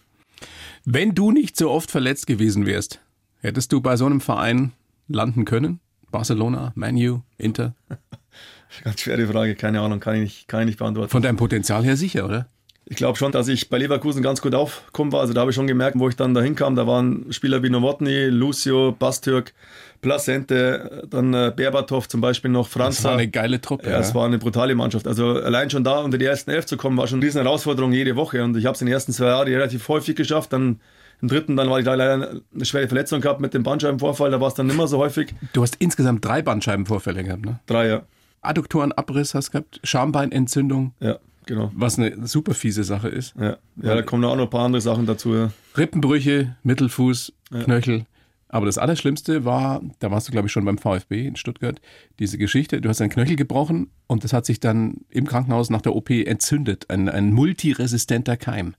Wenn 0.85 1.13
du 1.13 1.31
nicht 1.31 1.57
so 1.57 1.69
oft 1.69 1.91
verletzt 1.91 2.27
gewesen 2.27 2.65
wärst, 2.65 3.01
hättest 3.41 3.71
du 3.71 3.81
bei 3.81 3.97
so 3.97 4.05
einem 4.05 4.19
Verein 4.19 4.71
landen 5.07 5.45
können? 5.45 5.79
Barcelona, 6.13 6.71
Manu, 6.75 7.21
Inter? 7.37 7.73
Ganz 8.83 9.01
schwere 9.01 9.27
Frage, 9.27 9.55
keine 9.55 9.81
Ahnung, 9.81 9.99
kann 9.99 10.15
ich 10.15 10.21
nicht, 10.21 10.47
kann 10.47 10.61
ich 10.61 10.67
nicht 10.67 10.79
beantworten. 10.79 11.09
Von 11.09 11.21
deinem 11.21 11.37
Potenzial 11.37 11.83
her 11.83 11.97
sicher, 11.97 12.25
oder? 12.25 12.47
Ich 12.85 12.97
glaube 12.97 13.17
schon, 13.17 13.31
dass 13.31 13.47
ich 13.47 13.69
bei 13.69 13.77
Leverkusen 13.77 14.21
ganz 14.21 14.41
gut 14.41 14.53
aufgekommen 14.53 15.11
war. 15.11 15.21
Also 15.21 15.33
da 15.33 15.41
habe 15.41 15.51
ich 15.51 15.55
schon 15.55 15.67
gemerkt, 15.67 15.97
wo 15.97 16.09
ich 16.09 16.15
dann 16.15 16.33
dahin 16.33 16.55
kam, 16.55 16.75
da 16.75 16.85
waren 16.85 17.31
Spieler 17.31 17.63
wie 17.63 17.69
Nowotny, 17.69 18.25
Lucio, 18.25 18.91
Bastürk, 18.91 19.53
Placente, 20.01 21.07
dann 21.09 21.33
äh, 21.33 21.51
Berbatov 21.55 22.07
zum 22.07 22.21
Beispiel 22.21 22.51
noch, 22.51 22.67
Franz. 22.67 22.97
Das 22.97 23.05
war 23.05 23.13
eine 23.13 23.27
geile 23.29 23.61
Truppe. 23.61 23.89
Ja, 23.89 23.99
es 23.99 24.13
war 24.13 24.25
eine 24.25 24.37
brutale 24.37 24.75
Mannschaft. 24.75 25.07
Also 25.07 25.31
allein 25.31 25.69
schon 25.69 25.83
da 25.83 25.99
unter 26.01 26.17
die 26.17 26.25
ersten 26.25 26.51
elf 26.51 26.65
zu 26.65 26.77
kommen, 26.77 26.97
war 26.97 27.07
schon 27.07 27.19
eine 27.19 27.25
riesen 27.25 27.41
Herausforderung 27.41 27.93
jede 27.93 28.15
Woche. 28.15 28.43
Und 28.43 28.57
ich 28.57 28.65
habe 28.65 28.75
es 28.75 28.81
in 28.81 28.87
den 28.87 28.93
ersten 28.93 29.13
zwei 29.13 29.27
Jahren 29.27 29.47
relativ 29.47 29.87
häufig 29.87 30.15
geschafft. 30.15 30.51
Dann 30.53 30.79
im 31.23 31.29
dritten 31.29 31.55
dann 31.55 31.69
war 31.69 31.79
ich 31.79 31.85
da 31.85 31.95
leider 31.95 32.41
eine 32.53 32.65
schwere 32.65 32.87
Verletzung 32.87 33.21
gehabt 33.21 33.39
mit 33.39 33.53
dem 33.53 33.63
Bandscheibenvorfall, 33.63 34.29
da 34.29 34.41
war 34.41 34.49
es 34.49 34.55
dann 34.55 34.67
nicht 34.67 34.75
mehr 34.75 34.87
so 34.87 34.97
häufig. 34.97 35.33
Du 35.53 35.61
hast 35.61 35.77
insgesamt 35.77 36.23
drei 36.23 36.41
Bandscheibenvorfälle 36.41 37.23
gehabt, 37.23 37.45
ne? 37.45 37.61
Drei, 37.65 37.87
ja. 37.87 38.01
Adduktorenabriss 38.41 39.33
hast 39.33 39.47
du 39.47 39.51
gehabt, 39.53 39.79
Schambeinentzündung. 39.85 40.93
Ja, 40.99 41.19
genau. 41.45 41.71
Was 41.73 41.97
eine 41.97 42.27
super 42.27 42.53
fiese 42.53 42.83
Sache 42.83 43.07
ist. 43.07 43.35
Ja, 43.39 43.55
ja 43.81 43.95
da 43.95 44.01
kommen 44.01 44.25
auch 44.25 44.35
noch 44.35 44.43
ein 44.43 44.49
paar 44.49 44.65
andere 44.65 44.81
Sachen 44.81 45.05
dazu. 45.05 45.33
Ja. 45.33 45.51
Rippenbrüche, 45.77 46.57
Mittelfuß, 46.63 47.31
ja. 47.53 47.63
Knöchel. 47.63 48.05
Aber 48.49 48.65
das 48.65 48.77
Allerschlimmste 48.77 49.45
war, 49.45 49.81
da 49.99 50.11
warst 50.11 50.27
du 50.27 50.33
glaube 50.33 50.47
ich 50.47 50.51
schon 50.51 50.65
beim 50.65 50.77
VfB 50.77 51.25
in 51.25 51.37
Stuttgart, 51.37 51.79
diese 52.19 52.37
Geschichte, 52.37 52.81
du 52.81 52.89
hast 52.89 52.99
einen 52.99 53.11
Knöchel 53.11 53.37
gebrochen 53.37 53.91
und 54.07 54.25
das 54.25 54.33
hat 54.33 54.45
sich 54.45 54.59
dann 54.59 55.05
im 55.09 55.25
Krankenhaus 55.25 55.69
nach 55.69 55.81
der 55.81 55.95
OP 55.95 56.09
entzündet, 56.09 56.89
ein, 56.89 57.07
ein 57.07 57.31
multiresistenter 57.31 58.35
Keim. 58.35 58.75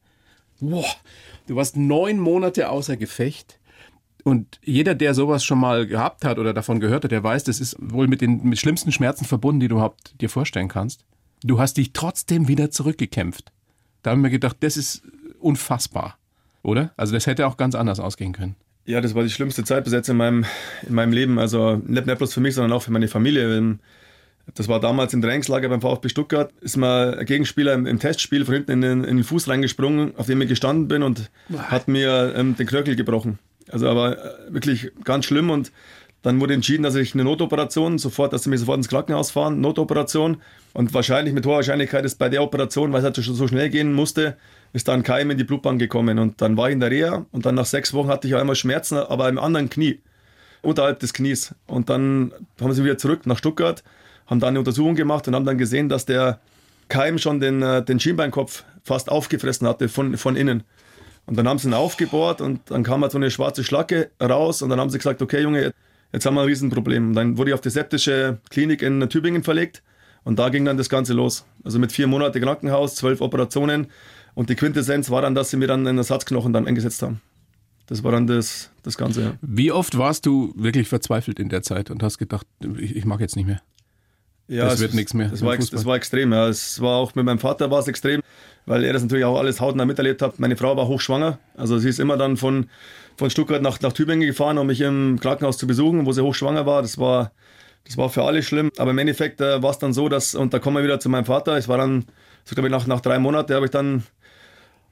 Boah, 0.61 0.85
Du 1.47 1.57
warst 1.57 1.77
neun 1.77 2.19
Monate 2.19 2.69
außer 2.71 2.97
Gefecht. 2.97 3.59
Und 4.23 4.59
jeder, 4.65 4.95
der 4.95 5.13
sowas 5.13 5.45
schon 5.45 5.59
mal 5.59 5.87
gehabt 5.87 6.25
hat 6.25 6.39
oder 6.39 6.55
davon 6.55 6.81
gehört 6.81 7.05
hat, 7.05 7.13
der 7.13 7.23
weiß, 7.23 7.45
das 7.45 7.61
ist 7.61 7.77
wohl 7.79 8.09
mit 8.09 8.23
den 8.23 8.43
mit 8.43 8.59
schlimmsten 8.59 8.91
Schmerzen 8.91 9.27
verbunden, 9.27 9.61
die 9.61 9.69
du 9.69 9.75
überhaupt 9.75 10.19
dir 10.21 10.31
vorstellen 10.31 10.69
kannst. 10.69 11.05
Du 11.43 11.59
hast 11.59 11.77
dich 11.77 11.93
trotzdem 11.93 12.49
wieder 12.49 12.71
zurückgekämpft. 12.71 13.53
Da 14.03 14.13
haben 14.13 14.23
wir 14.23 14.31
gedacht, 14.31 14.57
das 14.61 14.79
ist 14.79 15.03
unfassbar, 15.39 16.17
oder? 16.63 16.93
Also 16.97 17.13
das 17.13 17.27
hätte 17.27 17.47
auch 17.47 17.59
ganz 17.59 17.75
anders 17.75 18.01
ausgehen 18.01 18.33
können. 18.33 18.57
Ja, 18.87 19.03
das 19.03 19.15
war 19.15 19.23
die 19.23 19.31
schlimmste 19.31 19.65
Zeit 19.65 19.85
bis 19.85 19.93
jetzt 19.93 20.09
in 20.09 20.17
meinem, 20.17 20.47
in 20.87 20.95
meinem 20.95 21.13
Leben. 21.13 21.39
Also 21.39 21.77
nicht, 21.77 22.07
nicht 22.07 22.19
bloß 22.19 22.33
für 22.33 22.41
mich, 22.41 22.55
sondern 22.55 22.73
auch 22.73 22.83
für 22.83 22.93
meine 22.93 23.09
Familie. 23.09 23.79
Das 24.55 24.69
war 24.69 24.79
damals 24.79 25.15
im 25.15 25.23
Trainingslager 25.23 25.69
beim 25.69 25.81
VfB 25.81 26.09
Stuttgart. 26.09 26.53
Ist 26.61 26.77
mal 26.77 27.19
ein 27.19 27.27
Gegenspieler 27.27 27.73
im, 27.73 27.87
im 27.87 27.99
Testspiel 27.99 28.45
von 28.45 28.55
hinten 28.55 28.73
in 28.73 28.81
den, 28.83 29.05
in 29.05 29.17
den, 29.17 29.25
Fuß 29.25 29.49
reingesprungen, 29.49 30.15
auf 30.17 30.27
dem 30.27 30.41
ich 30.43 30.49
gestanden 30.49 30.87
bin 30.87 31.03
und 31.03 31.31
Boah. 31.49 31.71
hat 31.71 31.89
mir 31.89 32.35
ähm, 32.37 32.55
den 32.57 32.67
Knöchel 32.67 32.95
gebrochen. 32.95 33.39
Also 33.71 33.89
aber 33.89 34.19
äh, 34.19 34.55
wirklich 34.55 34.93
ganz 35.05 35.25
schlimm 35.25 35.51
und 35.51 35.73
dann 36.25 36.41
wurde 36.41 36.55
entschieden, 36.55 36.83
dass 36.83 36.95
ich 36.95 37.13
eine 37.13 37.25
Notoperation 37.25 37.99
sofort, 37.99 38.33
dass 38.33 38.45
sie 38.45 38.51
mich 38.51 38.61
sofort 38.61 38.79
ins 38.79 38.89
Krankenhaus 38.89 39.31
fahren, 39.31 39.61
Notoperation. 39.61 40.39
Und 40.73 40.95
wahrscheinlich 40.95 41.35
mit 41.35 41.45
hoher 41.45 41.57
Wahrscheinlichkeit 41.57 42.03
ist 42.07 42.19
bei 42.19 42.31
der 42.31 42.43
Operation, 42.43 42.93
weil 42.93 43.01
es 43.01 43.05
halt 43.05 43.17
so 43.17 43.47
schnell 43.47 43.69
gehen 43.69 43.93
musste, 43.93 44.39
ist 44.73 44.89
dann 44.89 45.03
Keim 45.03 45.31
in 45.31 45.37
die 45.37 45.45
Blutbahn 45.45 45.79
gekommen. 45.79 46.19
Und 46.19 46.41
dann 46.41 46.57
war 46.57 46.69
ich 46.69 46.73
in 46.73 46.81
der 46.81 46.91
Reha 46.91 47.27
und 47.31 47.45
dann 47.45 47.55
nach 47.55 47.67
sechs 47.67 47.93
Wochen 47.93 48.09
hatte 48.09 48.27
ich 48.27 48.35
einmal 48.37 48.57
Schmerzen, 48.57 48.97
aber 48.97 49.29
im 49.29 49.39
anderen 49.39 49.69
Knie, 49.69 50.01
unterhalb 50.63 50.99
des 51.01 51.13
Knies. 51.13 51.55
Und 51.67 51.91
dann 51.91 52.33
haben 52.59 52.73
sie 52.73 52.85
wieder 52.85 52.97
zurück 52.97 53.27
nach 53.27 53.37
Stuttgart 53.37 53.85
haben 54.27 54.41
dann 54.41 54.51
eine 54.51 54.59
Untersuchung 54.59 54.95
gemacht 54.95 55.29
und 55.29 55.35
haben 55.35 55.45
dann 55.45 55.59
gesehen, 55.59 55.89
dass 55.89 56.07
der 56.07 56.41
Keim 56.89 57.19
schon 57.19 57.41
den, 57.41 57.63
äh, 57.63 57.85
den 57.85 58.01
Schienbeinkopf 58.01 58.65
fast 58.83 59.11
aufgefressen 59.11 59.67
hatte 59.67 59.89
von, 59.89 60.17
von 60.17 60.37
innen. 60.37 60.65
Und 61.27 61.37
dann 61.37 61.49
haben 61.49 61.59
sie 61.59 61.69
ihn 61.69 61.75
aufgebohrt 61.75 62.41
und 62.41 62.61
dann 62.71 62.83
kam 62.83 63.03
halt 63.03 63.13
so 63.13 63.19
eine 63.19 63.31
schwarze 63.31 63.65
Schlacke 63.65 64.11
raus 64.21 64.61
und 64.61 64.69
dann 64.69 64.79
haben 64.79 64.91
sie 64.91 64.99
gesagt, 64.99 65.23
okay 65.23 65.43
Junge, 65.43 65.73
jetzt 66.13 66.27
haben 66.27 66.35
wir 66.35 66.43
ein 66.43 66.49
Riesenproblem. 66.49 67.09
Und 67.09 67.15
dann 67.15 67.39
wurde 67.39 67.51
ich 67.51 67.55
auf 67.55 67.63
die 67.63 67.71
septische 67.71 68.39
Klinik 68.51 68.83
in 68.83 69.09
Tübingen 69.09 69.43
verlegt 69.43 69.83
und 70.25 70.39
da 70.39 70.51
ging 70.51 70.65
dann 70.65 70.77
das 70.77 70.91
Ganze 70.91 71.15
los. 71.15 71.47
Also 71.65 71.79
mit 71.79 71.93
vier 71.93 72.07
Monaten 72.07 72.41
Krankenhaus, 72.43 72.95
zwölf 72.95 73.23
Operationen 73.23 73.87
und 74.35 74.51
die 74.51 74.55
Quintessenz 74.55 75.11
war 75.11 75.23
dann, 75.23 75.35
dass 75.35 75.51
sie 75.51 75.57
mir 75.57 75.67
dann 75.67 75.87
einen 75.87 75.99
Ersatzknochen 75.99 76.53
dann 76.53 76.67
eingesetzt 76.67 77.03
haben. 77.03 77.21
Das 77.87 78.03
war 78.03 78.13
dann 78.13 78.27
das, 78.27 78.71
das 78.83 78.97
Ganze. 78.97 79.39
Wie 79.43 79.71
oft 79.71 79.97
warst 79.99 80.27
du 80.27 80.55
wirklich 80.57 80.89
verzweifelt 80.89 81.39
in 81.39 81.51
der 81.51 81.63
Zeit 81.63 81.91
und 81.91 82.03
hast 82.03 82.19
gedacht, 82.19 82.47
ich, 82.79 82.97
ich 82.97 83.05
mag 83.05 83.21
jetzt 83.21 83.37
nicht 83.37 83.47
mehr? 83.47 83.61
Ja, 84.49 84.65
das 84.65 84.75
es- 84.75 84.81
wird 84.81 84.95
nichts 84.95 85.15
mehr. 85.15 85.29
Das 85.29 85.43
war, 85.43 85.57
das 85.57 85.85
war 85.87 85.97
extrem. 85.97 86.33
Ja. 86.33 86.49
Es 86.49 86.81
war 86.81 86.97
auch 86.97 87.15
mit 87.15 87.25
meinem 87.25 87.39
Vater 87.39 87.71
war 87.71 87.81
es 87.81 87.89
extrem, 87.89 88.21
weil 88.67 88.85
er 88.85 88.93
das 88.93 89.03
natürlich 89.03 89.25
auch 89.25 89.39
alles 89.39 89.61
hautnah 89.61 89.85
miterlebt 89.87 90.21
hat. 90.23 90.39
Meine 90.39 90.57
Frau 90.57 90.77
war 90.77 90.87
hochschwanger. 90.87 91.39
Also 91.57 91.79
sie 91.79 91.89
ist 91.89 91.99
immer 91.99 92.17
dann 92.17 92.37
von, 92.37 92.67
von 93.17 93.31
Stuttgart 93.31 93.63
nach, 93.63 93.81
nach 93.81 93.93
Tübingen 93.93 94.27
gefahren, 94.27 94.59
um 94.59 94.67
mich 94.67 94.81
im 94.81 95.19
Krankenhaus 95.21 95.57
zu 95.59 95.67
besuchen, 95.67 96.05
wo 96.07 96.13
sie 96.13 96.23
hochschwanger 96.23 96.67
war. 96.67 96.83
Das 96.83 96.99
war, 96.99 97.33
das 97.87 97.97
war 97.97 98.11
für 98.11 98.25
alle 98.25 98.43
schlimm. 98.43 98.71
Aber 98.77 98.91
im 98.91 98.99
Endeffekt 98.99 99.41
äh, 99.41 99.63
war 99.63 99.71
es 99.71 99.79
dann 99.79 99.93
so, 99.95 100.09
dass, 100.09 100.35
und 100.35 100.53
da 100.53 100.59
kommen 100.59 100.77
wir 100.77 100.85
wieder 100.85 101.01
zu 101.01 101.09
meinem 101.09 101.25
Vater. 101.25 101.57
Es 101.57 101.69
war 101.69 101.79
dann, 101.79 102.05
so 102.45 102.55
glaube 102.55 102.69
ich, 102.69 102.73
nach, 102.73 102.87
nach 102.87 103.01
drei 103.01 103.19
Monaten 103.19 103.55
habe 103.55 103.65
ich 103.67 103.71
dann 103.73 104.03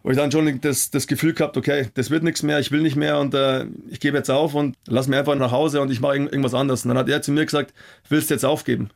wo 0.04 0.10
ich 0.10 0.16
dann 0.16 0.32
schon 0.32 0.60
das, 0.60 0.90
das 0.90 1.06
Gefühl 1.06 1.32
gehabt, 1.32 1.56
okay, 1.56 1.86
das 1.94 2.10
wird 2.10 2.24
nichts 2.24 2.42
mehr, 2.42 2.58
ich 2.58 2.72
will 2.72 2.80
nicht 2.82 2.96
mehr 2.96 3.20
und 3.20 3.34
äh, 3.34 3.66
ich 3.88 4.00
gebe 4.00 4.16
jetzt 4.16 4.32
auf 4.32 4.52
und 4.52 4.74
lass 4.88 5.06
mich 5.06 5.16
einfach 5.16 5.36
nach 5.36 5.52
Hause 5.52 5.80
und 5.80 5.92
ich 5.92 6.00
mache 6.00 6.14
irgend- 6.14 6.32
irgendwas 6.32 6.54
anderes. 6.54 6.84
Und 6.84 6.88
dann 6.88 6.98
hat 6.98 7.08
er 7.08 7.22
zu 7.22 7.30
mir 7.30 7.44
gesagt, 7.44 7.72
willst 8.08 8.28
du 8.28 8.34
jetzt 8.34 8.44
aufgeben? 8.44 8.90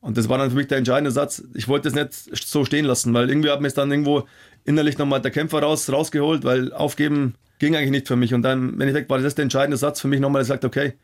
Und 0.00 0.16
das 0.16 0.28
war 0.28 0.38
dann 0.38 0.50
für 0.50 0.56
mich 0.56 0.68
der 0.68 0.78
entscheidende 0.78 1.10
Satz. 1.10 1.42
Ich 1.54 1.68
wollte 1.68 1.88
es 1.88 1.94
nicht 1.94 2.12
so 2.46 2.64
stehen 2.64 2.84
lassen, 2.84 3.12
weil 3.14 3.28
irgendwie 3.28 3.50
hat 3.50 3.62
es 3.64 3.74
dann 3.74 3.90
irgendwo 3.90 4.26
innerlich 4.64 4.98
nochmal 4.98 5.20
der 5.20 5.30
Kämpfer 5.30 5.60
raus, 5.60 5.90
rausgeholt, 5.90 6.44
weil 6.44 6.72
aufgeben 6.72 7.34
ging 7.58 7.74
eigentlich 7.74 7.90
nicht 7.90 8.08
für 8.08 8.16
mich. 8.16 8.34
Und 8.34 8.42
dann 8.42 8.74
im 8.74 8.80
Endeffekt 8.80 9.10
war 9.10 9.18
das 9.18 9.34
der 9.34 9.44
entscheidende 9.44 9.76
Satz 9.76 10.00
für 10.00 10.08
mich 10.08 10.20
nochmal, 10.20 10.40
der 10.40 10.46
sagt, 10.46 10.64
okay, 10.64 10.94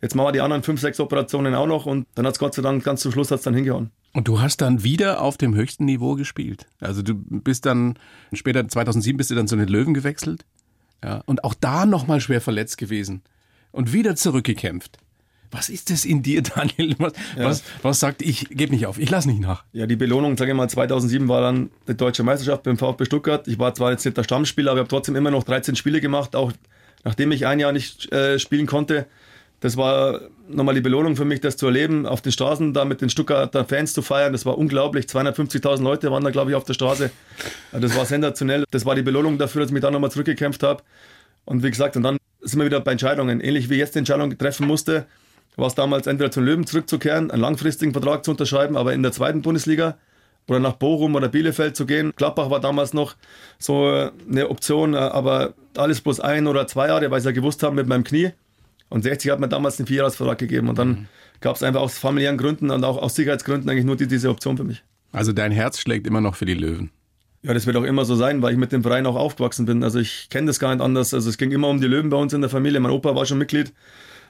jetzt 0.00 0.14
machen 0.14 0.28
wir 0.28 0.32
die 0.32 0.40
anderen 0.40 0.62
fünf, 0.62 0.80
sechs 0.80 1.00
Operationen 1.00 1.54
auch 1.54 1.66
noch 1.66 1.86
und 1.86 2.06
dann 2.14 2.26
hat 2.26 2.34
es 2.34 2.38
Gott 2.38 2.54
sei 2.54 2.62
Dank 2.62 2.84
ganz 2.84 3.00
zum 3.02 3.12
Schluss 3.12 3.30
hat's 3.30 3.42
dann 3.42 3.54
hingehauen. 3.54 3.90
Und 4.12 4.28
du 4.28 4.40
hast 4.40 4.62
dann 4.62 4.82
wieder 4.82 5.20
auf 5.20 5.36
dem 5.36 5.54
höchsten 5.54 5.84
Niveau 5.84 6.14
gespielt. 6.14 6.66
Also 6.80 7.02
du 7.02 7.14
bist 7.14 7.66
dann, 7.66 7.98
später 8.32 8.66
2007 8.66 9.16
bist 9.16 9.30
du 9.30 9.34
dann 9.34 9.48
zu 9.48 9.56
den 9.56 9.68
Löwen 9.68 9.94
gewechselt. 9.94 10.44
Ja, 11.04 11.22
und 11.26 11.44
auch 11.44 11.54
da 11.54 11.84
nochmal 11.84 12.20
schwer 12.20 12.40
verletzt 12.40 12.78
gewesen. 12.78 13.22
Und 13.72 13.92
wieder 13.92 14.16
zurückgekämpft. 14.16 14.98
Was 15.56 15.68
ist 15.70 15.90
das 15.90 16.04
in 16.04 16.22
dir, 16.22 16.42
Daniel? 16.54 16.94
Was, 16.98 17.12
was, 17.36 17.62
was 17.82 18.00
sagt, 18.00 18.20
ich 18.22 18.48
gebe 18.50 18.72
nicht 18.72 18.86
auf, 18.86 18.98
ich 18.98 19.08
lass 19.08 19.24
nicht 19.26 19.40
nach? 19.40 19.64
Ja, 19.72 19.86
die 19.86 19.96
Belohnung, 19.96 20.36
sage 20.36 20.50
ich 20.50 20.56
mal, 20.56 20.68
2007 20.68 21.28
war 21.28 21.40
dann 21.40 21.70
die 21.88 21.96
deutsche 21.96 22.22
Meisterschaft 22.22 22.62
beim 22.64 22.76
VfB 22.76 23.06
Stuttgart. 23.06 23.48
Ich 23.48 23.58
war 23.58 23.74
zwar 23.74 23.92
jetzt 23.92 24.04
nicht 24.04 24.16
der 24.16 24.24
Stammspieler, 24.24 24.72
aber 24.72 24.80
ich 24.80 24.82
habe 24.82 24.90
trotzdem 24.90 25.16
immer 25.16 25.30
noch 25.30 25.44
13 25.44 25.76
Spiele 25.76 26.00
gemacht, 26.00 26.36
auch 26.36 26.52
nachdem 27.04 27.32
ich 27.32 27.46
ein 27.46 27.58
Jahr 27.58 27.72
nicht 27.72 28.12
äh, 28.12 28.38
spielen 28.38 28.66
konnte. 28.66 29.06
Das 29.60 29.78
war 29.78 30.20
nochmal 30.48 30.74
die 30.74 30.82
Belohnung 30.82 31.16
für 31.16 31.24
mich, 31.24 31.40
das 31.40 31.56
zu 31.56 31.66
erleben, 31.66 32.04
auf 32.04 32.20
den 32.20 32.30
Straßen 32.30 32.74
da 32.74 32.84
mit 32.84 33.00
den 33.00 33.08
Stuttgarter 33.08 33.64
Fans 33.64 33.94
zu 33.94 34.02
feiern. 34.02 34.32
Das 34.32 34.44
war 34.44 34.58
unglaublich. 34.58 35.06
250.000 35.06 35.82
Leute 35.82 36.10
waren 36.12 36.22
da, 36.22 36.30
glaube 36.30 36.50
ich, 36.50 36.56
auf 36.56 36.64
der 36.64 36.74
Straße. 36.74 37.10
Ja, 37.72 37.78
Das 37.80 37.96
war 37.96 38.04
sensationell. 38.04 38.64
Das 38.70 38.84
war 38.84 38.94
die 38.94 39.02
Belohnung 39.02 39.38
dafür, 39.38 39.62
dass 39.62 39.70
ich 39.70 39.72
mich 39.72 39.82
da 39.82 39.90
nochmal 39.90 40.10
zurückgekämpft 40.10 40.62
habe. 40.62 40.82
Und 41.46 41.62
wie 41.62 41.70
gesagt, 41.70 41.96
und 41.96 42.02
dann 42.02 42.18
sind 42.42 42.60
wir 42.60 42.66
wieder 42.66 42.80
bei 42.80 42.92
Entscheidungen. 42.92 43.40
Ähnlich 43.40 43.70
wie 43.70 43.74
ich 43.74 43.80
jetzt 43.80 43.94
die 43.94 44.00
Entscheidung 44.00 44.36
treffen 44.36 44.66
musste, 44.66 45.06
war 45.56 45.66
es 45.66 45.74
damals 45.74 46.06
entweder 46.06 46.30
zum 46.30 46.44
Löwen 46.44 46.66
zurückzukehren, 46.66 47.30
einen 47.30 47.42
langfristigen 47.42 47.92
Vertrag 47.92 48.24
zu 48.24 48.30
unterschreiben, 48.30 48.76
aber 48.76 48.92
in 48.92 49.02
der 49.02 49.12
zweiten 49.12 49.42
Bundesliga 49.42 49.96
oder 50.48 50.60
nach 50.60 50.74
Bochum 50.74 51.14
oder 51.14 51.28
Bielefeld 51.28 51.76
zu 51.76 51.86
gehen. 51.86 52.12
Gladbach 52.14 52.50
war 52.50 52.60
damals 52.60 52.94
noch 52.94 53.16
so 53.58 53.90
äh, 53.90 54.10
eine 54.30 54.48
Option, 54.48 54.94
äh, 54.94 54.98
aber 54.98 55.54
alles 55.76 56.00
bloß 56.00 56.20
ein 56.20 56.46
oder 56.46 56.66
zwei 56.66 56.88
Jahre, 56.88 57.10
weil 57.10 57.20
sie 57.20 57.28
ja 57.28 57.32
gewusst 57.32 57.62
haben 57.62 57.74
mit 57.74 57.86
meinem 57.86 58.04
Knie. 58.04 58.30
Und 58.88 59.02
60 59.02 59.32
hat 59.32 59.40
mir 59.40 59.48
damals 59.48 59.78
einen 59.78 59.88
Vierjahresvertrag 59.88 60.38
gegeben 60.38 60.68
und 60.68 60.78
dann 60.78 61.08
gab 61.40 61.56
es 61.56 61.62
einfach 61.62 61.80
aus 61.80 61.98
familiären 61.98 62.38
Gründen 62.38 62.70
und 62.70 62.84
auch 62.84 62.98
aus 62.98 63.16
Sicherheitsgründen 63.16 63.68
eigentlich 63.68 63.84
nur 63.84 63.96
die, 63.96 64.06
diese 64.06 64.30
Option 64.30 64.56
für 64.56 64.64
mich. 64.64 64.84
Also 65.10 65.32
dein 65.32 65.50
Herz 65.50 65.80
schlägt 65.80 66.06
immer 66.06 66.20
noch 66.20 66.36
für 66.36 66.44
die 66.44 66.54
Löwen. 66.54 66.90
Ja, 67.42 67.54
das 67.54 67.66
wird 67.66 67.76
auch 67.76 67.84
immer 67.84 68.04
so 68.04 68.14
sein, 68.16 68.42
weil 68.42 68.52
ich 68.52 68.58
mit 68.58 68.72
dem 68.72 68.82
Verein 68.82 69.06
auch 69.06 69.16
aufgewachsen 69.16 69.66
bin. 69.66 69.82
Also 69.82 69.98
ich 69.98 70.28
kenne 70.30 70.46
das 70.46 70.58
gar 70.58 70.74
nicht 70.74 70.82
anders. 70.82 71.14
Also 71.14 71.28
es 71.28 71.38
ging 71.38 71.52
immer 71.52 71.68
um 71.68 71.80
die 71.80 71.86
Löwen 71.86 72.10
bei 72.10 72.16
uns 72.16 72.32
in 72.32 72.40
der 72.40 72.50
Familie. 72.50 72.80
Mein 72.80 72.92
Opa 72.92 73.14
war 73.14 73.26
schon 73.26 73.38
Mitglied. 73.38 73.72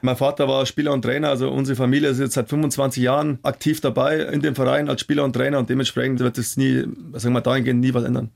Mein 0.01 0.15
Vater 0.15 0.47
war 0.47 0.65
Spieler 0.65 0.93
und 0.93 1.01
Trainer. 1.01 1.29
Also 1.29 1.49
unsere 1.49 1.75
Familie 1.75 2.09
ist 2.09 2.19
jetzt 2.19 2.33
seit 2.33 2.49
25 2.49 3.01
Jahren 3.01 3.39
aktiv 3.43 3.81
dabei 3.81 4.19
in 4.19 4.41
dem 4.41 4.55
Verein 4.55 4.89
als 4.89 5.01
Spieler 5.01 5.23
und 5.23 5.33
Trainer 5.33 5.59
und 5.59 5.69
dementsprechend 5.69 6.19
wird 6.19 6.37
es 6.37 6.57
nie, 6.57 6.81
sagen 6.81 7.23
wir 7.23 7.29
mal, 7.31 7.41
dahingehend 7.41 7.79
nie 7.79 7.93
was 7.93 8.03
ändern. 8.03 8.31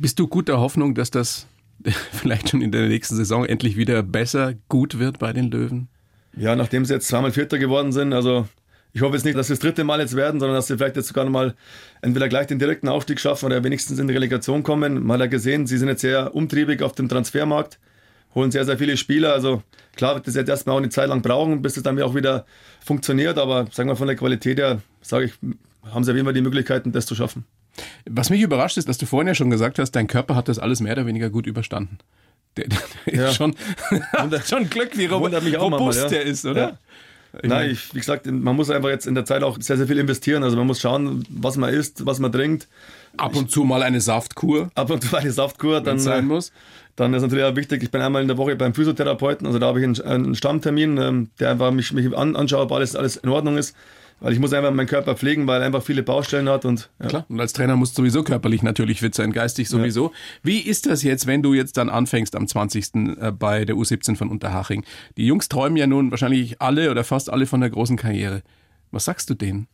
Bist 0.00 0.18
du 0.18 0.26
guter 0.26 0.60
Hoffnung, 0.60 0.94
dass 0.94 1.10
das 1.10 1.46
vielleicht 2.12 2.50
schon 2.50 2.62
in 2.62 2.72
der 2.72 2.88
nächsten 2.88 3.16
Saison 3.16 3.44
endlich 3.44 3.76
wieder 3.76 4.02
besser, 4.02 4.54
gut 4.68 4.98
wird 4.98 5.18
bei 5.18 5.32
den 5.32 5.50
Löwen? 5.50 5.88
Ja, 6.36 6.54
nachdem 6.56 6.84
sie 6.84 6.94
jetzt 6.94 7.08
zweimal 7.08 7.32
Vierter 7.32 7.58
geworden 7.58 7.92
sind, 7.92 8.12
also 8.12 8.46
ich 8.92 9.02
hoffe 9.02 9.14
jetzt 9.14 9.24
nicht, 9.24 9.36
dass 9.36 9.48
sie 9.48 9.52
das 9.52 9.60
dritte 9.60 9.84
Mal 9.84 10.00
jetzt 10.00 10.16
werden, 10.16 10.40
sondern 10.40 10.56
dass 10.56 10.68
sie 10.68 10.78
vielleicht 10.78 10.96
jetzt 10.96 11.08
sogar 11.08 11.24
nochmal 11.24 11.54
entweder 12.00 12.30
gleich 12.30 12.46
den 12.46 12.58
direkten 12.58 12.88
Aufstieg 12.88 13.20
schaffen 13.20 13.44
oder 13.44 13.62
wenigstens 13.62 13.98
in 13.98 14.08
die 14.08 14.14
Relegation 14.14 14.62
kommen. 14.62 15.04
Man 15.04 15.14
hat 15.14 15.20
ja 15.20 15.26
gesehen, 15.26 15.66
sie 15.66 15.76
sind 15.76 15.88
jetzt 15.88 16.00
sehr 16.00 16.34
umtriebig 16.34 16.82
auf 16.82 16.92
dem 16.92 17.06
Transfermarkt, 17.06 17.78
holen 18.34 18.50
sehr, 18.50 18.64
sehr 18.64 18.78
viele 18.78 18.96
Spieler. 18.96 19.32
Also 19.32 19.62
klar 19.96 20.14
wird 20.14 20.26
das 20.26 20.34
jetzt 20.34 20.48
erstmal 20.48 20.74
auch 20.74 20.80
eine 20.80 20.90
Zeit 20.90 21.08
lang 21.08 21.22
brauchen, 21.22 21.62
bis 21.62 21.76
es 21.76 21.82
dann 21.82 22.00
auch 22.02 22.14
wieder 22.14 22.46
funktioniert, 22.84 23.38
aber 23.38 23.66
sagen 23.72 23.88
wir 23.88 23.96
von 23.96 24.06
der 24.06 24.16
Qualität 24.16 24.58
her, 24.58 24.80
sage 25.00 25.26
ich, 25.26 25.32
haben 25.90 26.04
sie 26.04 26.10
auf 26.10 26.16
jeden 26.16 26.26
Fall 26.26 26.34
die 26.34 26.42
Möglichkeiten, 26.42 26.92
das 26.92 27.06
zu 27.06 27.14
schaffen. 27.14 27.44
Was 28.08 28.30
mich 28.30 28.40
überrascht 28.40 28.78
ist, 28.78 28.88
dass 28.88 28.98
du 28.98 29.06
vorhin 29.06 29.28
ja 29.28 29.34
schon 29.34 29.50
gesagt 29.50 29.78
hast, 29.78 29.92
dein 29.92 30.06
Körper 30.06 30.34
hat 30.34 30.48
das 30.48 30.58
alles 30.58 30.80
mehr 30.80 30.92
oder 30.92 31.06
weniger 31.06 31.30
gut 31.30 31.46
überstanden. 31.46 31.98
Der, 32.56 32.68
der 32.68 32.78
Ja. 33.14 33.28
ist 33.28 33.36
schon, 33.36 33.54
schon 34.46 34.70
Glück, 34.70 34.96
wie 34.96 35.06
robust 35.06 35.32
manchmal, 35.42 35.94
ja. 35.94 36.08
der 36.08 36.22
ist, 36.22 36.46
oder? 36.46 36.60
Ja. 36.60 36.78
Nein, 37.42 37.70
ich, 37.70 37.94
wie 37.94 37.98
gesagt, 37.98 38.26
man 38.26 38.56
muss 38.56 38.70
einfach 38.70 38.88
jetzt 38.88 39.06
in 39.06 39.14
der 39.14 39.26
Zeit 39.26 39.42
auch 39.42 39.58
sehr, 39.60 39.76
sehr 39.76 39.86
viel 39.86 39.98
investieren. 39.98 40.42
Also 40.42 40.56
man 40.56 40.66
muss 40.66 40.80
schauen, 40.80 41.24
was 41.28 41.56
man 41.56 41.72
isst, 41.72 42.06
was 42.06 42.18
man 42.18 42.32
trinkt. 42.32 42.66
Ab 43.18 43.36
und 43.36 43.50
zu 43.50 43.64
mal 43.64 43.82
eine 43.82 44.00
Saftkur, 44.00 44.70
Ab 44.74 44.90
und 44.90 45.02
zu 45.04 45.16
eine 45.16 45.30
Saftkur, 45.30 45.80
dann, 45.82 45.98
sein 45.98 46.26
muss. 46.26 46.52
Dann 46.96 47.12
ist 47.12 47.22
natürlich 47.22 47.44
auch 47.44 47.56
wichtig, 47.56 47.82
ich 47.82 47.90
bin 47.90 48.00
einmal 48.00 48.22
in 48.22 48.28
der 48.28 48.38
Woche 48.38 48.56
beim 48.56 48.74
Physiotherapeuten, 48.74 49.46
also 49.46 49.58
da 49.58 49.66
habe 49.66 49.80
ich 49.80 50.02
einen, 50.02 50.34
Stammtermin, 50.34 50.96
ähm, 50.98 51.30
der 51.38 51.50
einfach 51.50 51.70
mich, 51.70 51.92
mich 51.92 52.16
an, 52.16 52.34
anschaut, 52.34 52.62
ob 52.62 52.72
alles, 52.72 52.96
alles 52.96 53.16
in 53.16 53.28
Ordnung 53.28 53.58
ist. 53.58 53.76
Weil 54.18 54.32
ich 54.32 54.38
muss 54.38 54.54
einfach 54.54 54.70
meinen 54.70 54.86
Körper 54.86 55.14
pflegen, 55.14 55.46
weil 55.46 55.60
er 55.60 55.66
einfach 55.66 55.82
viele 55.82 56.02
Baustellen 56.02 56.48
hat 56.48 56.64
und 56.64 56.88
ja. 57.00 57.06
Klar. 57.06 57.26
Und 57.28 57.38
als 57.38 57.52
Trainer 57.52 57.76
musst 57.76 57.98
du 57.98 58.00
sowieso 58.00 58.22
körperlich 58.22 58.62
natürlich 58.62 59.00
fit 59.00 59.14
sein, 59.14 59.30
geistig 59.30 59.68
sowieso. 59.68 60.12
Wie 60.42 60.60
ist 60.60 60.86
das 60.86 61.02
jetzt, 61.02 61.26
wenn 61.26 61.42
du 61.42 61.52
jetzt 61.52 61.76
dann 61.76 61.90
anfängst 61.90 62.34
am 62.34 62.48
20. 62.48 62.94
äh, 62.94 63.30
bei 63.30 63.66
der 63.66 63.76
U17 63.76 64.16
von 64.16 64.30
Unterhaching? 64.30 64.84
Die 65.18 65.26
Jungs 65.26 65.50
träumen 65.50 65.76
ja 65.76 65.86
nun 65.86 66.10
wahrscheinlich 66.10 66.62
alle 66.62 66.90
oder 66.90 67.04
fast 67.04 67.30
alle 67.30 67.44
von 67.44 67.60
der 67.60 67.68
großen 67.68 67.98
Karriere. 67.98 68.42
Was 68.90 69.04
sagst 69.04 69.28
du 69.28 69.34
denen? 69.34 69.68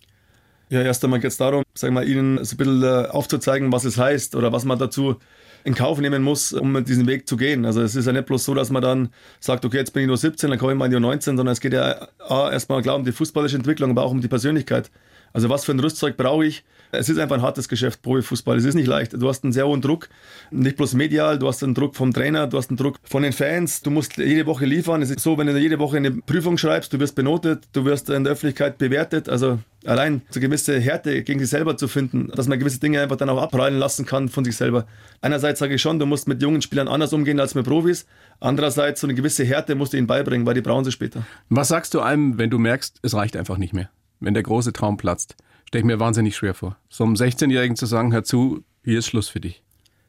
Ja, 0.71 0.83
erst 0.83 1.05
einmal 1.05 1.21
geht 1.21 1.31
es 1.31 1.37
darum, 1.37 1.63
sag 1.75 1.93
mal, 1.93 2.09
ihnen 2.09 2.43
so 2.45 2.55
ein 2.55 2.57
bisschen 2.57 2.83
äh, 2.83 3.07
aufzuzeigen, 3.11 3.71
was 3.71 3.85
es 3.85 3.97
heißt 3.97 4.35
oder 4.35 4.53
was 4.53 4.65
man 4.65 4.79
dazu 4.79 5.19
in 5.64 5.75
Kauf 5.75 5.98
nehmen 5.98 6.22
muss, 6.22 6.53
um 6.53 6.85
diesen 6.85 7.07
Weg 7.07 7.29
zu 7.29 7.37
gehen. 7.37 7.64
Also 7.64 7.83
es 7.83 7.94
ist 7.94 8.07
ja 8.07 8.12
nicht 8.12 8.27
bloß 8.27 8.44
so, 8.44 8.55
dass 8.55 8.70
man 8.70 8.83
dann 8.83 9.09
sagt, 9.40 9.64
okay, 9.64 9.77
jetzt 9.77 9.92
bin 9.92 10.03
ich 10.03 10.07
nur 10.07 10.16
17, 10.16 10.51
dann 10.51 10.59
komme 10.59 10.72
ich 10.72 10.79
mal 10.79 10.87
in 10.87 10.92
die 10.92 11.01
19, 11.01 11.37
sondern 11.37 11.53
es 11.53 11.61
geht 11.61 11.72
ja 11.72 12.09
erstmal 12.18 12.83
klar 12.83 12.96
um 12.96 13.05
die 13.05 13.12
fußballische 13.12 13.57
Entwicklung, 13.57 13.90
aber 13.90 14.03
auch 14.03 14.11
um 14.11 14.20
die 14.20 14.29
Persönlichkeit. 14.29 14.90
Also 15.33 15.49
was 15.49 15.64
für 15.64 15.73
ein 15.73 15.81
Rüstzeug 15.81 16.16
brauche 16.16 16.45
ich? 16.45 16.64
Es 16.95 17.09
ist 17.09 17.18
einfach 17.18 17.37
ein 17.37 17.42
hartes 17.42 17.68
Geschäft, 17.68 18.03
Profifußball. 18.03 18.59
Es 18.59 18.64
ist 18.64 18.75
nicht 18.75 18.87
leicht. 18.87 19.14
Du 19.14 19.27
hast 19.27 19.45
einen 19.45 19.53
sehr 19.55 19.66
hohen 19.66 19.81
Druck, 19.81 20.11
nicht 20.51 20.77
bloß 20.77 20.92
medial, 20.92 21.38
du 21.38 21.49
hast 21.49 21.62
einen 21.64 21.75
Druck 21.75 21.97
vom 21.97 22.12
Trainer, 22.12 22.47
du 22.47 22.59
hast 22.59 22.68
einen 22.68 22.77
Druck 22.77 22.99
von 23.03 23.23
den 23.23 23.33
Fans. 23.33 23.81
Du 23.81 23.90
musst 23.90 24.18
jede 24.18 24.45
Woche 24.45 24.66
liefern. 24.66 25.01
Es 25.01 25.09
ist 25.09 25.21
so, 25.21 25.38
wenn 25.38 25.47
du 25.47 25.59
jede 25.59 25.79
Woche 25.79 25.97
eine 25.97 26.11
Prüfung 26.11 26.59
schreibst, 26.59 26.92
du 26.92 27.01
wirst 27.01 27.14
benotet, 27.14 27.64
du 27.73 27.87
wirst 27.87 28.11
in 28.11 28.25
der 28.25 28.35
Öffentlichkeit 28.35 28.77
bewertet. 28.77 29.31
Also 29.31 29.59
allein 29.87 30.21
so 30.29 30.38
gewisse 30.38 30.79
Härte 30.79 31.23
gegen 31.23 31.40
sich 31.40 31.49
selber 31.49 31.79
zu 31.79 31.88
finden, 31.88 32.31
dass 32.35 32.47
man 32.47 32.59
gewisse 32.59 32.79
Dinge 32.79 33.01
einfach 33.01 33.16
dann 33.16 33.31
auch 33.31 33.40
abprallen 33.40 33.79
lassen 33.79 34.05
kann 34.05 34.29
von 34.29 34.45
sich 34.45 34.57
selber. 34.57 34.87
Einerseits 35.23 35.61
sage 35.61 35.77
ich 35.77 35.81
schon, 35.81 35.99
du 35.99 36.05
musst 36.05 36.29
mit 36.29 36.42
jungen 36.42 36.61
Spielern 36.61 36.88
anders 36.88 37.14
umgehen 37.14 37.40
als 37.40 37.55
mit 37.55 37.64
Profis. 37.64 38.05
Andererseits 38.38 39.01
so 39.01 39.07
eine 39.07 39.14
gewisse 39.14 39.45
Härte 39.45 39.77
musst 39.77 39.95
du 39.95 39.97
ihnen 39.97 40.07
beibringen, 40.07 40.47
weil 40.47 40.55
die 40.55 40.61
brauchen 40.61 40.85
sie 40.85 40.92
später. 40.92 41.25
Was 41.49 41.68
sagst 41.68 41.95
du 41.95 42.01
einem, 42.01 42.37
wenn 42.37 42.51
du 42.51 42.59
merkst, 42.59 42.99
es 43.03 43.14
reicht 43.14 43.35
einfach 43.35 43.57
nicht 43.57 43.73
mehr? 43.73 43.88
Wenn 44.23 44.35
der 44.35 44.43
große 44.45 44.73
Traum 44.73 44.97
platzt? 44.97 45.37
Stell 45.67 45.81
ich 45.81 45.85
mir 45.85 45.99
wahnsinnig 45.99 46.37
schwer 46.37 46.55
vor. 46.55 46.77
So 46.89 47.05
einem 47.05 47.15
16-Jährigen 47.15 47.77
zu 47.77 47.87
sagen, 47.87 48.13
hör 48.13 48.23
zu, 48.23 48.63
hier 48.85 49.01
ist 49.01 49.07
Schluss 49.07 49.29
für 49.29 49.41
dich. 49.41 49.63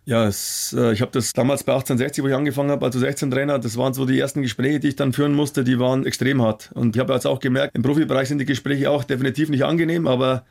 Ja, 0.06 0.28
es, 0.28 0.76
äh, 0.78 0.92
ich 0.92 1.02
habe 1.02 1.12
das 1.12 1.32
damals 1.32 1.64
bei 1.64 1.72
1860, 1.72 2.24
wo 2.24 2.28
ich 2.28 2.36
angefangen 2.36 2.70
habe, 2.70 2.86
also 2.86 3.00
16 3.00 3.32
Trainer, 3.32 3.58
das 3.58 3.78
waren 3.78 3.94
so 3.94 4.06
die 4.06 4.20
ersten 4.20 4.42
Gespräche, 4.42 4.80
die 4.80 4.90
ich 4.90 4.96
dann 4.98 5.14
führen 5.14 5.34
musste, 5.34 5.64
die 5.64 5.80
waren 5.80 6.06
extrem 6.06 6.42
hart. 6.42 6.72
Und 6.74 6.96
ich 6.96 7.00
habe 7.00 7.14
jetzt 7.14 7.26
auch 7.26 7.40
gemerkt, 7.40 7.76
im 7.76 7.82
Profibereich 7.82 8.28
sind 8.28 8.40
die 8.40 8.46
Gespräche 8.46 8.92
auch 8.92 9.06
definitiv 9.06 9.50
nicht 9.50 9.64
angenehm, 9.64 10.06
aber 10.06 10.44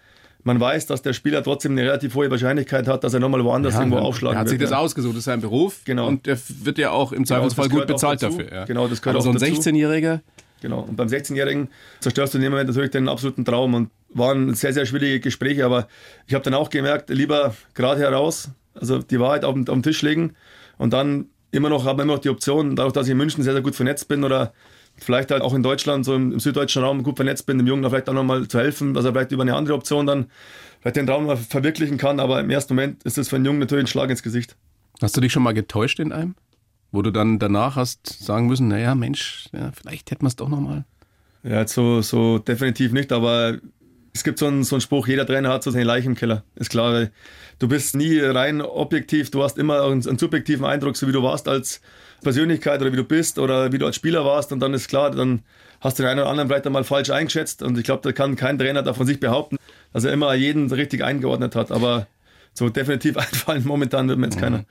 man 0.44 0.58
weiß, 0.58 0.86
dass 0.86 1.02
der 1.02 1.12
Spieler 1.12 1.42
trotzdem 1.42 1.72
eine 1.72 1.82
relativ 1.82 2.14
hohe 2.14 2.30
Wahrscheinlichkeit 2.30 2.88
hat, 2.88 3.04
dass 3.04 3.14
er 3.14 3.20
nochmal 3.20 3.44
woanders 3.44 3.74
irgendwo 3.74 3.98
aufschlagen 3.98 4.36
er 4.36 4.40
hat 4.40 4.46
wird. 4.46 4.50
sich 4.50 4.60
das 4.60 4.70
ja. 4.70 4.78
ausgesucht, 4.78 5.12
das 5.12 5.18
ist 5.20 5.24
sein 5.26 5.40
Beruf. 5.40 5.82
Genau. 5.84 6.08
Und 6.08 6.26
der 6.26 6.38
wird 6.64 6.78
ja 6.78 6.90
auch 6.90 7.12
im 7.12 7.26
Zweifelsfall 7.26 7.68
das 7.68 7.78
gut 7.78 7.86
bezahlt 7.86 8.22
dafür. 8.22 8.52
Ja. 8.52 8.64
Genau, 8.64 8.88
das 8.88 9.02
gehört 9.02 9.16
Aber 9.16 9.22
so 9.22 9.30
auch 9.30 9.34
ein 9.34 9.40
dazu. 9.40 9.68
16-Jähriger, 9.68 10.20
Genau. 10.62 10.80
Und 10.80 10.94
beim 10.96 11.08
16-Jährigen 11.08 11.68
zerstörst 11.98 12.34
du 12.34 12.38
in 12.38 12.42
dem 12.42 12.52
Moment 12.52 12.68
natürlich 12.68 12.92
den 12.92 13.08
absoluten 13.08 13.44
Traum 13.44 13.74
und 13.74 13.90
waren 14.14 14.54
sehr, 14.54 14.72
sehr 14.72 14.86
schwierige 14.86 15.18
Gespräche, 15.18 15.66
aber 15.66 15.88
ich 16.28 16.34
habe 16.34 16.44
dann 16.44 16.54
auch 16.54 16.70
gemerkt, 16.70 17.10
lieber 17.10 17.54
gerade 17.74 18.00
heraus, 18.00 18.48
also 18.74 18.98
die 18.98 19.18
Wahrheit 19.18 19.44
auf 19.44 19.56
auf 19.56 19.64
den 19.64 19.82
Tisch 19.82 20.02
legen 20.02 20.34
und 20.78 20.92
dann 20.92 21.26
immer 21.50 21.68
noch, 21.68 21.84
habe 21.84 22.02
immer 22.02 22.14
noch 22.14 22.20
die 22.20 22.28
Option, 22.28 22.76
dadurch, 22.76 22.92
dass 22.92 23.06
ich 23.06 23.10
in 23.12 23.18
München 23.18 23.42
sehr, 23.42 23.54
sehr 23.54 23.62
gut 23.62 23.74
vernetzt 23.74 24.06
bin 24.06 24.22
oder 24.22 24.52
vielleicht 24.96 25.32
halt 25.32 25.42
auch 25.42 25.52
in 25.52 25.64
Deutschland, 25.64 26.04
so 26.04 26.14
im, 26.14 26.30
im 26.32 26.38
süddeutschen 26.40 26.84
Raum 26.84 27.02
gut 27.02 27.16
vernetzt 27.16 27.44
bin, 27.44 27.58
dem 27.58 27.66
Jungen 27.66 27.82
da 27.82 27.90
vielleicht 27.90 28.08
auch 28.08 28.14
nochmal 28.14 28.46
zu 28.46 28.60
helfen, 28.60 28.94
dass 28.94 29.04
er 29.04 29.12
vielleicht 29.12 29.32
über 29.32 29.42
eine 29.42 29.56
andere 29.56 29.74
Option 29.74 30.06
dann 30.06 30.26
vielleicht 30.80 30.96
den 30.96 31.08
Traum 31.08 31.26
noch 31.26 31.38
verwirklichen 31.38 31.98
kann, 31.98 32.20
aber 32.20 32.38
im 32.38 32.50
ersten 32.50 32.74
Moment 32.74 33.02
ist 33.02 33.18
das 33.18 33.28
für 33.28 33.36
einen 33.36 33.46
Jungen 33.46 33.58
natürlich 33.58 33.84
ein 33.84 33.88
Schlag 33.88 34.10
ins 34.10 34.22
Gesicht. 34.22 34.54
hast 35.00 35.16
du 35.16 35.20
dich 35.20 35.32
schon 35.32 35.42
mal 35.42 35.54
getäuscht 35.54 35.98
in 35.98 36.12
einem? 36.12 36.36
Wo 36.92 37.02
du 37.02 37.10
dann 37.10 37.38
danach 37.38 37.76
hast 37.76 38.06
sagen 38.06 38.46
müssen, 38.46 38.68
naja, 38.68 38.94
Mensch, 38.94 39.48
ja, 39.52 39.72
vielleicht 39.72 40.10
hätten 40.10 40.22
wir 40.22 40.28
es 40.28 40.36
doch 40.36 40.48
nochmal. 40.48 40.84
Ja, 41.42 41.66
so, 41.66 42.02
so 42.02 42.38
definitiv 42.38 42.92
nicht, 42.92 43.10
aber 43.10 43.58
es 44.14 44.22
gibt 44.22 44.38
so 44.38 44.46
einen, 44.46 44.62
so 44.62 44.76
einen 44.76 44.82
Spruch, 44.82 45.08
jeder 45.08 45.26
Trainer 45.26 45.48
hat 45.48 45.62
so 45.62 45.70
seine 45.70 45.84
Leiche 45.84 46.06
im 46.06 46.14
Keller. 46.14 46.44
Ist 46.54 46.70
klar, 46.70 47.08
du 47.58 47.68
bist 47.68 47.96
nie 47.96 48.18
rein 48.20 48.60
objektiv, 48.60 49.30
du 49.30 49.42
hast 49.42 49.58
immer 49.58 49.82
einen, 49.84 50.06
einen 50.06 50.18
subjektiven 50.18 50.66
Eindruck, 50.66 50.96
so 50.96 51.08
wie 51.08 51.12
du 51.12 51.22
warst 51.22 51.48
als 51.48 51.80
Persönlichkeit 52.22 52.80
oder 52.80 52.92
wie 52.92 52.96
du 52.96 53.04
bist 53.04 53.38
oder 53.38 53.72
wie 53.72 53.78
du 53.78 53.86
als 53.86 53.96
Spieler 53.96 54.24
warst 54.24 54.52
und 54.52 54.60
dann 54.60 54.74
ist 54.74 54.88
klar, 54.88 55.10
dann 55.10 55.42
hast 55.80 55.98
du 55.98 56.02
den 56.02 56.10
einen 56.10 56.20
oder 56.20 56.28
anderen 56.28 56.48
vielleicht 56.48 56.66
einmal 56.66 56.84
falsch 56.84 57.10
eingeschätzt 57.10 57.62
und 57.62 57.76
ich 57.78 57.84
glaube, 57.84 58.02
da 58.02 58.12
kann 58.12 58.36
kein 58.36 58.58
Trainer 58.58 58.82
davon 58.82 59.06
sich 59.06 59.18
behaupten, 59.18 59.56
dass 59.92 60.04
er 60.04 60.12
immer 60.12 60.32
jeden 60.34 60.70
richtig 60.70 61.02
eingeordnet 61.02 61.56
hat, 61.56 61.72
aber 61.72 62.06
so 62.54 62.68
definitiv 62.68 63.16
einfallen 63.16 63.64
momentan 63.66 64.08
wird 64.08 64.18
mir 64.18 64.26
jetzt 64.26 64.38
keiner. 64.38 64.58
Mhm. 64.58 64.64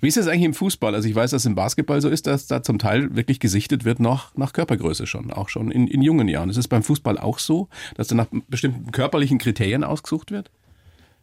Wie 0.00 0.08
ist 0.08 0.16
das 0.16 0.26
eigentlich 0.26 0.44
im 0.44 0.54
Fußball? 0.54 0.94
Also 0.94 1.08
ich 1.08 1.14
weiß, 1.14 1.30
dass 1.30 1.46
im 1.46 1.54
Basketball 1.54 2.00
so 2.00 2.08
ist, 2.08 2.26
dass 2.26 2.46
da 2.46 2.62
zum 2.62 2.78
Teil 2.78 3.14
wirklich 3.14 3.40
gesichtet 3.40 3.84
wird 3.84 4.00
nach, 4.00 4.34
nach 4.36 4.52
Körpergröße 4.52 5.06
schon, 5.06 5.30
auch 5.32 5.48
schon 5.48 5.70
in, 5.70 5.86
in 5.86 6.02
jungen 6.02 6.28
Jahren. 6.28 6.50
Ist 6.50 6.56
es 6.56 6.68
beim 6.68 6.82
Fußball 6.82 7.18
auch 7.18 7.38
so, 7.38 7.68
dass 7.96 8.08
da 8.08 8.14
nach 8.14 8.26
bestimmten 8.48 8.90
körperlichen 8.90 9.38
Kriterien 9.38 9.84
ausgesucht 9.84 10.30
wird? 10.30 10.50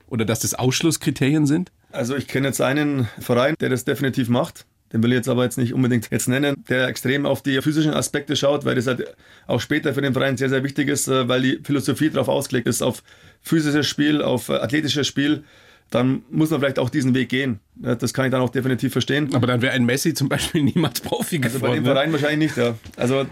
Oder 0.07 0.25
dass 0.25 0.39
das 0.39 0.53
Ausschlusskriterien 0.53 1.47
sind? 1.47 1.71
Also 1.91 2.15
ich 2.15 2.27
kenne 2.27 2.47
jetzt 2.47 2.61
einen 2.61 3.07
Verein, 3.19 3.55
der 3.59 3.69
das 3.69 3.85
definitiv 3.85 4.29
macht. 4.29 4.65
Den 4.93 5.01
will 5.01 5.11
ich 5.11 5.17
jetzt 5.17 5.29
aber 5.29 5.43
jetzt 5.43 5.57
nicht 5.57 5.73
unbedingt 5.73 6.09
jetzt 6.11 6.27
nennen, 6.29 6.63
der 6.69 6.87
extrem 6.87 7.25
auf 7.25 7.41
die 7.41 7.59
physischen 7.61 7.93
Aspekte 7.93 8.35
schaut, 8.35 8.65
weil 8.65 8.75
das 8.75 8.85
halt 8.87 9.15
auch 9.47 9.59
später 9.59 9.93
für 9.93 10.01
den 10.01 10.13
Verein 10.13 10.37
sehr, 10.37 10.49
sehr 10.49 10.63
wichtig 10.63 10.89
ist, 10.89 11.07
äh, 11.07 11.27
weil 11.27 11.41
die 11.41 11.59
Philosophie 11.63 12.09
darauf 12.09 12.29
ausgelegt 12.29 12.67
ist, 12.67 12.83
auf 12.83 13.03
physisches 13.41 13.87
Spiel, 13.87 14.21
auf 14.21 14.49
athletisches 14.49 15.07
Spiel 15.07 15.43
dann 15.91 16.23
muss 16.29 16.49
man 16.49 16.59
vielleicht 16.59 16.79
auch 16.79 16.89
diesen 16.89 17.13
Weg 17.13 17.29
gehen. 17.29 17.59
Das 17.75 18.13
kann 18.13 18.25
ich 18.25 18.31
dann 18.31 18.41
auch 18.41 18.49
definitiv 18.49 18.91
verstehen. 18.91 19.29
Aber 19.33 19.47
dann 19.47 19.61
wäre 19.61 19.73
ein 19.73 19.85
Messi 19.85 20.13
zum 20.13 20.29
Beispiel 20.29 20.63
niemals 20.75 21.01
Profi 21.01 21.37
geworden. 21.37 21.53
Also 21.53 21.59
bei 21.59 21.75
dem 21.75 21.83
ne? 21.83 21.89
Verein 21.89 22.11
wahrscheinlich 22.11 22.49
nicht, 22.49 22.57
ja. 22.57 22.75
Also 22.97 23.25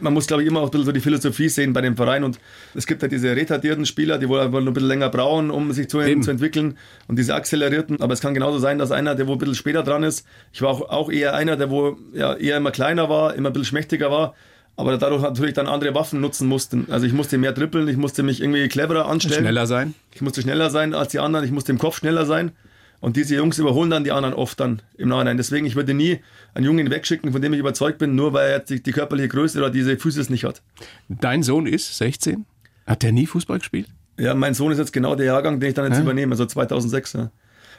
man 0.00 0.12
muss, 0.12 0.26
glaube 0.26 0.42
ich, 0.42 0.48
immer 0.48 0.60
auch 0.60 0.64
ein 0.64 0.70
bisschen 0.70 0.86
so 0.86 0.92
die 0.92 1.00
Philosophie 1.00 1.48
sehen 1.48 1.72
bei 1.72 1.80
dem 1.80 1.96
Verein. 1.96 2.24
Und 2.24 2.40
es 2.74 2.86
gibt 2.86 3.02
halt 3.02 3.12
diese 3.12 3.34
retardierten 3.36 3.86
Spieler, 3.86 4.18
die 4.18 4.28
wohl 4.28 4.40
einfach 4.40 4.60
nur 4.60 4.70
ein 4.70 4.74
bisschen 4.74 4.88
länger 4.88 5.08
brauchen, 5.10 5.50
um 5.50 5.72
sich 5.72 5.88
zu, 5.88 5.98
zu, 5.98 6.30
entwickeln. 6.30 6.76
Und 7.06 7.18
diese 7.18 7.34
accelerierten. 7.34 8.00
Aber 8.00 8.12
es 8.12 8.20
kann 8.20 8.34
genauso 8.34 8.58
sein, 8.58 8.78
dass 8.78 8.90
einer, 8.90 9.14
der 9.14 9.28
wo 9.28 9.32
ein 9.32 9.38
bisschen 9.38 9.54
später 9.54 9.82
dran 9.82 10.02
ist, 10.02 10.26
ich 10.52 10.60
war 10.60 10.70
auch, 10.70 10.90
auch 10.90 11.10
eher 11.10 11.34
einer, 11.34 11.56
der 11.56 11.70
wo 11.70 11.96
ja, 12.12 12.34
eher 12.34 12.56
immer 12.56 12.72
kleiner 12.72 13.08
war, 13.08 13.34
immer 13.34 13.50
ein 13.50 13.52
bisschen 13.52 13.66
schmächtiger 13.66 14.10
war 14.10 14.34
aber 14.76 14.96
dadurch 14.96 15.22
natürlich 15.22 15.54
dann 15.54 15.66
andere 15.66 15.94
Waffen 15.94 16.20
nutzen 16.20 16.48
mussten. 16.48 16.86
Also 16.90 17.06
ich 17.06 17.12
musste 17.12 17.38
mehr 17.38 17.54
trippeln, 17.54 17.88
ich 17.88 17.96
musste 17.96 18.22
mich 18.22 18.40
irgendwie 18.40 18.68
cleverer 18.68 19.06
anstellen. 19.06 19.40
Schneller 19.40 19.66
sein? 19.66 19.94
Ich 20.14 20.22
musste 20.22 20.42
schneller 20.42 20.70
sein 20.70 20.94
als 20.94 21.12
die 21.12 21.18
anderen, 21.18 21.44
ich 21.44 21.52
musste 21.52 21.72
im 21.72 21.78
Kopf 21.78 21.98
schneller 21.98 22.26
sein. 22.26 22.52
Und 23.00 23.16
diese 23.16 23.34
Jungs 23.34 23.58
überholen 23.58 23.90
dann 23.90 24.04
die 24.04 24.12
anderen 24.12 24.32
oft 24.32 24.60
dann 24.60 24.80
im 24.96 25.08
Nachhinein. 25.08 25.36
Deswegen, 25.36 25.66
ich 25.66 25.74
würde 25.74 25.92
nie 25.92 26.20
einen 26.54 26.64
Jungen 26.64 26.88
wegschicken, 26.88 27.32
von 27.32 27.42
dem 27.42 27.52
ich 27.52 27.58
überzeugt 27.58 27.98
bin, 27.98 28.14
nur 28.14 28.32
weil 28.32 28.48
er 28.48 28.58
die, 28.60 28.80
die 28.80 28.92
körperliche 28.92 29.28
Größe 29.28 29.58
oder 29.58 29.70
diese 29.70 29.96
Physis 29.96 30.30
nicht 30.30 30.44
hat. 30.44 30.62
Dein 31.08 31.42
Sohn 31.42 31.66
ist 31.66 31.98
16? 31.98 32.46
Hat 32.86 33.02
der 33.02 33.10
nie 33.10 33.26
Fußball 33.26 33.58
gespielt? 33.58 33.88
Ja, 34.18 34.34
mein 34.34 34.54
Sohn 34.54 34.70
ist 34.70 34.78
jetzt 34.78 34.92
genau 34.92 35.16
der 35.16 35.26
Jahrgang, 35.26 35.58
den 35.58 35.70
ich 35.70 35.74
dann 35.74 35.86
jetzt 35.86 35.96
ja. 35.96 36.02
übernehme, 36.02 36.32
also 36.32 36.46
2006. 36.46 37.14
Ja. 37.14 37.30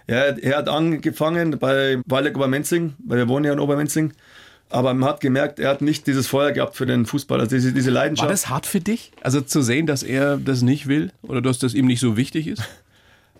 Ja, 0.07 0.17
er 0.17 0.57
hat 0.57 0.67
angefangen 0.67 1.57
bei 1.57 2.01
Waldeck 2.05 2.35
Obermenzing, 2.35 2.93
weil 3.05 3.19
wir 3.19 3.27
wohnen 3.29 3.45
ja 3.45 3.53
in 3.53 3.59
Obermenzing. 3.59 4.11
Aber 4.73 4.93
man 4.95 5.07
hat 5.07 5.21
gemerkt, 5.21 5.59
er 5.59 5.69
hat 5.69 5.81
nicht 5.81 6.07
dieses 6.07 6.25
Feuer 6.27 6.51
gehabt 6.51 6.75
für 6.75 6.87
den 6.87 7.05
Fußball, 7.05 7.39
also 7.39 7.55
diese, 7.55 7.73
diese 7.73 7.91
Leidenschaft. 7.91 8.27
War 8.27 8.33
das 8.33 8.49
hart 8.49 8.65
für 8.65 8.79
dich? 8.79 9.11
Also 9.21 9.41
zu 9.41 9.61
sehen, 9.61 9.85
dass 9.85 10.01
er 10.01 10.37
das 10.37 10.63
nicht 10.63 10.87
will 10.87 11.11
oder 11.21 11.43
dass 11.43 11.59
das 11.59 11.75
ihm 11.75 11.85
nicht 11.85 11.99
so 11.99 12.17
wichtig 12.17 12.47
ist? 12.47 12.63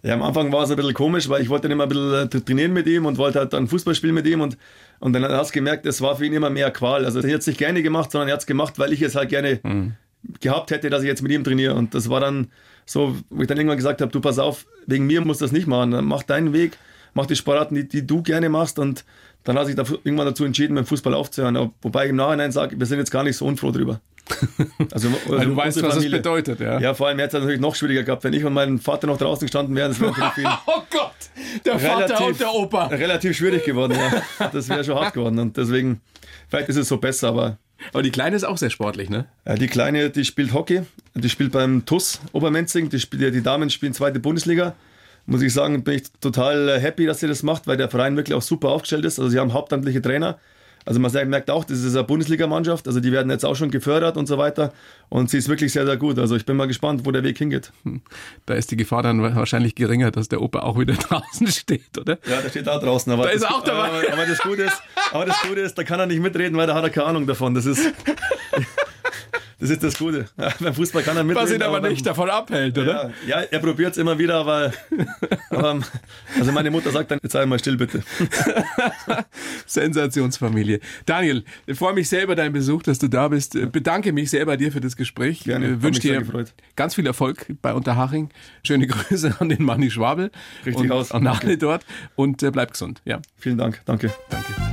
Ja, 0.06 0.15
am 0.15 0.22
Anfang 0.22 0.52
war 0.52 0.63
es 0.63 0.69
ein 0.69 0.76
bisschen 0.76 0.93
komisch, 0.93 1.30
weil 1.30 1.41
ich 1.41 1.48
wollte 1.48 1.69
dann 1.69 1.72
immer 1.72 1.84
ein 1.84 1.89
bisschen 1.89 2.13
äh, 2.13 2.28
trainieren 2.28 2.74
mit 2.74 2.88
ihm 2.88 3.06
und 3.06 3.17
wollte 3.17 3.39
halt 3.39 3.54
dann 3.54 3.69
Fußball 3.69 3.96
spielen 3.96 4.13
mit 4.13 4.28
ihm 4.28 4.41
und, 4.41 4.58
und 5.00 5.13
dann 5.13 5.24
hast 5.24 5.52
du 5.52 5.54
gemerkt, 5.54 5.86
es 5.86 6.02
war 6.02 6.17
für 6.17 6.26
ihn 6.26 6.34
immer 6.34 6.50
mehr 6.50 6.72
Qual. 6.72 7.06
Also 7.06 7.22
er 7.22 7.34
hat 7.34 7.39
es 7.39 7.48
nicht 7.48 7.58
gerne 7.58 7.82
gemacht, 7.82 8.12
sondern 8.12 8.28
er 8.28 8.34
hat 8.34 8.41
es 8.41 8.46
gemacht, 8.46 8.78
weil 8.80 8.91
ich 8.91 9.02
es 9.02 9.15
halt 9.15 9.30
gerne 9.30 9.62
mhm. 9.63 9.93
gehabt 10.41 10.72
hätte, 10.72 10.89
dass 10.89 11.04
ich 11.04 11.08
jetzt 11.08 11.22
mit 11.22 11.32
ihm 11.32 11.46
trainiere. 11.46 11.76
Und 11.76 11.96
das 11.96 12.10
war 12.10 12.19
dann 12.19 12.48
so, 12.86 13.15
wo 13.30 13.43
ich 13.43 13.48
dann 13.48 13.58
irgendwann 13.58 13.78
gesagt 13.78 14.02
habe, 14.02 14.12
du 14.12 14.19
pass 14.19 14.39
auf, 14.39 14.65
wegen 14.88 15.08
mir 15.08 15.22
musst 15.22 15.39
du 15.39 15.46
das 15.46 15.54
nicht 15.54 15.67
machen. 15.67 15.98
Mach 16.04 16.24
deinen 16.24 16.52
Weg, 16.52 16.78
mach 17.13 17.26
die 17.26 17.38
Sportarten, 17.38 17.76
die, 17.76 17.88
die 17.88 18.06
du 18.06 18.24
gerne 18.24 18.50
machst 18.50 18.80
und 18.80 19.06
dann 19.43 19.58
hat 19.58 19.67
sich 19.67 19.75
da 19.75 19.84
irgendwann 20.03 20.27
dazu 20.27 20.45
entschieden, 20.45 20.73
mit 20.73 20.86
dem 20.86 20.88
Fußball 20.88 21.13
aufzuhören. 21.13 21.71
Wobei 21.82 22.06
ich 22.06 22.10
im 22.12 22.15
Nachhinein 22.15 22.51
sage, 22.51 22.79
wir 22.79 22.86
sind 22.86 22.99
jetzt 22.99 23.12
gar 23.12 23.23
nicht 23.23 23.36
so 23.36 23.45
unfroh 23.45 23.71
drüber. 23.71 23.99
Also, 24.93 25.10
also 25.29 25.39
du 25.39 25.56
weißt, 25.56 25.84
was 25.84 25.97
es 25.97 26.10
bedeutet, 26.10 26.62
ja. 26.62 26.79
Ja, 26.79 26.93
vor 26.93 27.08
allem 27.08 27.19
hätte 27.19 27.38
es 27.38 27.41
natürlich 27.41 27.60
noch 27.60 27.75
schwieriger 27.75 28.03
gehabt, 28.03 28.23
wenn 28.23 28.34
ich 28.34 28.45
und 28.45 28.53
mein 28.53 28.79
Vater 28.79 29.08
noch 29.08 29.17
draußen 29.17 29.45
gestanden 29.45 29.75
wären. 29.75 29.91
Das 29.91 29.99
wäre 29.99 30.13
Oh 30.65 30.82
Gott, 30.89 31.12
der 31.65 31.73
relativ, 31.73 32.15
Vater 32.15 32.25
und 32.25 32.39
der 32.39 32.53
Opa. 32.53 32.86
Relativ 32.88 33.36
schwierig 33.36 33.65
geworden, 33.65 33.97
ja. 33.97 34.49
Das 34.51 34.69
wäre 34.69 34.84
schon 34.84 34.95
hart 34.95 35.13
geworden. 35.13 35.39
Und 35.39 35.58
deswegen, 35.58 35.99
vielleicht 36.49 36.69
ist 36.69 36.77
es 36.77 36.88
so 36.88 36.97
besser, 36.97 37.29
aber. 37.29 37.58
Aber 37.91 38.01
die 38.01 38.12
Kleine 38.12 38.38
ist 38.38 38.45
auch 38.45 38.58
sehr 38.58 38.69
sportlich, 38.69 39.10
ne? 39.10 39.25
Ja, 39.45 39.56
die 39.56 39.67
Kleine, 39.67 40.10
die 40.10 40.23
spielt 40.23 40.53
Hockey. 40.53 40.84
Die 41.15 41.29
spielt 41.29 41.51
beim 41.51 41.86
TUS 41.86 42.21
Obermenzing. 42.32 42.88
Die, 42.88 42.99
spielt, 42.99 43.34
die 43.34 43.43
Damen 43.43 43.69
spielen 43.69 43.93
zweite 43.93 44.21
Bundesliga 44.21 44.73
muss 45.26 45.42
ich 45.42 45.54
sagen, 45.54 45.84
bin 45.84 45.96
ich 45.96 46.12
total 46.20 46.70
äh, 46.70 46.80
happy, 46.80 47.06
dass 47.06 47.20
sie 47.20 47.28
das 47.28 47.44
macht, 47.44 47.68
weil 47.68 47.78
der 47.78 47.90
Verein 47.90 48.16
wirklich 48.16 48.36
auch 48.36 48.42
super 48.42 48.70
aufgestellt 48.70 49.06
ist. 49.06 49.20
Also 49.20 49.30
sie 49.30 49.40
haben 49.40 49.54
hauptamtliche 49.54 50.02
Trainer. 50.02 50.38
Also 50.86 51.00
man 51.00 51.12
merkt 51.30 51.50
auch, 51.50 51.64
das 51.64 51.80
ist 51.80 51.96
eine 51.96 52.04
Bundesligamannschaft, 52.04 52.88
also 52.88 53.00
die 53.00 53.12
werden 53.12 53.32
jetzt 53.32 53.46
auch 53.46 53.56
schon 53.56 53.72
gefördert 53.72 54.18
und 54.18 54.28
so 54.28 54.38
weiter. 54.38 54.74
Und 55.08 55.30
sie 55.30 55.38
ist 55.38 55.48
wirklich 55.48 55.72
sehr, 55.72 55.86
sehr 55.86 55.96
gut. 55.96 56.20
Also 56.20 56.36
ich 56.36 56.46
bin 56.46 56.58
mal 56.58 56.68
gespannt, 56.68 57.06
wo 57.06 57.12
der 57.12 57.24
Weg 57.24 57.38
hingeht. 57.38 57.72
Hm. 57.84 58.02
Da 58.46 58.56
ist 58.56 58.72
die 58.72 58.76
Gefahr 58.76 59.04
dann 59.04 59.22
wahrscheinlich 59.22 59.76
geringer, 59.76 60.12
dass 60.12 60.28
der 60.28 60.42
Opa 60.42 60.60
auch 60.60 60.78
wieder 60.78 60.94
draußen 61.10 61.48
steht, 61.48 61.98
oder? 61.98 62.18
Ja, 62.30 62.42
der 62.42 62.50
steht 62.50 62.68
da 62.68 62.78
draußen. 62.80 63.12
Aber 63.14 63.24
da 63.24 63.30
ist 63.30 63.44
er 63.44 63.56
auch 63.56 63.64
dabei. 63.64 63.88
Aber, 63.88 64.14
aber, 64.14 64.26
das 64.26 64.40
Gute 64.40 64.64
ist, 64.64 64.82
aber 65.12 65.26
das 65.26 65.42
Gute 65.42 65.62
ist, 65.62 65.78
da 65.78 65.84
kann 65.84 66.00
er 66.00 66.06
nicht 66.06 66.22
mitreden, 66.22 66.58
weil 66.58 66.68
da 66.68 66.76
hat 66.76 66.84
er 66.84 66.90
keine 66.90 67.08
Ahnung 67.08 67.28
davon. 67.28 67.54
Das 67.54 67.66
ist. 67.66 67.80
Das 69.63 69.69
ist 69.69 69.82
das 69.82 69.97
Gute. 69.97 70.26
Beim 70.60 70.73
Fußball 70.73 71.04
kann 71.04 71.15
er 71.15 71.23
mitreden. 71.23 71.47
Was 71.47 71.56
ihn 71.56 71.62
aber, 71.62 71.78
aber 71.78 71.89
nicht 71.89 72.06
davon 72.06 72.30
abhält, 72.30 72.78
oder? 72.78 73.13
Ja, 73.26 73.39
ja 73.39 73.47
er 73.49 73.60
probiert 73.60 73.93
es 73.93 73.97
immer 73.97 74.19
wieder, 74.19 74.36
aber, 74.36 74.73
aber, 75.49 75.80
also 76.38 76.52
meine 76.52 76.69
Mutter 76.69 76.91
sagt 76.91 77.12
dann, 77.12 77.19
jetzt 77.23 77.32
sei 77.32 77.45
mal 77.45 77.58
still 77.60 77.78
bitte. 77.78 78.04
Sensationsfamilie. 79.65 80.82
Daniel, 81.06 81.45
ich 81.65 81.78
freue 81.78 81.93
mich 81.93 82.10
sehr 82.10 82.23
über 82.23 82.36
deinen 82.36 82.52
Besuch, 82.52 82.84
dass 82.84 82.99
du 82.99 83.08
da 83.08 83.30
bist. 83.30 83.54
Bedanke 83.71 84.12
mich 84.12 84.32
sehr 84.32 84.45
bei 84.45 84.58
dir 84.58 84.69
für 84.69 84.82
das 84.82 84.97
Gespräch. 84.97 85.45
Gerne. 85.45 85.82
Wünsche 85.82 86.02
dir 86.02 86.21
ganz 86.76 86.95
viel 86.95 87.08
Erfolg 87.08 87.45
bei 87.62 87.73
Unterhaching. 87.73 88.32
Schöne 88.65 88.86
Grüße 88.88 89.38
an 89.39 89.47
den 89.47 89.63
Manni 89.63 89.89
Schwabel. 89.89 90.30
Richtig 90.65 90.84
und 90.84 90.91
aus. 90.91 91.13
An 91.13 91.26
alle 91.26 91.58
dort 91.58 91.86
und 92.15 92.43
äh, 92.43 92.52
bleib 92.52 92.71
gesund. 92.71 93.02
Ja. 93.06 93.21
Vielen 93.38 93.58
Dank. 93.58 93.82
Danke. 93.86 94.13
Danke. 94.30 94.73